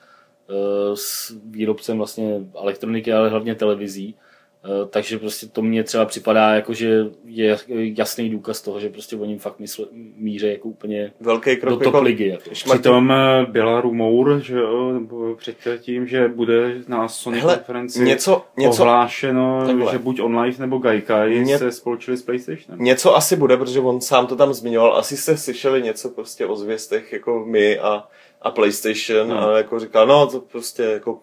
s 0.93 1.36
výrobcem 1.45 1.97
vlastně 1.97 2.41
elektroniky, 2.56 3.13
ale 3.13 3.30
hlavně 3.30 3.56
televizí. 3.56 4.15
Uh, 4.65 4.87
takže 4.87 5.17
prostě 5.19 5.47
to 5.47 5.61
mně 5.61 5.83
třeba 5.83 6.05
připadá 6.05 6.53
jako, 6.53 6.73
že 6.73 7.05
je 7.25 7.57
jasný 7.97 8.29
důkaz 8.29 8.61
toho, 8.61 8.79
že 8.79 8.89
prostě 8.89 9.15
oni 9.15 9.37
fakt 9.37 9.59
mysl, 9.59 9.87
míří 10.15 10.47
jako 10.47 10.67
úplně 10.67 11.13
Velký 11.19 11.55
krok 11.55 11.79
do 11.79 11.83
top 11.85 11.93
jako, 11.93 12.01
ligy. 12.03 12.27
Jako. 12.27 12.49
Přitom 12.49 13.11
eh, 13.11 13.45
byla 13.49 13.81
rumour, 13.81 14.39
že 14.43 14.57
jo, 14.57 14.91
nebo 14.93 15.35
předtím, 15.35 16.07
že 16.07 16.27
bude 16.27 16.75
na 16.87 17.07
Sony 17.07 17.39
Hele, 17.39 17.55
konferenci 17.55 17.99
něco, 18.03 18.45
něco, 18.57 18.81
ohlášeno, 18.83 19.63
Takhle. 19.65 19.91
že 19.91 19.99
buď 19.99 20.21
online 20.21 20.55
nebo 20.59 20.77
Gaikai 20.77 21.39
Ně- 21.45 21.57
se 21.57 21.71
spolčili 21.71 22.17
s 22.17 22.21
PlayStationem. 22.21 22.79
Něco 22.83 23.15
asi 23.15 23.35
bude, 23.35 23.57
protože 23.57 23.79
on 23.79 24.01
sám 24.01 24.27
to 24.27 24.35
tam 24.35 24.53
zmiňoval. 24.53 24.97
Asi 24.97 25.17
jste 25.17 25.37
slyšeli 25.37 25.81
něco 25.81 26.09
prostě 26.09 26.45
o 26.45 26.55
zvěstech 26.55 27.13
jako 27.13 27.45
my 27.47 27.79
a, 27.79 28.03
a 28.41 28.51
PlayStation 28.51 29.27
Hmm. 29.29 29.37
a 29.37 29.57
jako 29.57 29.79
říkal, 29.79 30.07
no 30.07 30.27
to 30.27 30.39
prostě 30.39 30.83
jako 30.83 31.19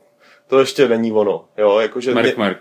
to 0.46 0.58
ještě 0.58 0.88
není 0.88 1.12
ono, 1.12 1.44
jo, 1.58 1.78
jakože 1.78 2.14
Merk, 2.14 2.26
ně, 2.38 2.44
Merk. 2.44 2.58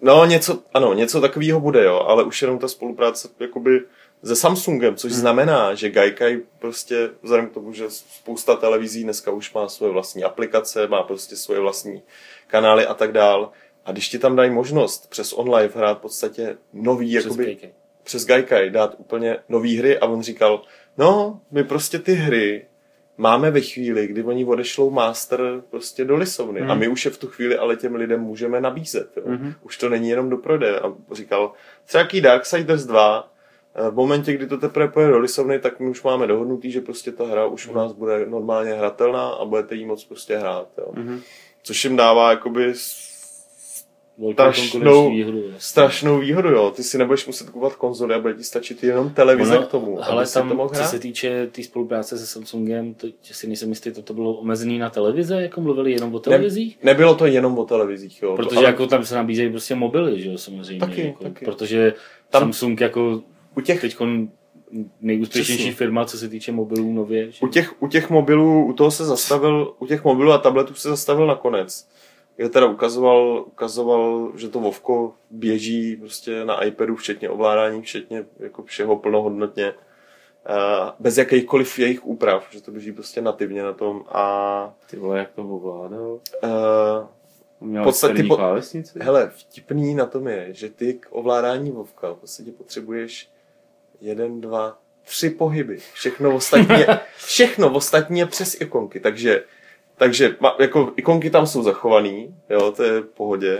No 0.00 0.24
něco, 0.26 0.62
ano, 0.74 0.92
něco 0.94 1.20
takového 1.20 1.60
bude, 1.60 1.84
jo, 1.84 1.96
ale 2.06 2.24
už 2.24 2.42
jenom 2.42 2.58
ta 2.58 2.68
spolupráce 2.68 3.28
jakoby 3.40 3.80
se 4.24 4.36
Samsungem, 4.36 4.96
což 4.96 5.12
Hmm. 5.12 5.20
znamená, 5.20 5.74
že 5.74 5.90
Gaikai 5.90 6.42
prostě, 6.58 7.10
vzhledem 7.22 7.48
k 7.48 7.52
tomu, 7.54 7.72
že 7.72 7.84
spousta 7.90 8.56
televizí 8.56 9.04
dneska 9.04 9.30
už 9.30 9.52
má 9.54 9.68
svoje 9.68 9.92
vlastní 9.92 10.24
aplikace, 10.24 10.86
má 10.88 11.02
prostě 11.02 11.36
svoje 11.36 11.60
vlastní 11.60 12.02
kanály 12.46 12.86
a 12.86 12.94
tak 12.94 13.12
dál. 13.12 13.50
A 13.84 13.92
když 13.92 14.08
ti 14.08 14.18
tam 14.18 14.36
dají 14.36 14.50
možnost 14.50 15.10
přes 15.10 15.32
online 15.32 15.72
hrát 15.74 15.98
v 15.98 16.00
podstatě 16.00 16.56
nový, 16.72 17.10
Přes 17.16 17.24
jakoby, 17.24 17.56
KK. 17.56 17.64
přes 18.02 18.26
Gaikai 18.26 18.70
dát 18.70 18.94
úplně 18.98 19.38
nový 19.48 19.76
hry 19.78 19.98
a 19.98 20.06
on 20.06 20.22
říkal, 20.22 20.62
no, 20.98 21.40
my 21.50 21.64
prostě 21.64 21.98
ty 21.98 22.12
hry 22.14 22.66
máme 23.20 23.50
ve 23.50 23.60
chvíli, 23.60 24.06
kdy 24.06 24.22
oni 24.22 24.44
odešlou 24.44 24.90
master 24.90 25.40
prostě 25.70 26.04
do 26.04 26.16
lisovny 26.16 26.60
Hmm. 26.60 26.70
a 26.70 26.74
my 26.74 26.88
už 26.88 27.04
je 27.04 27.10
v 27.10 27.18
tu 27.18 27.26
chvíli 27.26 27.58
ale 27.58 27.76
těm 27.76 27.94
lidem 27.94 28.20
můžeme 28.20 28.60
nabízet. 28.60 29.10
Jo. 29.16 29.22
Mhm. 29.26 29.54
Už 29.62 29.76
to 29.78 29.88
není 29.88 30.08
jenom 30.08 30.30
do 30.30 30.36
prodeje. 30.36 30.80
A 30.80 30.92
říkal, 31.12 31.52
třeba 31.86 32.02
jaký 32.02 32.20
Darksiders 32.20 32.84
2, 32.84 33.28
eh, 33.74 33.90
v 33.90 33.94
momentě, 33.94 34.32
kdy 34.32 34.46
to 34.46 34.58
teprve 34.58 34.88
pojede 34.88 35.12
do 35.12 35.18
lisovny, 35.18 35.58
tak 35.58 35.80
my 35.80 35.88
už 35.88 36.02
máme 36.02 36.26
dohodnutý, 36.26 36.70
že 36.70 36.80
prostě 36.80 37.12
ta 37.12 37.24
hra 37.26 37.46
už 37.46 37.66
u 37.68 37.74
nás 37.74 37.92
bude 37.92 38.26
normálně 38.26 38.72
hratelná 38.72 39.28
a 39.28 39.44
budete 39.44 39.74
jí 39.74 39.84
moc 39.84 40.04
prostě 40.04 40.36
hrát. 40.36 40.68
Jo. 40.78 40.86
Mhm. 40.94 41.20
Což 41.62 41.84
jim 41.84 41.96
dává 41.96 42.30
jakoby 42.30 42.72
strašnou, 44.32 45.10
výhodu, 45.10 45.42
strašnou 45.58 46.18
výhodu, 46.18 46.48
jo. 46.48 46.72
Ty 46.76 46.82
si 46.82 46.98
nebudeš 46.98 47.26
muset 47.26 47.50
kupovat 47.50 47.76
konzoli 47.76 48.14
a 48.14 48.18
bude 48.18 48.34
ti 48.34 48.44
stačit 48.44 48.84
jenom 48.84 49.10
televize 49.10 49.58
ono, 49.58 49.66
k 49.66 49.70
tomu. 49.70 50.04
Ale 50.04 50.26
tam, 50.26 50.48
to 50.48 50.54
mohl 50.54 50.68
co 50.68 50.82
se 50.82 50.98
týče 50.98 51.46
té 51.46 51.52
tý 51.52 51.62
spolupráce 51.62 52.18
se 52.18 52.26
Samsungem, 52.26 52.94
to 52.94 53.06
si 53.22 53.46
nejsem 53.46 53.68
jistý, 53.68 53.92
to, 53.92 54.02
to 54.02 54.14
bylo 54.14 54.32
omezený 54.32 54.78
na 54.78 54.90
televize, 54.90 55.42
jako 55.42 55.60
mluvili 55.60 55.92
jenom 55.92 56.14
o 56.14 56.18
televizích? 56.18 56.78
Ne, 56.82 56.92
nebylo 56.92 57.14
to 57.14 57.26
jenom 57.26 57.58
o 57.58 57.64
televizích, 57.64 58.22
jo. 58.22 58.36
Protože 58.36 58.54
to, 58.54 58.58
ale... 58.58 58.66
jako 58.66 58.86
tam 58.86 59.04
se 59.04 59.14
nabízejí 59.14 59.50
prostě 59.50 59.74
mobily, 59.74 60.22
že 60.22 60.30
jo, 60.30 60.38
samozřejmě. 60.38 60.80
Taky, 60.80 61.06
jako, 61.06 61.24
taky. 61.24 61.44
Protože 61.44 61.94
tam, 62.30 62.42
Samsung 62.42 62.80
jako 62.80 63.22
u 63.56 63.60
těch... 63.60 63.80
teď 63.80 63.96
nejúspěšnější 65.00 65.62
Přesně. 65.62 65.76
firma, 65.76 66.04
co 66.04 66.18
se 66.18 66.28
týče 66.28 66.52
mobilů 66.52 66.92
nově. 66.92 67.32
Že? 67.32 67.38
U 67.40 67.48
těch, 67.48 67.82
u 67.82 67.88
těch 67.88 68.10
mobilů, 68.10 68.66
u 68.66 68.72
toho 68.72 68.90
se 68.90 69.04
zastavil, 69.04 69.74
u 69.78 69.86
těch 69.86 70.04
mobilů 70.04 70.32
a 70.32 70.38
tabletů 70.38 70.74
se 70.74 70.88
zastavil 70.88 71.26
nakonec 71.26 71.88
kde 72.40 72.48
teda 72.48 72.66
ukazoval, 72.66 73.44
ukazoval, 73.46 74.32
že 74.36 74.48
to 74.48 74.60
Vovko 74.60 75.14
běží 75.30 75.96
prostě 75.96 76.44
na 76.44 76.64
iPadu, 76.64 76.96
včetně 76.96 77.30
ovládání, 77.30 77.82
včetně 77.82 78.24
jako 78.38 78.62
všeho 78.62 78.96
plnohodnotně, 78.96 79.74
bez 80.98 81.18
jakýchkoliv 81.18 81.78
jejich 81.78 82.06
úprav, 82.06 82.46
že 82.50 82.62
to 82.62 82.70
běží 82.70 82.92
prostě 82.92 83.20
nativně 83.20 83.62
na 83.62 83.72
tom 83.72 84.04
a... 84.08 84.74
Ty 84.90 84.96
vole, 84.96 85.18
jak 85.18 85.30
to 85.30 85.42
ovládal? 85.42 86.10
Uh, 86.10 86.20
Měl 87.60 87.84
podstatě, 87.84 88.22
po, 88.22 88.38
hele, 89.00 89.30
vtipný 89.34 89.94
na 89.94 90.06
tom 90.06 90.28
je, 90.28 90.48
že 90.50 90.68
ty 90.68 90.94
k 90.94 91.06
ovládání 91.10 91.70
Vovka 91.70 92.12
v 92.12 92.16
podstatě 92.16 92.52
potřebuješ 92.52 93.30
jeden, 94.00 94.40
dva, 94.40 94.78
tři 95.02 95.30
pohyby. 95.30 95.78
Všechno 95.92 96.34
ostatní, 96.34 96.84
všechno 97.16 97.72
ostatní 97.72 98.18
je 98.20 98.26
přes 98.26 98.60
ikonky, 98.60 99.00
takže 99.00 99.44
takže 100.00 100.36
jako 100.60 100.92
ikonky 100.96 101.30
tam 101.30 101.46
jsou 101.46 101.62
zachovaný, 101.62 102.34
jo, 102.50 102.72
to 102.72 102.82
je 102.82 103.00
v 103.00 103.04
pohodě. 103.04 103.58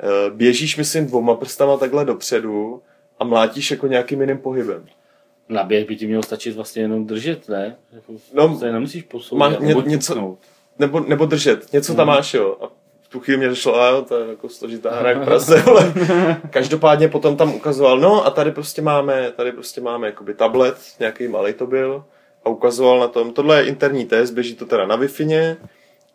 Eh, 0.00 0.30
běžíš, 0.30 0.76
myslím, 0.76 1.06
dvoma 1.06 1.34
prstama 1.34 1.76
takhle 1.76 2.04
dopředu 2.04 2.82
a 3.18 3.24
mlátíš 3.24 3.70
jako 3.70 3.86
nějakým 3.86 4.20
jiným 4.20 4.38
pohybem. 4.38 4.86
Na 5.48 5.62
běh 5.62 5.88
by 5.88 5.96
ti 5.96 6.06
mělo 6.06 6.22
stačit 6.22 6.56
vlastně 6.56 6.82
jenom 6.82 7.06
držet, 7.06 7.48
ne? 7.48 7.76
Jako, 7.92 8.12
no, 8.34 8.58
se 8.58 8.72
nemusíš 8.72 9.02
posouvat. 9.02 9.60
Ně, 9.60 9.74
něco, 9.86 10.36
nebo, 10.78 11.00
nebo 11.00 11.26
držet, 11.26 11.72
něco 11.72 11.94
tam 11.94 12.08
hmm. 12.08 12.16
máš, 12.16 12.34
jo. 12.34 12.56
A 12.60 12.66
v 13.02 13.08
tu 13.08 13.20
chvíli 13.20 13.38
mě 13.38 13.48
došlo, 13.48 13.80
a 13.80 13.88
jo, 13.88 14.02
to 14.02 14.18
je 14.18 14.28
jako 14.28 14.48
složitá 14.48 15.00
hra 15.00 15.10
jak 15.10 15.24
prase, 15.24 15.62
ale 15.62 15.94
každopádně 16.50 17.08
potom 17.08 17.36
tam 17.36 17.54
ukazoval, 17.54 17.98
no 17.98 18.26
a 18.26 18.30
tady 18.30 18.50
prostě 18.50 18.82
máme, 18.82 19.32
tady 19.36 19.52
prostě 19.52 19.80
máme 19.80 20.06
jakoby 20.06 20.34
tablet, 20.34 20.76
nějaký 20.98 21.28
malý 21.28 21.52
to 21.52 21.66
byl, 21.66 22.04
a 22.44 22.48
ukazoval 22.48 22.98
na 22.98 23.08
tom, 23.08 23.32
tohle 23.32 23.60
je 23.60 23.68
interní 23.68 24.06
test, 24.06 24.30
běží 24.30 24.54
to 24.54 24.66
teda 24.66 24.86
na 24.86 24.96
wi 24.96 25.08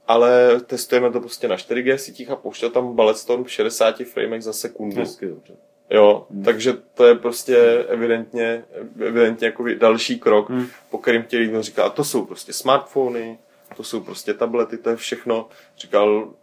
ale 0.08 0.60
testujeme 0.60 1.12
to 1.12 1.20
prostě 1.20 1.48
na 1.48 1.56
4G 1.56 1.96
sítích 1.96 2.30
a 2.30 2.36
pouštěl 2.36 2.70
tam 2.70 2.96
Balletstone 2.96 3.44
v 3.44 3.52
60 3.52 3.96
framech 4.04 4.44
za 4.44 4.54
sekundu. 4.54 5.00
Hezky, 5.00 5.26
dobře. 5.26 5.54
Jo, 5.90 6.26
hmm. 6.30 6.44
takže 6.44 6.74
to 6.94 7.06
je 7.06 7.16
prostě 7.16 7.58
evidentně, 7.88 8.66
evidentně 9.00 9.48
jako 9.48 9.66
další 9.78 10.20
krok, 10.20 10.50
hmm. 10.50 10.68
po 10.90 10.98
kterým 10.98 11.24
ti 11.24 11.38
někdo 11.38 11.64
říká, 11.64 11.84
a 11.84 11.90
to 11.90 12.04
jsou 12.04 12.26
prostě 12.26 12.54
smartfony, 12.54 13.40
to 13.78 13.84
jsou 13.84 14.00
prostě 14.00 14.34
tablety, 14.34 14.78
to 14.78 14.90
je 14.90 14.96
všechno. 14.96 15.48
Říkal, 15.78 16.34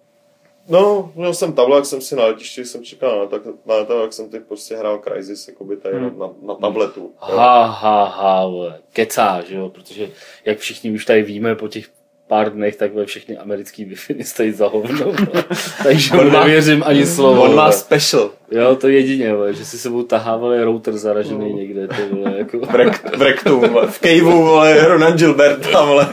no, 0.69 1.13
měl 1.15 1.35
jsem 1.35 1.53
tablet, 1.53 1.77
jak 1.77 1.87
jsem 1.87 2.01
si 2.01 2.17
na 2.17 2.25
letišti, 2.25 2.65
jsem 2.65 2.85
čekal 2.85 3.19
na, 3.19 3.27
tak, 3.27 3.43
na 3.67 3.85
to, 3.85 4.03
jak 4.03 4.13
jsem 4.13 4.31
teď 4.31 4.43
prostě 4.43 4.77
hrál 4.77 4.99
Crysis, 4.99 5.49
jakoby 5.49 5.77
tady 5.77 5.97
hmm. 5.97 6.19
na, 6.19 6.31
na, 6.43 6.55
tabletu. 6.55 7.15
Ha, 7.19 7.65
ha, 7.65 8.05
ha, 8.05 8.47
kecá, 8.93 9.43
že 9.43 9.57
jo, 9.57 9.69
protože 9.69 10.11
jak 10.45 10.59
všichni 10.59 10.91
už 10.91 11.05
tady 11.05 11.23
víme 11.23 11.55
po 11.55 11.69
těch 11.69 11.89
pár 12.31 12.53
dnech, 12.53 12.77
tak 12.77 12.95
ve 12.95 13.05
všechny 13.05 13.37
americký 13.37 13.85
wi 13.85 14.25
stojí 14.25 14.53
za 14.53 14.69
hovno. 14.69 15.13
Takže 15.83 16.15
on 16.15 16.33
má, 16.33 16.45
nevěřím 16.45 16.83
ani 16.87 17.07
slovo. 17.07 17.43
On 17.43 17.55
má 17.55 17.73
special. 17.73 18.31
Jo, 18.51 18.77
to 18.77 18.89
jedině, 18.89 19.35
vole, 19.35 19.55
že 19.55 19.65
si 19.65 19.79
sebou 19.79 20.03
tahávali 20.03 20.65
router 20.65 20.99
zaražený 20.99 21.51
mm. 21.51 21.57
někde. 21.57 21.89
To 21.89 22.15
bylo 22.15 22.29
jako... 22.37 22.59
v, 22.59 22.75
rek, 22.75 23.17
v 23.17 23.23
rektu, 23.23 23.61
v 23.91 23.99
caveu, 23.99 24.43
vole, 24.43 24.89
Ronan 24.89 25.13
Gilberta, 25.13 25.85
vole. 25.85 26.09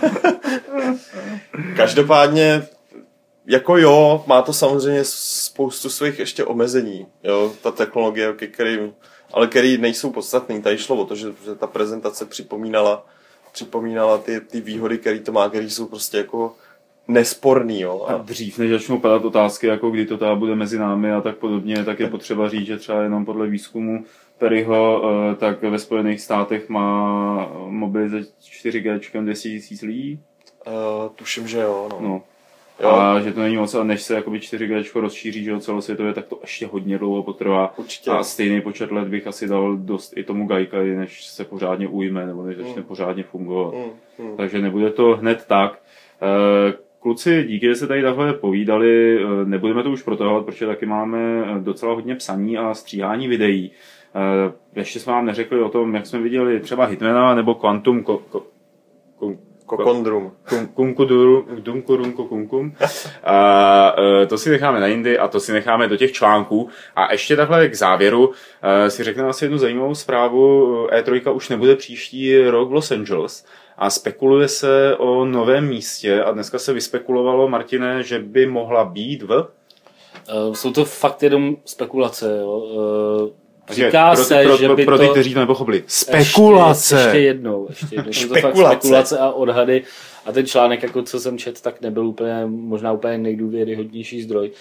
Každopádně, 1.76 2.68
jako 3.45 3.78
jo, 3.78 4.24
má 4.28 4.41
to 4.41 4.53
samozřejmě 4.53 5.01
spoustu 5.03 5.89
svých 5.89 6.20
ještě 6.20 6.45
omezení, 6.45 7.05
jo, 7.24 7.51
ta 7.61 7.72
technologie, 7.72 8.34
který, 8.34 8.80
ale 9.34 9.47
který 9.47 9.78
nejsou 9.78 10.11
podstatný. 10.11 10.61
Tady 10.61 10.78
šlo 10.78 10.95
o 10.95 11.05
to, 11.05 11.15
že, 11.15 11.28
že 11.45 11.55
ta 11.55 11.68
prezentace 11.68 12.26
připomínala 12.26 13.05
připomínala 13.58 14.18
ty, 14.18 14.39
ty 14.39 14.62
výhody, 14.62 14.97
které 14.97 15.20
to 15.20 15.32
má, 15.32 15.49
které 15.49 15.70
jsou 15.70 15.86
prostě 15.86 16.18
jako 16.18 16.55
nesporný. 17.08 17.82
Jo. 17.82 18.05
A... 18.08 18.14
a 18.14 18.18
dřív, 18.18 18.58
než 18.58 18.72
začnou 18.72 18.99
padat 18.99 19.26
otázky, 19.26 19.68
jako 19.68 19.89
kdy 19.89 20.05
to 20.05 20.18
teda 20.18 20.36
bude 20.36 20.55
mezi 20.55 20.80
námi 20.80 21.12
a 21.12 21.22
tak 21.22 21.38
podobně, 21.38 21.84
tak 21.84 21.99
je 21.99 22.10
potřeba 22.10 22.49
říct, 22.49 22.66
že 22.66 22.78
třeba 22.78 23.01
jenom 23.01 23.26
podle 23.26 23.47
výzkumu 23.47 24.05
Perryho, 24.38 25.01
eh, 25.03 25.36
tak 25.36 25.62
ve 25.62 25.80
Spojených 25.80 26.22
státech 26.22 26.70
má 26.70 27.51
mobil 27.68 28.10
ze 28.10 28.20
4G 28.41 29.22
200 29.22 29.49
000 29.49 29.60
lidí. 29.84 30.20
Uh, 30.68 30.74
tuším, 31.16 31.47
že 31.47 31.60
jo. 31.60 31.89
No. 31.91 31.99
no. 32.01 32.22
Jo. 32.80 32.89
A 32.89 33.19
že 33.19 33.34
to 33.34 33.39
není 33.39 33.57
moc, 33.57 33.75
a 33.75 33.84
než 33.84 34.01
se 34.01 34.15
jakoby 34.15 34.38
4G 34.38 35.01
rozšíří 35.01 35.43
že 35.43 35.59
celosvětově, 35.59 36.13
tak 36.13 36.25
to 36.25 36.39
ještě 36.41 36.67
hodně 36.67 36.97
dlouho 36.97 37.23
potrvá. 37.23 37.73
Určitě. 37.78 38.11
A 38.11 38.23
stejný 38.23 38.61
počet 38.61 38.91
let 38.91 39.07
bych 39.07 39.28
asi 39.28 39.47
dal 39.47 39.78
dost 39.78 40.17
i 40.17 40.23
tomu 40.23 40.47
Gajka, 40.47 40.78
než 40.78 41.25
se 41.25 41.45
pořádně 41.45 41.88
ujme, 41.88 42.25
nebo 42.25 42.43
než 42.43 42.57
začne 42.57 42.82
mm. 42.82 42.88
pořádně 42.88 43.23
fungovat. 43.23 43.73
Mm. 43.73 44.28
Mm. 44.28 44.38
Takže 44.38 44.61
nebude 44.61 44.89
to 44.89 45.15
hned 45.15 45.45
tak. 45.47 45.80
Eh, 46.21 46.73
kluci, 46.99 47.43
díky, 47.47 47.65
že 47.65 47.75
se 47.75 47.88
tady 47.88 48.01
takhle 48.01 48.34
povídali, 48.34 49.19
eh, 49.23 49.45
nebudeme 49.45 49.84
to 49.84 49.91
už 49.91 50.03
protahovat, 50.03 50.45
protože 50.45 50.65
taky 50.65 50.86
máme 50.86 51.19
eh, 51.19 51.59
docela 51.59 51.93
hodně 51.93 52.15
psaní 52.15 52.57
a 52.57 52.73
stříhání 52.73 53.28
videí. 53.28 53.71
Ještě 54.75 54.99
jsme 54.99 55.13
vám 55.13 55.25
neřekli 55.25 55.61
o 55.61 55.69
tom, 55.69 55.95
jak 55.95 56.05
jsme 56.05 56.21
viděli 56.21 56.59
třeba 56.59 56.86
Hitmana 56.86 57.36
nebo 57.36 57.55
Quantum 57.55 58.03
ko, 58.03 58.17
ko, 58.17 58.43
Kokondrum. 59.68 60.32
Dunkurunku 61.59 62.26
kunkum. 62.26 62.76
A, 63.24 63.95
e, 64.22 64.26
to 64.26 64.38
si 64.38 64.49
necháme 64.49 64.80
na 64.80 64.88
jindy 64.88 65.18
a 65.18 65.28
to 65.28 65.39
si 65.39 65.51
necháme 65.51 65.88
do 65.88 65.97
těch 65.97 66.11
článků. 66.11 66.70
A 66.95 67.11
ještě 67.11 67.36
takhle 67.36 67.70
k 67.70 67.76
závěru 67.76 68.32
e, 68.61 68.89
si 68.89 69.03
řekneme 69.03 69.30
asi 69.30 69.45
jednu 69.45 69.57
zajímavou 69.57 69.95
zprávu. 69.95 70.88
E3 70.88 71.36
už 71.36 71.49
nebude 71.49 71.76
příští 71.76 72.39
rok 72.39 72.70
v 72.70 72.74
Los 72.74 72.91
Angeles 72.91 73.45
a 73.78 73.89
spekuluje 73.89 74.47
se 74.47 74.95
o 74.97 75.26
novém 75.26 75.68
místě 75.68 76.24
a 76.24 76.32
dneska 76.32 76.59
se 76.59 76.74
vyspekulovalo, 76.74 77.49
Martine, 77.49 78.03
že 78.03 78.20
by 78.20 78.45
mohla 78.45 78.86
být 78.86 79.24
v? 79.24 79.47
E, 80.30 80.55
jsou 80.55 80.72
to 80.72 80.86
fakt 80.86 81.24
jenom 81.24 81.57
spekulace. 81.65 82.38
Jo. 82.38 83.32
Říká 83.70 84.13
pro, 84.15 84.24
se, 84.24 84.43
pro, 84.43 84.57
že 84.57 84.70
by 84.70 84.86
pro 84.86 84.97
ty, 84.97 85.09
kteří 85.09 85.34
to 85.34 85.39
nepochopili. 85.39 85.84
Spekulace! 85.88 86.95
Ještě, 86.95 87.07
ještě 87.07 87.20
jednou. 87.20 87.68
Ještě 87.70 87.95
jednou. 87.95 88.13
spekulace. 88.13 88.51
To 88.51 88.61
fakt 88.61 88.82
spekulace 88.82 89.18
a 89.18 89.32
odhady. 89.32 89.84
A 90.26 90.32
ten 90.32 90.45
článek, 90.45 90.84
jako 90.84 91.03
co 91.03 91.20
jsem 91.20 91.38
čet, 91.38 91.61
tak 91.61 91.82
nebyl 91.82 92.07
úplně, 92.07 92.45
možná 92.45 92.91
úplně 92.91 93.18
nejdůvěryhodnější 93.18 94.22
zdroj. 94.22 94.51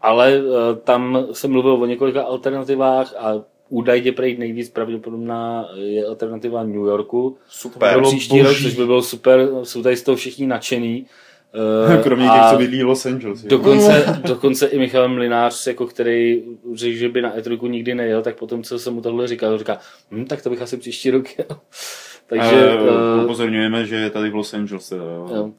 Ale 0.00 0.42
uh, 0.42 0.54
tam 0.84 1.26
se 1.32 1.48
mluvil 1.48 1.72
o 1.72 1.86
několika 1.86 2.22
alternativách 2.22 3.14
a 3.18 3.42
údajně 3.68 4.12
prý 4.12 4.36
nejvíc 4.36 4.70
pravděpodobná 4.70 5.68
je 5.74 6.06
alternativa 6.06 6.62
New 6.62 6.74
Yorku. 6.74 7.36
Super. 7.48 8.02
Příští 8.02 8.42
rok, 8.42 8.56
což 8.62 8.74
by 8.74 8.86
bylo 8.86 9.02
super. 9.02 9.48
Jsou 9.62 9.82
tady 9.82 9.96
z 9.96 10.02
toho 10.02 10.16
všichni 10.16 10.46
nadšení. 10.46 11.06
Uh, 11.54 12.02
Kromě 12.02 12.28
těch, 12.28 12.50
co 12.50 12.56
bydlí 12.56 12.82
Los 12.82 13.06
Angeles. 13.06 13.42
Dokonce, 13.42 14.20
dokonce 14.26 14.66
i 14.66 14.78
Michal 14.78 15.08
Mlinář, 15.08 15.66
jako 15.66 15.86
který 15.86 16.42
řekl, 16.74 16.96
že 16.96 17.08
by 17.08 17.22
na 17.22 17.36
E3 17.36 17.68
nikdy 17.68 17.94
nejel, 17.94 18.22
tak 18.22 18.36
potom, 18.36 18.62
co 18.62 18.78
jsem 18.78 18.94
mu 18.94 19.00
tohle 19.00 19.28
říkal, 19.28 19.58
říká, 19.58 19.78
hm, 20.10 20.24
tak 20.24 20.42
to 20.42 20.50
bych 20.50 20.62
asi 20.62 20.76
příští 20.76 21.10
rok 21.10 21.38
jel. 21.38 21.46
Takže 22.26 22.74
uh, 22.74 23.24
upozorňujeme, 23.24 23.86
že 23.86 23.96
je 23.96 24.10
tady 24.10 24.30
v 24.30 24.34
Los 24.34 24.54
Angeles. 24.54 24.88
Teda, 24.88 25.04
jo. 25.04 25.28
Jo. 25.34 25.50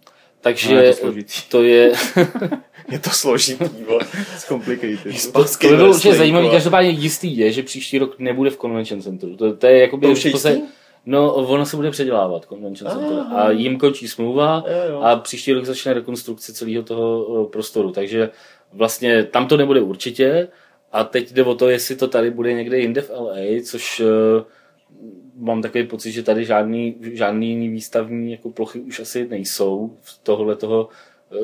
Takže 0.41 0.75
no, 0.75 0.81
je 0.81 0.93
to, 0.93 1.13
to 1.49 1.63
je... 1.63 1.91
je 2.91 2.99
to 2.99 3.09
složitý, 3.09 3.65
complicated. 4.47 5.31
To, 5.33 5.43
to 5.43 5.67
by 5.67 5.75
bylo 5.75 5.89
určitě 5.89 6.13
zajímavý, 6.13 6.49
každopádně 6.49 6.89
jistý 6.89 7.37
je, 7.37 7.51
že 7.51 7.63
příští 7.63 7.97
rok 7.97 8.19
nebude 8.19 8.49
v 8.49 8.57
Convention 8.57 9.01
Centru. 9.01 9.37
To, 9.37 9.55
to 9.55 9.67
je 9.67 9.79
jako 9.79 9.97
by... 9.97 10.15
No, 11.05 11.33
ono 11.35 11.65
se 11.65 11.75
bude 11.75 11.91
předělávat 11.91 12.45
Convention 12.45 12.91
Center 12.91 13.19
a 13.35 13.51
jim 13.51 13.77
končí 13.77 14.07
smlouva 14.07 14.63
a 15.01 15.15
příští 15.15 15.53
rok 15.53 15.65
začne 15.65 15.93
rekonstrukce 15.93 16.53
celého 16.53 16.83
toho 16.83 17.45
prostoru, 17.45 17.91
takže 17.91 18.29
vlastně 18.73 19.23
tam 19.23 19.47
to 19.47 19.57
nebude 19.57 19.81
určitě 19.81 20.47
a 20.91 21.03
teď 21.03 21.31
jde 21.31 21.43
o 21.43 21.55
to, 21.55 21.69
jestli 21.69 21.95
to 21.95 22.07
tady 22.07 22.31
bude 22.31 22.53
někde 22.53 22.79
jinde 22.79 23.01
v 23.01 23.09
LA, 23.09 23.35
což 23.65 23.99
uh, 23.99 24.07
mám 25.35 25.61
takový 25.61 25.87
pocit, 25.87 26.11
že 26.11 26.23
tady 26.23 26.45
žádný, 26.45 26.95
žádný 27.01 27.49
jiný 27.49 27.69
výstavní 27.69 28.31
jako 28.31 28.49
plochy 28.49 28.79
už 28.79 28.99
asi 28.99 29.27
nejsou 29.27 29.97
v 30.01 30.19
tohle 30.23 30.55
toho 30.55 30.89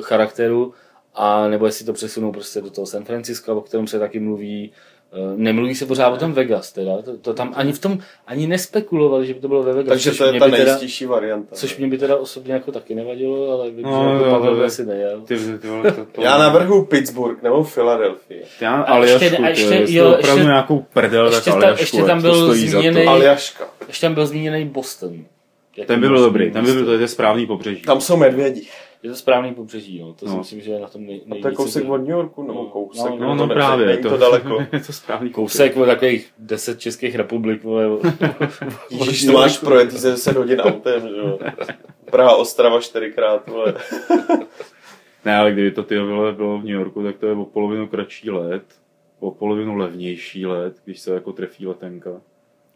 charakteru. 0.02 0.74
A 1.14 1.48
nebo 1.48 1.66
jestli 1.66 1.86
to 1.86 1.94
přesunou 1.94 2.32
prostě 2.32 2.62
do 2.62 2.70
toho 2.70 2.88
San 2.88 3.06
Francisco, 3.06 3.56
o 3.56 3.62
kterém 3.62 3.88
se 3.88 4.00
taky 4.00 4.20
mluví, 4.20 4.72
Eh, 4.72 4.99
Nemluví 5.36 5.76
se 5.76 5.86
pořád 5.86 6.10
o 6.10 6.18
tom 6.18 6.34
Vegas, 6.34 6.72
teda. 6.72 7.02
To, 7.02 7.18
to 7.18 7.34
tam 7.34 7.54
ani 7.56 7.72
v 7.74 7.80
tom, 7.80 7.98
ani 8.28 8.48
nespekulovali, 8.48 9.28
že 9.28 9.34
by 9.34 9.40
to 9.40 9.48
bylo 9.48 9.64
ve 9.64 9.74
Vegas. 9.74 9.90
Takže 9.90 10.12
to 10.12 10.26
je 10.26 10.40
ta 10.40 10.46
by 10.46 10.52
teda, 10.52 10.64
nejistější 10.64 11.06
varianta. 11.06 11.56
Což 11.56 11.78
mě 11.78 11.88
by 11.88 11.98
teda 11.98 12.18
osobně 12.18 12.54
jako 12.54 12.72
taky 12.72 12.96
nevadilo, 12.96 13.52
ale 13.52 13.72
vím, 13.72 13.86
No, 13.86 14.14
jako 14.14 14.26
jo, 14.26 14.32
Pavel 14.32 14.54
to 14.54 14.60
by 14.60 14.66
asi 14.66 14.86
nejel. 14.86 15.22
Ty, 15.22 15.38
ty, 15.62 15.68
vole, 15.68 15.92
to, 15.92 16.06
to, 16.12 16.22
Já 16.22 16.38
navrhu 16.38 16.86
Pittsburgh 16.86 17.44
nebo 17.44 17.64
Philadelphia. 17.64 18.46
Já 18.62 18.72
A 18.82 18.94
Aljašku, 18.94 19.24
ještě- 19.24 19.38
a 19.38 19.42
ty, 19.42 19.50
ještě- 19.50 19.76
jestli 19.76 19.96
jo, 19.96 20.04
to 20.04 20.10
opravdu 20.18 20.38
ještě- 20.40 20.48
nějakou 20.48 20.86
prdel, 20.94 21.26
ještě 21.26 21.50
tak 21.52 21.60
ta- 21.60 21.66
Aljašku, 21.66 21.82
ještě 21.84 22.04
tam 22.04 22.22
byl 22.22 22.54
Aljaška. 23.10 23.64
Ještě 23.88 24.06
tam 24.06 24.14
byl 24.14 24.26
zmíněný 24.28 24.66
Boston. 24.66 25.14
Jako 25.78 25.88
Ten 25.88 26.00
by 26.00 26.08
byl 26.08 26.16
možný 26.18 26.26
dobrý, 26.28 26.52
ten 26.52 26.66
by 26.66 26.74
byl 26.74 26.86
to 26.86 26.94
je 26.94 27.08
správný 27.08 27.46
pobřeží. 27.48 27.82
Tam 27.82 28.02
jsou 28.02 28.18
medvědi. 28.18 28.68
Je 29.04 29.10
to 29.10 29.16
správný 29.16 29.54
pobřeží, 29.54 30.00
no. 30.00 30.14
To 30.14 30.26
si 30.26 30.32
No. 30.32 30.38
myslím, 30.38 30.62
že 30.62 30.72
je 30.72 30.80
na 30.80 30.88
tom 30.88 31.06
nej, 31.06 31.22
A 31.32 31.42
to 31.42 31.48
je 31.48 31.54
kousek 31.56 31.90
od 31.90 31.98
New 31.98 32.10
Yorku, 32.10 32.44
nebo 32.48 32.60
No, 32.64 32.66
kousek. 32.66 33.06
no, 33.12 33.18
No, 33.18 33.28
to 33.28 33.36
no 33.36 33.46
ne- 33.48 33.54
právě, 33.56 33.86
Není 33.86 34.02
to 34.02 34.18
daleko. 34.18 34.60
je 34.74 34.80
to 34.80 34.94
správný 34.94 35.30
Kousek 35.30 35.78
od 35.78 35.86
takových 35.86 36.34
10 36.40 36.80
českých 36.80 37.16
republik, 37.16 37.64
vole. 37.64 37.88
Ježíš, 38.90 39.26
to 39.26 39.32
máš 39.32 39.58
projet 39.58 39.92
za 39.92 40.10
10 40.10 40.36
hodin 40.38 40.62
autem, 40.62 41.02
že 41.02 41.16
jo. 41.18 41.40
Praha, 42.12 42.36
Ostrava 42.36 42.82
čtyřikrát, 42.82 43.48
vole. 43.48 43.74
Ne, 45.26 45.38
ale 45.38 45.52
kdyby 45.52 45.72
to 45.72 45.84
ty 45.84 46.00
vole 46.00 46.34
bylo 46.34 46.58
v 46.58 46.64
New 46.64 46.74
Yorku, 46.76 47.04
tak 47.04 47.18
to 47.18 47.26
je 47.28 47.34
o 47.36 47.46
polovinu 47.46 47.88
kratší 47.88 48.30
let, 48.30 48.64
o 49.20 49.32
polovinu 49.32 49.76
levnější 49.76 50.46
let, 50.46 50.76
když 50.86 51.00
se 51.00 51.14
jako 51.14 51.34
trefí 51.34 51.68
letenka. 51.68 52.22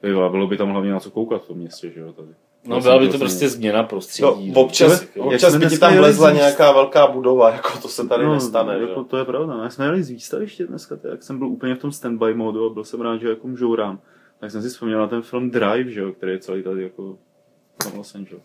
Bylo 0.01 0.47
by 0.47 0.57
tam 0.57 0.69
hlavně 0.69 0.91
na 0.91 0.99
co 0.99 1.11
koukat 1.11 1.43
v 1.43 1.47
tom 1.47 1.57
městě, 1.57 1.89
že 1.89 1.99
jo, 1.99 2.13
tady. 2.13 2.27
No 2.67 2.81
byla 2.81 2.99
by 2.99 3.07
to 3.07 3.17
prostě 3.17 3.49
změna 3.49 3.83
prostředí. 3.83 4.51
No, 4.51 4.61
občas, 4.61 5.01
jak 5.01 5.25
občas 5.25 5.57
by 5.57 5.67
ti 5.67 5.77
tam 5.77 5.97
vlezla 5.97 6.31
nějaká 6.31 6.71
velká 6.71 7.07
budova, 7.07 7.51
jako 7.51 7.79
to 7.81 7.87
se 7.87 8.07
tady 8.07 8.27
nestane, 8.27 8.79
že 8.79 8.85
jako 8.85 8.99
jo. 8.99 9.03
to 9.03 9.17
je 9.17 9.25
pravda. 9.25 9.55
No, 9.55 9.63
Já 9.63 9.69
jsme 9.69 9.85
jeli 9.85 10.03
z 10.03 10.09
výstaviště 10.09 10.67
dneska, 10.67 10.95
tak 10.95 11.11
jak 11.11 11.23
jsem 11.23 11.37
byl 11.37 11.47
úplně 11.47 11.75
v 11.75 11.79
tom 11.79 11.91
standby 11.91 12.33
modu 12.33 12.65
a 12.65 12.73
byl 12.73 12.83
jsem 12.83 13.01
rád, 13.01 13.17
že 13.17 13.29
jako 13.29 13.55
žourám. 13.55 13.99
Tak 14.39 14.51
jsem 14.51 14.61
si 14.61 14.69
vzpomněl 14.69 14.99
na 14.99 15.07
ten 15.07 15.21
film 15.21 15.51
Drive, 15.51 15.91
že 15.91 15.99
jo, 15.99 16.11
který 16.11 16.31
je 16.31 16.39
celý 16.39 16.63
tady 16.63 16.83
jako 16.83 17.17
v 17.91 17.97
Los 17.97 18.15
Angeles. 18.15 18.43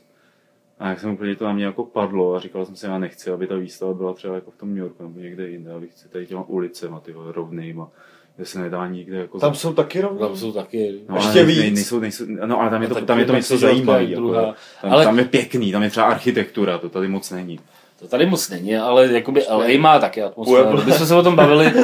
A 0.78 0.88
jak 0.88 1.00
jsem 1.00 1.10
úplně 1.10 1.36
to 1.36 1.44
na 1.44 1.52
mě 1.52 1.64
jako 1.64 1.84
padlo 1.84 2.34
a 2.34 2.40
říkal 2.40 2.66
jsem 2.66 2.76
si, 2.76 2.86
já 2.86 2.98
nechci, 2.98 3.30
aby 3.30 3.46
ta 3.46 3.56
výstava 3.56 3.94
byla 3.94 4.12
třeba 4.12 4.34
jako 4.34 4.50
v 4.50 4.56
tom 4.56 4.68
New 4.68 4.78
Yorku 4.78 5.02
nebo 5.02 5.20
někde 5.20 5.48
jinde, 5.48 5.72
abych 5.72 5.90
chci 5.90 6.08
tady 6.08 6.26
těma 6.26 6.42
ulicema, 6.42 7.00
ty 7.00 7.14
rovnýma, 7.32 7.90
kde 8.38 8.46
se 8.46 8.58
nedá 8.58 8.86
nikde 8.86 9.16
jako... 9.18 9.38
Tam 9.38 9.54
jsou 9.54 9.72
taky 9.72 10.00
rovný. 10.00 10.18
Tam 10.18 10.36
jsou 10.36 10.52
taky... 10.52 10.94
No, 11.08 11.16
ještě 11.16 11.30
ale 11.38 11.44
víc. 11.44 11.58
Nej, 11.58 11.70
nejsou, 11.70 12.00
nejsou, 12.00 12.24
no 12.46 12.60
ale 12.60 12.70
tam 12.70 12.82
je 12.82 12.88
to, 12.88 12.94
tam 13.04 13.18
je 13.18 13.24
to 13.24 13.32
něco 13.34 13.66
je 13.66 13.74
Jako, 14.10 14.32
tam, 14.34 14.54
Ale- 14.92 15.04
tam, 15.04 15.18
je 15.18 15.24
pěkný, 15.24 15.72
tam 15.72 15.82
je 15.82 15.90
třeba 15.90 16.06
architektura, 16.06 16.78
to 16.78 16.88
tady 16.88 17.08
moc 17.08 17.30
není. 17.30 17.60
To 17.98 18.08
tady 18.08 18.26
moc 18.26 18.50
není, 18.50 18.76
ale 18.76 19.06
jakoby 19.12 19.42
LA 19.50 19.66
má 19.78 19.98
taky 19.98 20.22
atmosféru. 20.22 20.82
My 20.86 20.92
jsme 20.92 21.06
se 21.06 21.14
o 21.14 21.22
tom 21.22 21.36
bavili. 21.36 21.72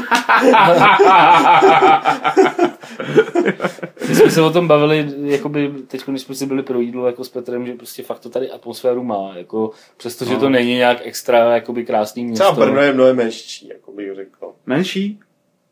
My 4.09 4.15
jsme 4.15 4.31
se 4.31 4.43
o 4.43 4.51
tom 4.51 4.69
bavili, 4.69 5.07
jakoby 5.25 5.71
teď, 5.89 6.03
když 6.07 6.23
jsme 6.23 6.35
si 6.35 6.47
byli 6.47 6.63
pro 6.63 6.81
jídlo 6.81 7.07
jako 7.07 7.25
s 7.25 7.29
Petrem, 7.29 7.67
že 7.67 7.75
prostě 7.75 8.03
fakt 8.03 8.19
to 8.21 8.29
tady 8.31 8.51
atmosféru 8.51 9.05
má, 9.05 9.33
jako 9.37 9.71
přestože 9.97 10.35
No. 10.35 10.41
to 10.41 10.49
není 10.49 10.75
nějak 10.75 10.99
extra 11.03 11.55
jakoby 11.55 11.85
krásný 11.85 12.25
město. 12.25 12.45
Třeba 12.53 12.67
Brno 12.67 12.81
je 12.81 12.93
mnohem 12.93 13.17
menší, 13.17 13.69
jako 13.69 13.93
bych 13.93 14.15
řekl. 14.15 14.53
Menší? 14.67 15.19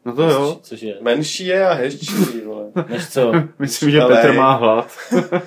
No 0.05 0.17
to 0.17 0.23
jo. 0.23 0.59
Což 0.63 0.83
je, 0.83 0.97
Menší 1.01 1.47
je 1.47 1.67
a 1.67 1.73
hezčí, 1.73 2.41
vole. 2.45 2.65
než 2.89 3.09
co? 3.09 3.33
Myslím, 3.59 3.91
že 3.91 4.01
Petr 4.01 4.33
má 4.33 4.53
hlad. 4.55 4.89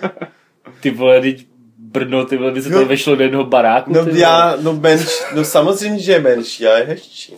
Ty 0.82 0.92
vole, 0.92 1.22
teď 1.22 1.48
Brno, 1.78 2.26
ty 2.26 2.38
vole, 2.38 2.52
by 2.52 2.62
se 2.62 2.70
Jo. 2.70 2.74
tady 2.76 2.86
vešlo 2.86 3.16
do 3.16 3.24
jednoho 3.24 3.44
baráku. 3.46 3.94
No 3.94 4.00
ty 4.04 4.10
vole. 4.10 4.22
já, 4.22 4.56
no 4.62 4.74
menší, 4.74 5.08
no 5.36 5.46
samozřejmě, 5.46 6.00
že 6.00 6.12
je 6.12 6.20
menší, 6.20 6.68
ale 6.68 6.80
je 6.80 6.86
hezčí. 6.86 7.36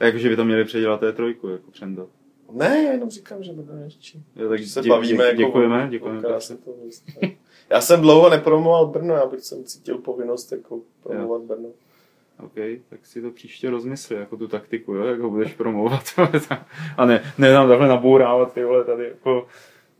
Jakože 0.00 0.28
by 0.28 0.36
tam 0.36 0.46
měli 0.46 0.64
předělat 0.64 1.00
té 1.00 1.12
trojku, 1.12 1.48
jako 1.48 1.70
přendat. 1.70 2.06
Ne, 2.52 2.82
já 2.86 2.92
jenom 2.92 3.10
říkám, 3.10 3.42
že 3.42 3.52
bude 3.52 3.74
hezčí. 3.84 4.22
Jo, 4.36 4.42
tak 4.42 4.48
Takže 4.48 4.66
se 4.70 4.80
dě- 4.80 4.88
bavíme 4.88 5.24
dě- 5.24 5.26
jako... 5.26 5.36
děkujeme, 5.42 5.84
o- 5.84 5.88
děkujeme. 5.88 6.18
o 6.18 6.22
kráse 6.22 6.56
toho 6.56 6.76
města. 6.82 7.12
Já 7.70 7.80
jsem 7.80 8.00
dlouho 8.00 8.30
nepromoval 8.30 8.86
Brno, 8.86 9.14
já 9.14 9.26
bych 9.26 9.40
jsem 9.40 9.64
cítil 9.64 9.98
povinnost 9.98 10.52
jako 10.52 10.78
promovat 11.02 11.42
Brno. 11.42 11.68
OK, 12.42 12.54
tak 12.90 13.06
si 13.06 13.22
to 13.22 13.30
příště 13.30 13.70
rozmysli, 13.70 14.16
jako 14.16 14.36
tu 14.36 14.48
taktiku, 14.48 14.94
jo, 14.94 15.04
jak 15.04 15.20
ho 15.20 15.30
budeš 15.30 15.52
promovat. 15.54 16.04
A 16.96 17.06
ne, 17.06 17.32
ne 17.38 17.52
tam 17.52 17.68
takhle 17.68 17.88
nabourávat, 17.88 18.52
ty 18.54 18.64
vole, 18.64 18.84
tady 18.84 19.04
jako 19.04 19.46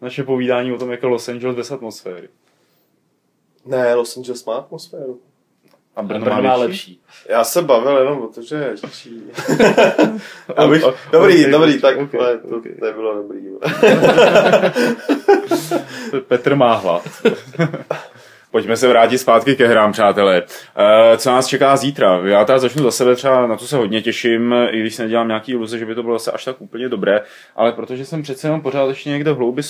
naše 0.00 0.22
povídání 0.24 0.72
o 0.72 0.78
tom, 0.78 0.90
jak 0.90 1.02
je 1.02 1.08
Los 1.08 1.28
Angeles 1.28 1.56
bez 1.56 1.70
atmosféry. 1.70 2.28
Ne, 3.66 3.94
Los 3.94 4.16
Angeles 4.16 4.44
má 4.44 4.54
atmosféru. 4.56 5.20
A 5.96 6.02
Brno, 6.02 6.24
Brno 6.24 6.42
má 6.42 6.56
lepší. 6.56 7.00
Já 7.28 7.44
se 7.44 7.62
bavil 7.62 7.96
jenom 7.98 8.22
o 8.22 8.28
to, 8.28 8.42
že 8.42 8.56
je 8.56 8.74
hezčí. 8.82 9.22
Abych, 10.56 10.84
O- 10.84 10.88
o- 10.88 10.94
dobrý, 11.12 11.44
ok, 11.44 11.50
dobrý, 11.50 11.80
tak 11.80 11.98
ok, 11.98 12.12
vole, 12.12 12.38
to 12.38 12.56
ok. 12.56 12.64
nebylo 12.64 13.14
dobrý. 13.14 13.40
Petr 16.28 16.54
má 16.56 16.74
hlad. 16.74 17.02
Pojďme 18.50 18.76
se 18.76 18.88
vrátit 18.88 19.18
zpátky 19.18 19.56
ke 19.56 19.66
hrám, 19.66 19.92
přátelé. 19.92 20.42
Eh, 20.76 21.16
Co 21.18 21.30
nás 21.30 21.46
čeká 21.46 21.76
zítra? 21.76 22.20
Já 22.24 22.44
teda 22.44 22.58
začnu 22.58 22.82
za 22.82 22.90
sebe 22.90 23.16
třeba, 23.16 23.46
na 23.46 23.56
to 23.56 23.66
se 23.66 23.76
hodně 23.76 24.02
těším, 24.02 24.54
i 24.70 24.80
když 24.80 24.94
si 24.94 25.02
nedělám 25.02 25.28
nějaký 25.28 25.52
iluze, 25.52 25.78
že 25.78 25.86
by 25.86 25.94
to 25.94 26.02
bylo 26.02 26.18
zase 26.18 26.32
až 26.32 26.44
tak 26.44 26.60
úplně 26.60 26.88
dobré, 26.88 27.20
ale 27.56 27.72
protože 27.72 28.04
jsem 28.04 28.22
přece 28.22 28.46
jenom 28.46 28.60
pořád 28.60 28.88
ještě 28.88 29.10
někde 29.10 29.32
v 29.32 29.36
hloubi 29.36 29.62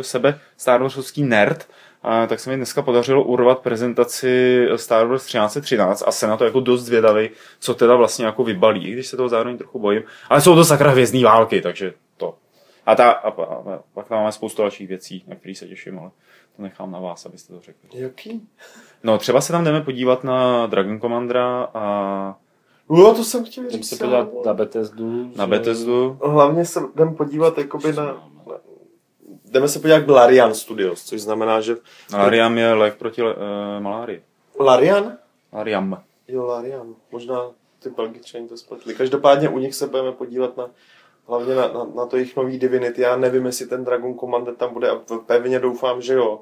sebe 0.00 0.38
Star 0.56 0.80
Warsovský 0.80 1.22
nerd, 1.22 1.66
a 2.04 2.26
tak 2.26 2.40
se 2.40 2.50
mi 2.50 2.56
dneska 2.56 2.82
podařilo 2.82 3.24
urvat 3.24 3.58
prezentaci 3.58 4.66
Star 4.76 5.06
Wars 5.06 5.24
1313 5.24 6.02
a 6.06 6.12
jsem 6.12 6.30
na 6.30 6.36
to 6.36 6.44
jako 6.44 6.60
dost 6.60 6.82
zvědavý, 6.82 7.30
co 7.58 7.74
teda 7.74 7.96
vlastně 7.96 8.26
jako 8.26 8.44
vybalí, 8.44 8.88
i 8.88 8.92
když 8.92 9.06
se 9.06 9.16
toho 9.16 9.28
zároveň 9.28 9.58
trochu 9.58 9.78
bojím. 9.78 10.02
Ale 10.28 10.40
jsou 10.40 10.54
to 10.54 10.64
sakra 10.64 10.90
hvězdní 10.90 11.24
války, 11.24 11.60
takže 11.60 11.94
to. 12.16 12.34
A, 12.86 12.94
ta, 12.94 13.10
a, 13.10 13.28
a, 13.28 13.44
a 13.44 13.80
pak 13.94 14.08
tam 14.08 14.18
máme 14.18 14.32
spoustu 14.32 14.62
dalších 14.62 14.88
věcí, 14.88 15.24
na 15.26 15.36
které 15.36 15.54
se 15.54 15.66
těším, 15.66 15.98
ale 15.98 16.10
to 16.56 16.62
nechám 16.62 16.90
na 16.92 17.00
vás, 17.00 17.26
abyste 17.26 17.52
to 17.54 17.60
řekli. 17.60 17.88
Jaký? 17.92 18.48
No, 19.02 19.18
třeba 19.18 19.40
se 19.40 19.52
tam 19.52 19.64
jdeme 19.64 19.80
podívat 19.80 20.24
na 20.24 20.66
Dragon 20.66 21.00
Commandera 21.00 21.64
a 21.74 22.36
Jo, 22.90 23.14
to 23.14 23.24
jsem 23.24 23.44
chtěl 23.44 23.70
říct. 23.70 23.88
se 23.88 23.96
podívat 23.96 24.28
na 24.46 24.54
Bethesdu. 24.54 25.30
na 25.36 25.44
že- 25.44 25.50
Bethesdu. 25.50 26.18
Hlavně 26.24 26.64
se 26.64 26.80
jdem 26.94 27.14
podívat 27.14 27.58
jakoby 27.58 27.92
na, 27.92 28.04
na 28.04 28.22
jdeme 29.44 29.68
se 29.68 29.78
podívat 29.78 30.00
k 30.00 30.08
Larian 30.08 30.54
Studios, 30.54 31.04
což 31.04 31.20
znamená, 31.20 31.60
že 31.60 31.76
Lariam 32.12 32.58
je 32.58 32.72
lék 32.74 32.96
proti 32.96 33.22
uh, 33.22 33.28
malárii. 33.78 34.22
Larian? 34.60 35.16
Lariam. 35.52 36.02
Jo, 36.28 36.46
Larian. 36.46 36.94
Možná 37.12 37.50
ty 37.78 37.90
Belgičani 37.90 38.48
to 38.48 38.56
spletli. 38.56 38.94
Každopádně 38.94 39.48
u 39.48 39.58
nich 39.58 39.74
se 39.74 39.86
budeme 39.86 40.12
podívat 40.12 40.56
na 40.56 40.70
hlavně 41.28 41.54
na, 41.54 41.68
na, 41.68 41.86
na 41.94 42.06
to 42.06 42.16
jejich 42.16 42.36
nový 42.36 42.58
Divinity. 42.58 43.02
Já 43.02 43.16
nevím, 43.16 43.46
jestli 43.46 43.66
ten 43.66 43.84
Dragon 43.84 44.18
Commander 44.18 44.54
tam 44.54 44.72
bude 44.72 44.90
a 44.90 45.00
pevně 45.26 45.58
doufám, 45.58 46.02
že 46.02 46.14
jo. 46.14 46.40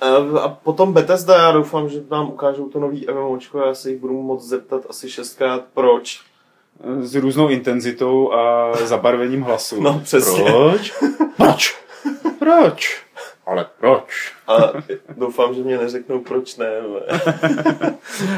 A, 0.00 0.38
a 0.40 0.48
potom 0.48 0.92
Bethesda, 0.92 1.36
já 1.36 1.52
doufám, 1.52 1.88
že 1.88 2.02
nám 2.10 2.28
ukážou 2.28 2.68
to 2.68 2.80
nový 2.80 3.06
MMOčko, 3.14 3.58
já 3.58 3.74
se 3.74 3.90
jich 3.90 4.00
budu 4.00 4.22
moc 4.22 4.42
zeptat 4.42 4.86
asi 4.90 5.10
šestkrát, 5.10 5.64
proč. 5.74 6.20
S 7.00 7.14
různou 7.14 7.48
intenzitou 7.48 8.32
a 8.32 8.72
zabarvením 8.84 9.42
hlasu. 9.42 9.82
No, 9.82 10.00
přesně. 10.04 10.44
Proč? 10.44 10.92
Proč? 11.36 11.76
Proč? 12.38 13.05
Ale 13.46 13.66
proč? 13.80 14.32
A 14.48 14.72
doufám, 15.16 15.54
že 15.54 15.62
mě 15.62 15.78
neřeknou, 15.78 16.20
proč 16.20 16.56
ne. 16.56 16.66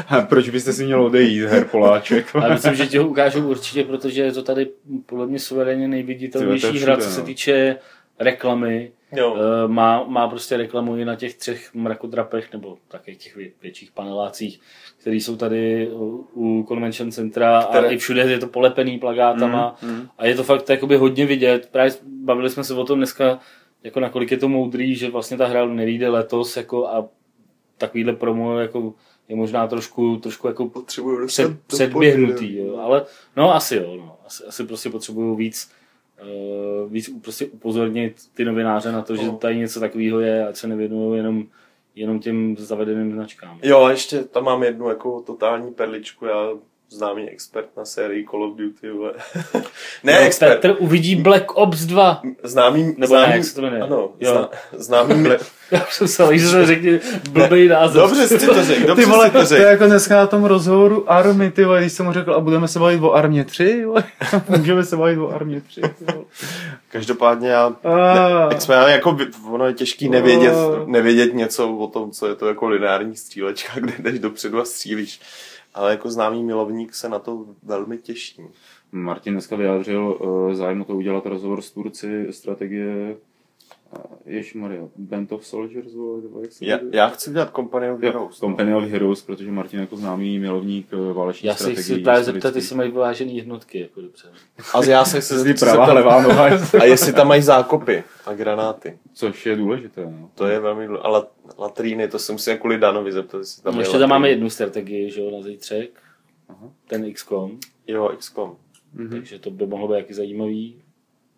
A 0.07 0.21
proč 0.29 0.49
byste 0.49 0.73
si 0.73 0.85
měl 0.85 1.03
odejít, 1.05 1.45
her 1.45 1.65
Poláček? 1.65 2.25
Ale 2.35 2.49
myslím, 2.53 2.75
že 2.75 2.87
ti 2.87 2.97
ho 2.97 3.07
ukážou 3.07 3.49
určitě, 3.49 3.83
protože 3.83 4.21
je 4.23 4.31
to 4.31 4.43
tady 4.43 4.69
podle 5.05 5.27
mě 5.27 5.39
suverénně 5.39 5.87
nejviditelnější 5.87 6.79
hra, 6.79 6.97
co 6.97 7.09
se 7.09 7.19
no. 7.19 7.25
týče 7.25 7.75
reklamy. 8.19 8.91
Jo. 9.15 9.37
Eh, 9.37 9.67
Má, 9.67 10.03
má 10.03 10.27
prostě 10.27 10.57
reklamu 10.57 10.97
i 10.97 11.05
na 11.05 11.15
těch 11.15 11.35
třech 11.35 11.73
mrakodrapech, 11.73 12.53
nebo 12.53 12.77
také 12.87 13.15
těch 13.15 13.37
vě- 13.37 13.51
větších 13.61 13.91
panelácích, 13.91 14.59
které 14.97 15.15
jsou 15.15 15.35
tady 15.35 15.89
u 15.91 16.27
u 16.33 16.65
Convention 16.67 17.11
Centra 17.11 17.59
a 17.59 17.69
Které- 17.69 17.87
i 17.93 17.97
všude 17.97 18.21
je 18.21 18.39
to 18.39 18.47
polepený 18.47 18.99
plagátama 18.99 19.75
Mm, 19.81 19.89
mm. 19.89 20.07
a 20.17 20.25
je 20.25 20.35
to 20.35 20.43
fakt 20.43 20.69
jakoby 20.69 20.95
hodně 20.97 21.25
vidět. 21.25 21.69
Právě 21.71 21.91
bavili 22.05 22.49
jsme 22.49 22.63
se 22.63 22.73
o 22.73 22.83
tom 22.83 22.97
dneska, 22.99 23.39
jako 23.83 23.99
nakolik 23.99 24.31
je 24.31 24.37
to 24.37 24.49
moudrý, 24.49 24.95
že 24.95 25.09
vlastně 25.09 25.37
ta 25.37 25.47
hra 25.47 25.65
nevíde 25.65 26.09
letos 26.09 26.57
jako 26.57 26.87
a 26.87 27.07
takovýhle 27.77 28.13
promo 28.13 28.59
jako 28.59 28.93
je 29.29 29.35
možná 29.35 29.67
trošku, 29.67 30.17
trošku 30.17 30.47
jako 30.47 30.69
Potřebuju 30.69 31.27
před, 31.27 31.51
předběhnutý, 31.67 32.57
jo. 32.57 32.77
ale 32.77 33.05
no 33.37 33.55
asi 33.55 33.75
jo, 33.75 33.95
no. 33.97 34.17
asi, 34.25 34.43
asi 34.43 34.63
prostě 34.63 34.89
potřebuju 34.89 35.35
víc, 35.35 35.71
uh, 36.83 36.91
víc 36.91 37.09
prostě 37.21 37.45
upozornit 37.45 38.15
ty 38.33 38.45
novináře 38.45 38.91
na 38.91 39.01
to, 39.01 39.15
že 39.15 39.25
No. 39.25 39.37
tady 39.37 39.57
něco 39.57 39.79
takového 39.79 40.19
je 40.19 40.47
a 40.47 40.53
se 40.53 40.67
nevěnují 40.67 41.17
jenom, 41.17 41.43
jenom 41.95 42.19
těm 42.19 42.55
zavedeným 42.59 43.11
značkám. 43.13 43.59
Jo, 43.63 43.83
a 43.83 43.91
ještě 43.91 44.23
tam 44.23 44.43
mám 44.43 44.63
jednu 44.63 44.89
jako 44.89 45.21
totální 45.21 45.73
perličku, 45.73 46.25
já 46.25 46.49
známý 46.89 47.29
expert 47.29 47.69
na 47.77 47.85
sérii 47.85 48.25
Call 48.31 48.43
of 48.43 48.57
Duty, 48.57 48.89
vole. 48.91 49.13
ne 50.03 50.13
No, 50.13 50.19
expert, 50.19 50.61
Petr 50.61 50.75
uvidí 50.79 51.15
Black 51.15 51.51
Ops 51.51 51.79
2. 51.85 52.21
známý, 52.43 52.83
Nebo 52.97 53.07
známý, 53.07 53.29
ne, 53.29 53.35
jak 53.35 53.45
se 53.45 53.55
to 53.55 53.61
jmenuje? 53.61 53.81
Ano, 53.81 54.09
Jo. 54.19 54.31
zná, 54.31 54.49
známý, 54.73 55.29
Já 55.71 55.85
jsem 55.89 56.07
se 56.07 56.37
že 56.37 56.47
jsem 56.47 56.65
řekl 56.65 56.87
blbý 57.31 57.67
název. 57.67 58.01
Dobře 58.01 58.27
jsi 58.27 58.45
to 58.47 58.63
řekl, 58.63 58.87
dobře 58.87 59.03
Ty 59.05 59.09
vole, 59.11 59.25
jsi 59.27 59.31
to 59.31 59.37
to 59.37 59.39
je 59.39 59.45
řekl. 59.47 59.61
jako 59.63 59.85
dneska 59.85 60.15
na 60.15 60.27
tom 60.27 60.45
rozhovoru 60.45 61.11
Army, 61.11 61.51
ty 61.51 61.65
vole, 61.65 61.81
když 61.81 61.93
jsem 61.93 62.05
mu 62.05 62.13
řekl, 62.13 62.33
a 62.33 62.39
budeme 62.39 62.67
se 62.67 62.79
bavit 62.79 63.01
o 63.03 63.13
Armě 63.13 63.43
3, 63.45 63.85
vole. 63.85 64.03
můžeme 64.57 64.83
se 64.85 64.97
bavit 64.97 65.17
o 65.17 65.29
Armě 65.35 65.61
3, 65.61 65.81
ty 65.81 66.05
vole. 66.13 66.25
Každopádně 66.91 67.49
já 67.49 67.73
A, 67.83 68.47
Tak 68.49 68.61
jsme 68.61 68.75
jako, 68.75 69.17
ono 69.51 69.65
je 69.67 69.73
těžký 69.73 70.09
nevědět, 70.09 70.53
nevědět 70.85 71.33
něco 71.33 71.69
o 71.77 71.87
tom, 71.87 72.11
co 72.11 72.27
je 72.27 72.35
to 72.35 72.47
jako 72.47 72.67
lineární 72.69 73.15
střílečka, 73.15 73.71
kde 73.79 73.93
jdeš 73.99 74.19
dopředu 74.19 74.61
a 74.61 74.65
střílíš. 74.65 75.21
Ale 75.73 75.91
jako 75.91 76.11
známý 76.11 76.43
milovník 76.43 76.93
se 76.93 77.09
na 77.09 77.19
to 77.19 77.45
velmi 77.63 77.97
těší. 77.97 78.41
Martin 78.91 79.33
dneska 79.33 79.55
vyjádřil 79.55 80.17
uh, 80.21 80.53
zájem 80.53 80.81
o 80.81 80.85
to 80.85 80.95
udělat 80.95 81.25
rozhovor 81.25 81.61
s 81.61 81.71
Turci, 81.71 82.27
strategie 82.31 83.15
uh, 84.55 84.61
Maria, 84.61 84.81
Band 84.97 85.31
of 85.31 85.45
Soldiers, 85.45 85.93
vole, 85.93 86.21
nebo 86.21 86.41
jak 86.41 86.51
se 86.51 86.65
Já, 86.65 86.79
já 86.91 87.07
chci 87.07 87.31
dělat 87.31 87.51
Company 87.55 87.91
of 87.91 88.03
Jo, 88.03 88.07
Heroes. 88.11 88.41
no. 88.41 88.47
Company 88.47 88.75
of 88.75 88.83
Heroes, 88.83 89.21
protože 89.21 89.51
Martin 89.51 89.79
jako 89.79 89.95
známý 89.97 90.39
milovník 90.39 90.87
eh, 90.93 91.13
váleční 91.13 91.47
Já 91.47 91.53
se 91.53 91.63
strategií. 91.63 91.83
chci 91.95 92.03
právě 92.03 92.23
zeptat, 92.23 92.55
jestli 92.55 92.75
mají 92.75 92.91
vyvážené 92.91 93.31
jednotky. 93.31 93.79
Jako 93.79 94.01
dobře. 94.01 94.27
A 94.73 94.83
já 94.85 95.05
se 95.05 95.21
chci 95.21 95.33
Jestli 95.33 95.53
chci 95.53 95.65
pravá, 95.65 95.85
zeptat- 95.85 95.93
levá 95.95 96.21
noha, 96.21 96.49
a 96.79 96.83
jestli 96.83 97.13
tam 97.13 97.27
mají 97.27 97.41
zákopy 97.41 98.03
a 98.25 98.33
granáty. 98.33 98.97
což 99.13 99.45
je 99.45 99.55
důležité. 99.55 100.01
No. 100.05 100.29
To 100.35 100.47
je 100.47 100.59
velmi 100.59 100.87
důležité. 100.87 101.07
A 101.07 101.23
lat, 101.79 101.85
latríny, 101.85 102.07
to 102.07 102.19
se 102.19 102.31
musím 102.31 102.57
kvůli 102.57 102.77
Danovi 102.77 103.11
zeptat, 103.11 103.37
jestli 103.37 103.63
tam 103.63 103.73
No, 103.73 103.79
je 103.79 103.85
ještě 103.85 103.99
tam 103.99 104.09
máme 104.09 104.29
jednu 104.29 104.49
strategii, 104.49 105.11
že 105.11 105.21
jo, 105.21 105.31
na 105.31 105.41
zítřek. 105.41 106.01
Aha. 106.49 106.73
Ten 106.87 107.13
XCOM. 107.13 107.59
Jo, 107.87 108.11
XCOM. 108.17 108.57
Mhm. 108.93 109.09
Takže 109.09 109.39
to 109.39 109.51
by 109.51 109.67
mohlo 109.67 109.87
být 109.87 109.95
jaký 109.97 110.13
zajímavý. 110.13 110.81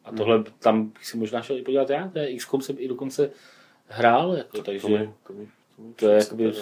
A 0.06 0.12
tohle 0.12 0.44
tam 0.60 0.90
bych 0.90 1.06
si 1.06 1.18
možná 1.18 1.42
šel 1.42 1.58
i 1.58 1.62
podívat 1.62 1.90
já, 1.90 2.08
to 2.10 2.20
je 2.20 2.38
XCOM 2.38 2.62
jsem 2.62 2.76
i 2.80 2.88
dokonce 2.88 3.32
hrál, 3.88 4.34
jako, 4.38 4.62
takže 4.62 4.82
To 4.82 4.88
mi, 4.88 5.14
to 5.28 5.34
mi, 5.34 5.48
to 5.76 5.82
mi 5.82 5.94
to 5.94 6.10
je 6.10 6.18
jakoby 6.18 6.54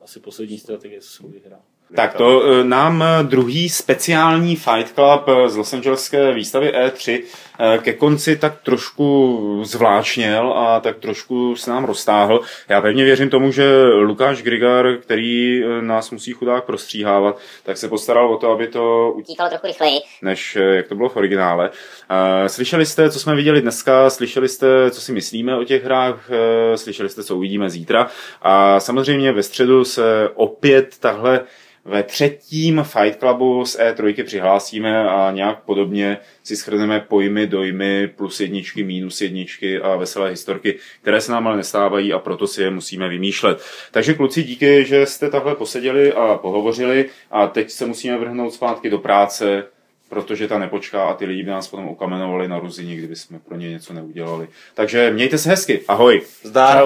asi 0.00 0.20
poslední 0.20 0.58
strategie, 0.58 1.00
co 1.00 1.08
jsem 1.08 1.30
kdy 1.30 1.42
hrál. 1.46 1.62
Tak 1.96 2.14
to 2.14 2.42
eh, 2.42 2.64
nám 2.64 3.02
eh, 3.02 3.22
druhý 3.22 3.68
speciální 3.68 4.56
Fight 4.56 4.94
Club 4.94 5.28
eh, 5.28 5.48
z 5.48 5.56
Los 5.56 5.72
Angeleské 5.72 6.32
výstavy 6.32 6.72
E3 6.72 7.22
eh, 7.58 7.78
ke 7.78 7.92
konci 7.92 8.36
tak 8.36 8.60
trošku 8.62 9.60
zvláčněl 9.64 10.52
a 10.52 10.80
tak 10.80 10.96
trošku 10.98 11.56
se 11.56 11.70
nám 11.70 11.84
roztáhl. 11.84 12.40
Já 12.68 12.80
pevně 12.80 13.04
věřím 13.04 13.30
tomu, 13.30 13.52
že 13.52 13.82
Lukáš 13.84 14.42
Grigar, 14.42 14.96
který 14.96 15.62
nás 15.80 16.10
musí 16.10 16.32
chudák 16.32 16.64
prostříhávat, 16.64 17.38
tak 17.62 17.76
se 17.76 17.88
postaral 17.88 18.32
o 18.32 18.36
to, 18.36 18.50
aby 18.50 18.66
to 18.66 19.12
utíkalo 19.16 19.50
trochu 19.50 19.66
rychleji. 19.66 20.00
než 20.22 20.58
jak 20.70 20.88
to 20.88 20.94
bylo 20.94 21.08
v 21.08 21.16
originále. 21.16 21.70
Slyšeli 22.46 22.86
jste, 22.86 23.10
co 23.10 23.20
jsme 23.20 23.34
viděli 23.34 23.60
dneska, 23.62 24.10
slyšeli 24.10 24.48
jste, 24.48 24.90
co 24.90 25.00
si 25.00 25.12
myslíme 25.12 25.56
o 25.56 25.64
těch 25.64 25.84
hrách, 25.84 26.30
slyšeli 26.74 27.08
jste, 27.08 27.24
co 27.24 27.36
uvidíme 27.36 27.70
zítra 27.70 28.06
a 28.42 28.80
samozřejmě 28.80 29.32
ve 29.32 29.42
středu 29.42 29.84
se 29.84 30.28
opět 30.34 30.98
tahle 31.00 31.40
ve 31.88 32.02
třetím 32.02 32.82
Fight 32.82 33.18
Clubu 33.18 33.64
z 33.64 33.78
E3 33.78 34.24
přihlásíme 34.24 35.08
a 35.08 35.30
nějak 35.30 35.62
podobně 35.62 36.18
si 36.42 36.56
shrneme 36.56 37.00
pojmy, 37.00 37.46
dojmy, 37.46 38.08
plus 38.16 38.40
jedničky, 38.40 38.84
minus 38.84 39.20
jedničky 39.20 39.80
a 39.80 39.96
veselé 39.96 40.30
historky, 40.30 40.78
které 41.02 41.20
se 41.20 41.32
nám 41.32 41.46
ale 41.46 41.56
nestávají 41.56 42.12
a 42.12 42.18
proto 42.18 42.46
si 42.46 42.62
je 42.62 42.70
musíme 42.70 43.08
vymýšlet. 43.08 43.62
Takže 43.90 44.14
kluci, 44.14 44.42
díky, 44.42 44.84
že 44.84 45.06
jste 45.06 45.30
takhle 45.30 45.54
poseděli 45.54 46.12
a 46.12 46.38
pohovořili 46.42 47.04
a 47.30 47.46
teď 47.46 47.70
se 47.70 47.86
musíme 47.86 48.18
vrhnout 48.18 48.54
zpátky 48.54 48.90
do 48.90 48.98
práce, 48.98 49.64
protože 50.08 50.48
ta 50.48 50.58
nepočká 50.58 51.04
a 51.04 51.14
ty 51.14 51.24
lidi 51.24 51.42
by 51.42 51.50
nás 51.50 51.68
potom 51.68 51.88
okamenovali 51.88 52.48
na 52.48 52.58
ruzini, 52.58 52.96
kdyby 52.96 53.16
jsme 53.16 53.38
pro 53.38 53.56
ně 53.56 53.70
něco 53.70 53.92
neudělali. 53.92 54.48
Takže 54.74 55.10
mějte 55.10 55.38
se 55.38 55.48
hezky, 55.48 55.80
ahoj! 55.88 56.22
Zdár. 56.42 56.84